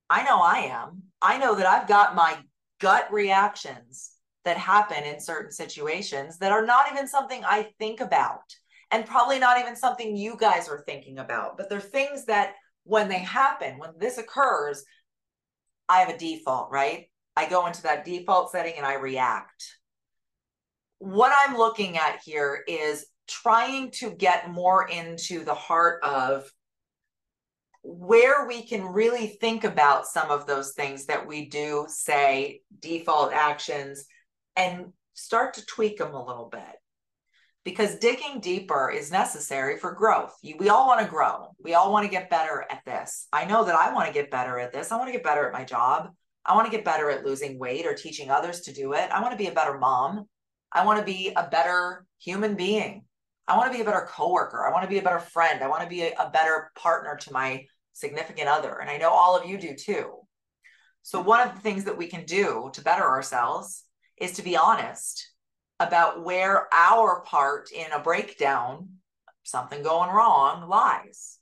I 0.08 0.24
know 0.24 0.40
I 0.40 0.70
am. 0.72 1.02
I 1.22 1.38
know 1.38 1.54
that 1.54 1.66
I've 1.66 1.88
got 1.88 2.14
my 2.14 2.38
gut 2.80 3.12
reactions 3.12 4.12
that 4.44 4.56
happen 4.56 5.04
in 5.04 5.20
certain 5.20 5.52
situations 5.52 6.38
that 6.38 6.52
are 6.52 6.64
not 6.64 6.90
even 6.90 7.06
something 7.06 7.42
I 7.44 7.68
think 7.78 8.00
about 8.00 8.54
and 8.90 9.06
probably 9.06 9.38
not 9.38 9.58
even 9.58 9.76
something 9.76 10.16
you 10.16 10.36
guys 10.36 10.68
are 10.68 10.82
thinking 10.86 11.18
about, 11.18 11.56
but 11.56 11.68
they're 11.68 11.80
things 11.80 12.24
that 12.24 12.54
when 12.84 13.08
they 13.08 13.18
happen, 13.18 13.78
when 13.78 13.90
this 13.98 14.18
occurs, 14.18 14.84
I 15.88 15.98
have 15.98 16.08
a 16.08 16.18
default, 16.18 16.70
right? 16.70 17.06
I 17.36 17.48
go 17.48 17.66
into 17.66 17.82
that 17.82 18.04
default 18.04 18.50
setting 18.50 18.74
and 18.76 18.86
I 18.86 18.94
react. 18.94 19.76
What 20.98 21.32
I'm 21.44 21.56
looking 21.56 21.98
at 21.98 22.20
here 22.24 22.64
is 22.66 23.06
trying 23.28 23.90
to 23.92 24.10
get 24.10 24.50
more 24.50 24.88
into 24.88 25.44
the 25.44 25.54
heart 25.54 26.02
of 26.02 26.50
where 27.82 28.46
we 28.46 28.62
can 28.62 28.84
really 28.84 29.26
think 29.26 29.64
about 29.64 30.06
some 30.06 30.30
of 30.30 30.46
those 30.46 30.72
things 30.72 31.06
that 31.06 31.26
we 31.26 31.48
do 31.48 31.86
say 31.88 32.60
default 32.78 33.32
actions 33.32 34.04
and 34.56 34.92
start 35.14 35.54
to 35.54 35.66
tweak 35.66 35.98
them 35.98 36.14
a 36.14 36.24
little 36.24 36.48
bit 36.50 36.76
because 37.64 37.96
digging 37.96 38.40
deeper 38.40 38.90
is 38.90 39.12
necessary 39.12 39.76
for 39.76 39.92
growth. 39.92 40.34
You, 40.42 40.56
we 40.58 40.68
all 40.68 40.86
want 40.86 41.00
to 41.00 41.06
grow. 41.06 41.48
We 41.62 41.74
all 41.74 41.92
want 41.92 42.04
to 42.04 42.10
get 42.10 42.30
better 42.30 42.64
at 42.70 42.84
this. 42.84 43.28
I 43.32 43.44
know 43.44 43.64
that 43.64 43.74
I 43.74 43.92
want 43.92 44.06
to 44.06 44.14
get 44.14 44.30
better 44.30 44.58
at 44.58 44.72
this. 44.72 44.90
I 44.90 44.96
want 44.96 45.08
to 45.08 45.12
get 45.12 45.24
better 45.24 45.46
at 45.46 45.52
my 45.52 45.64
job. 45.64 46.10
I 46.44 46.54
want 46.54 46.70
to 46.70 46.76
get 46.76 46.84
better 46.84 47.10
at 47.10 47.24
losing 47.24 47.58
weight 47.58 47.86
or 47.86 47.94
teaching 47.94 48.30
others 48.30 48.62
to 48.62 48.72
do 48.72 48.94
it. 48.94 49.10
I 49.10 49.20
want 49.20 49.32
to 49.32 49.38
be 49.38 49.48
a 49.48 49.52
better 49.52 49.78
mom. 49.78 50.26
I 50.72 50.86
want 50.86 51.00
to 51.00 51.04
be 51.04 51.32
a 51.36 51.48
better 51.48 52.06
human 52.18 52.54
being. 52.54 53.04
I 53.50 53.56
want 53.56 53.72
to 53.72 53.76
be 53.76 53.82
a 53.82 53.84
better 53.84 54.06
coworker. 54.08 54.64
I 54.64 54.70
want 54.70 54.84
to 54.84 54.88
be 54.88 54.98
a 54.98 55.02
better 55.02 55.18
friend. 55.18 55.60
I 55.60 55.66
want 55.66 55.82
to 55.82 55.88
be 55.88 56.02
a, 56.02 56.12
a 56.20 56.30
better 56.30 56.70
partner 56.76 57.16
to 57.22 57.32
my 57.32 57.66
significant 57.92 58.46
other. 58.46 58.78
And 58.78 58.88
I 58.88 58.96
know 58.96 59.10
all 59.10 59.36
of 59.36 59.44
you 59.44 59.58
do 59.58 59.74
too. 59.74 60.18
So, 61.02 61.20
one 61.20 61.46
of 61.46 61.52
the 61.52 61.60
things 61.60 61.82
that 61.84 61.98
we 61.98 62.06
can 62.06 62.24
do 62.24 62.70
to 62.74 62.82
better 62.82 63.02
ourselves 63.02 63.82
is 64.16 64.32
to 64.32 64.42
be 64.42 64.56
honest 64.56 65.32
about 65.80 66.22
where 66.22 66.68
our 66.72 67.22
part 67.22 67.72
in 67.72 67.90
a 67.90 67.98
breakdown, 67.98 68.90
something 69.42 69.82
going 69.82 70.10
wrong, 70.10 70.68
lies. 70.68 71.38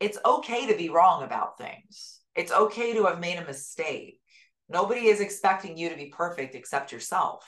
It's 0.00 0.18
okay 0.24 0.68
to 0.68 0.78
be 0.78 0.88
wrong 0.88 1.24
about 1.24 1.58
things. 1.58 2.20
It's 2.34 2.52
okay 2.52 2.94
to 2.94 3.04
have 3.04 3.20
made 3.20 3.36
a 3.36 3.44
mistake. 3.44 4.18
Nobody 4.70 5.08
is 5.08 5.20
expecting 5.20 5.76
you 5.76 5.90
to 5.90 5.96
be 5.96 6.06
perfect 6.06 6.54
except 6.54 6.90
yourself. 6.90 7.44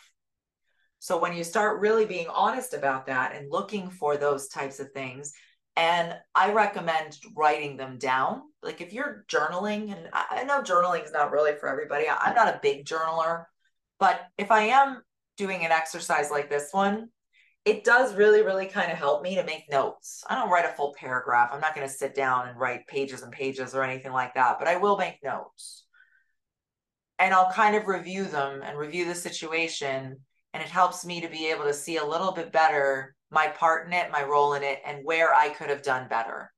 So 0.99 1.19
when 1.19 1.35
you 1.37 1.45
start 1.45 1.81
really 1.81 2.07
being 2.07 2.27
honest 2.29 2.75
about 2.75 3.07
that 3.07 3.35
and 3.35 3.51
looking 3.51 3.91
for 3.91 4.17
those 4.17 4.49
types 4.49 4.81
of 4.81 4.91
things, 4.93 5.33
and 5.77 6.13
I 6.35 6.53
recommend 6.53 7.17
writing 7.37 7.77
them 7.77 7.99
down. 7.99 8.43
Like 8.65 8.81
if 8.81 8.93
you're 8.93 9.25
journaling, 9.31 9.93
and 9.97 10.09
I 10.13 10.43
know 10.43 10.61
journaling 10.61 11.05
is 11.05 11.13
not 11.13 11.31
really 11.31 11.53
for 11.55 11.69
everybody. 11.69 12.07
I'm 12.09 12.35
not 12.35 12.49
a 12.49 12.61
big 12.61 12.85
journaler, 12.85 13.45
but 14.01 14.23
if 14.37 14.51
I 14.51 14.63
am 14.63 15.03
doing 15.37 15.65
an 15.65 15.71
exercise 15.71 16.33
like 16.33 16.51
this 16.51 16.71
one, 16.73 17.11
it 17.65 17.85
does 17.85 18.15
really, 18.15 18.43
really 18.43 18.67
kind 18.67 18.91
of 18.91 18.99
help 18.99 19.23
me 19.23 19.37
to 19.37 19.45
make 19.45 19.71
notes. 19.71 20.25
I 20.29 20.35
don't 20.35 20.51
write 20.51 20.65
a 20.65 20.75
full 20.75 20.95
paragraph. 20.99 21.51
I'm 21.53 21.61
not 21.61 21.77
going 21.77 21.87
to 21.87 21.93
sit 21.93 22.15
down 22.15 22.49
and 22.49 22.59
write 22.59 22.87
pages 22.89 23.23
and 23.23 23.31
pages 23.31 23.75
or 23.75 23.85
anything 23.85 24.11
like 24.11 24.35
that, 24.35 24.59
but 24.59 24.67
I 24.67 24.79
will 24.79 24.97
make 24.97 25.23
notes. 25.23 25.85
And 27.21 27.33
I'll 27.33 27.53
kind 27.53 27.77
of 27.77 27.87
review 27.87 28.25
them 28.25 28.63
and 28.65 28.77
review 28.77 29.05
the 29.05 29.15
situation. 29.15 30.21
And 30.59 30.67
it 30.67 30.73
helps 30.73 31.05
me 31.05 31.21
to 31.21 31.29
be 31.29 31.47
able 31.47 31.63
to 31.67 31.73
see 31.73 31.99
a 31.99 32.05
little 32.05 32.33
bit 32.33 32.51
better 32.51 33.15
my 33.31 33.47
part 33.47 33.87
in 33.87 33.93
it, 33.93 34.11
my 34.11 34.25
role 34.25 34.55
in 34.55 34.65
it, 34.65 34.81
and 34.85 35.05
where 35.05 35.33
I 35.33 35.51
could 35.51 35.71
have 35.71 35.85
done 35.85 36.09
better. 36.09 36.53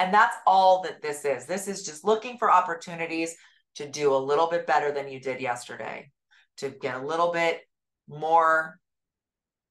And 0.00 0.12
that's 0.12 0.34
all 0.48 0.82
that 0.82 1.00
this 1.00 1.24
is. 1.24 1.46
This 1.46 1.68
is 1.68 1.84
just 1.84 2.04
looking 2.04 2.38
for 2.38 2.50
opportunities 2.50 3.36
to 3.76 3.88
do 3.88 4.12
a 4.12 4.18
little 4.18 4.50
bit 4.50 4.66
better 4.66 4.90
than 4.90 5.06
you 5.06 5.20
did 5.20 5.40
yesterday, 5.40 6.10
to 6.56 6.70
get 6.70 6.96
a 6.96 7.06
little 7.06 7.30
bit 7.30 7.60
more 8.08 8.80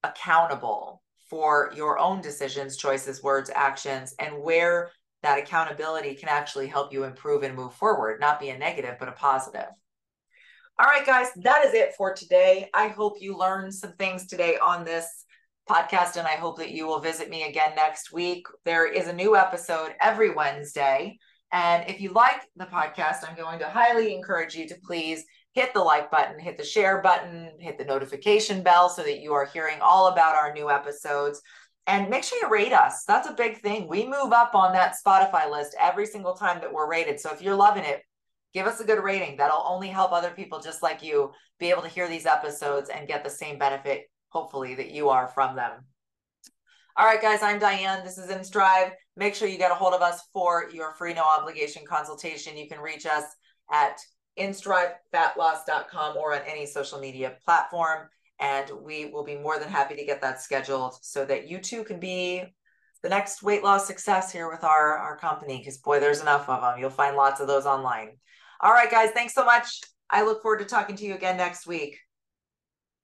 accountable 0.06 1.02
for 1.30 1.74
your 1.76 2.00
own 2.00 2.22
decisions, 2.22 2.78
choices, 2.78 3.22
words, 3.22 3.52
actions, 3.54 4.16
and 4.20 4.42
where 4.42 4.90
that 5.22 5.38
accountability 5.38 6.16
can 6.16 6.30
actually 6.30 6.68
help 6.68 6.94
you 6.94 7.04
improve 7.04 7.44
and 7.44 7.58
move 7.58 7.74
forward, 7.74 8.22
not 8.22 8.40
be 8.40 8.52
a 8.52 8.58
negative, 8.58 8.96
but 9.02 9.10
a 9.10 9.12
positive. 9.12 9.68
All 10.78 10.88
right, 10.88 11.06
guys, 11.06 11.30
that 11.38 11.64
is 11.66 11.74
it 11.74 11.94
for 11.96 12.14
today. 12.14 12.70
I 12.74 12.90
hope 12.90 13.22
you 13.22 13.38
learned 13.38 13.74
some 13.74 13.94
things 13.94 14.28
today 14.28 14.58
on 14.58 14.84
this 14.84 15.08
podcast, 15.70 16.18
and 16.18 16.28
I 16.28 16.36
hope 16.36 16.58
that 16.58 16.72
you 16.72 16.86
will 16.86 17.00
visit 17.00 17.30
me 17.30 17.44
again 17.44 17.72
next 17.78 18.12
week. 18.12 18.46
There 18.66 18.86
is 18.86 19.08
a 19.08 19.14
new 19.14 19.38
episode 19.38 19.94
every 20.02 20.32
Wednesday. 20.36 21.18
And 21.54 21.90
if 21.90 22.02
you 22.02 22.12
like 22.12 22.42
the 22.58 22.66
podcast, 22.66 23.26
I'm 23.26 23.38
going 23.38 23.60
to 23.60 23.70
highly 23.70 24.14
encourage 24.14 24.54
you 24.54 24.68
to 24.68 24.76
please 24.84 25.24
hit 25.54 25.74
the 25.74 25.80
like 25.80 26.12
button, 26.12 26.38
hit 26.42 26.58
the 26.58 26.66
share 26.66 27.02
button, 27.02 27.52
hit 27.58 27.78
the 27.78 27.86
notification 27.86 28.62
bell 28.62 28.90
so 28.90 29.02
that 29.02 29.22
you 29.22 29.34
are 29.34 29.46
hearing 29.46 29.80
all 29.80 30.08
about 30.08 30.36
our 30.36 30.52
new 30.52 30.70
episodes. 30.70 31.42
And 31.88 32.10
make 32.10 32.26
sure 32.26 32.38
you 32.42 32.50
rate 32.50 32.74
us. 32.74 33.06
That's 33.06 33.30
a 33.30 33.34
big 33.34 33.62
thing. 33.62 33.88
We 33.88 34.06
move 34.06 34.34
up 34.34 34.56
on 34.56 34.74
that 34.74 34.98
Spotify 35.08 35.50
list 35.50 35.74
every 35.80 36.06
single 36.06 36.34
time 36.34 36.60
that 36.60 36.74
we're 36.74 36.90
rated. 36.90 37.22
So 37.22 37.32
if 37.32 37.42
you're 37.42 37.56
loving 37.56 37.86
it, 37.86 38.02
give 38.56 38.66
us 38.66 38.80
a 38.80 38.86
good 38.86 39.04
rating. 39.04 39.38
That'll 39.38 39.64
only 39.68 39.90
help 39.90 40.12
other 40.12 40.32
people 40.32 40.60
just 40.60 40.82
like 40.82 41.04
you 41.04 41.32
be 41.60 41.70
able 41.70 41.84
to 41.84 41.90
hear 41.90 42.08
these 42.08 42.26
episodes 42.26 42.90
and 42.90 43.08
get 43.08 43.24
the 43.24 43.30
same 43.30 43.60
benefit 43.60 44.06
hopefully, 44.36 44.76
that 44.76 44.92
you 44.92 45.08
are 45.08 45.30
from 45.30 45.56
them. 45.56 45.72
All 46.98 47.06
right, 47.06 47.22
guys, 47.22 47.42
I'm 47.42 47.58
Diane. 47.58 48.04
This 48.04 48.18
is 48.18 48.30
InStrive. 48.30 48.92
Make 49.16 49.34
sure 49.34 49.48
you 49.48 49.58
get 49.58 49.72
a 49.72 49.76
hold 49.76 49.94
of 49.94 50.02
us 50.02 50.24
for 50.34 50.70
your 50.74 50.94
free 50.96 51.14
no 51.14 51.24
obligation 51.24 51.84
consultation. 51.88 52.58
You 52.58 52.68
can 52.68 52.80
reach 52.80 53.06
us 53.06 53.24
at 53.72 53.98
instrivefatloss.com 54.38 56.18
or 56.18 56.36
on 56.36 56.42
any 56.46 56.66
social 56.66 57.00
media 57.00 57.38
platform. 57.46 58.10
And 58.42 58.70
we 58.84 59.06
will 59.06 59.24
be 59.24 59.38
more 59.38 59.58
than 59.58 59.70
happy 59.70 59.96
to 59.96 60.06
get 60.06 60.22
that 60.22 60.42
scheduled 60.42 60.96
so 61.02 61.24
that 61.24 61.48
you 61.48 61.60
too 61.60 61.86
can 61.86 62.02
be 62.02 62.44
the 63.04 63.10
next 63.10 63.42
weight 63.42 63.64
loss 63.64 63.88
success 63.88 64.34
here 64.34 64.52
with 64.52 64.66
our, 64.66 64.98
our 64.98 65.18
company. 65.18 65.60
Because, 65.60 65.78
boy, 65.78 66.02
there's 66.02 66.22
enough 66.22 66.50
of 66.50 66.62
them. 66.62 66.78
You'll 66.78 66.90
find 66.90 67.16
lots 67.16 67.40
of 67.40 67.48
those 67.48 67.66
online. 67.66 68.18
All 68.66 68.74
right, 68.74 68.90
guys, 68.90 69.12
thanks 69.12 69.36
so 69.36 69.46
much. 69.46 69.80
I 70.10 70.24
look 70.24 70.42
forward 70.42 70.58
to 70.58 70.66
talking 70.66 70.96
to 70.96 71.06
you 71.06 71.14
again 71.14 71.38
next 71.38 71.68
week. 71.68 72.00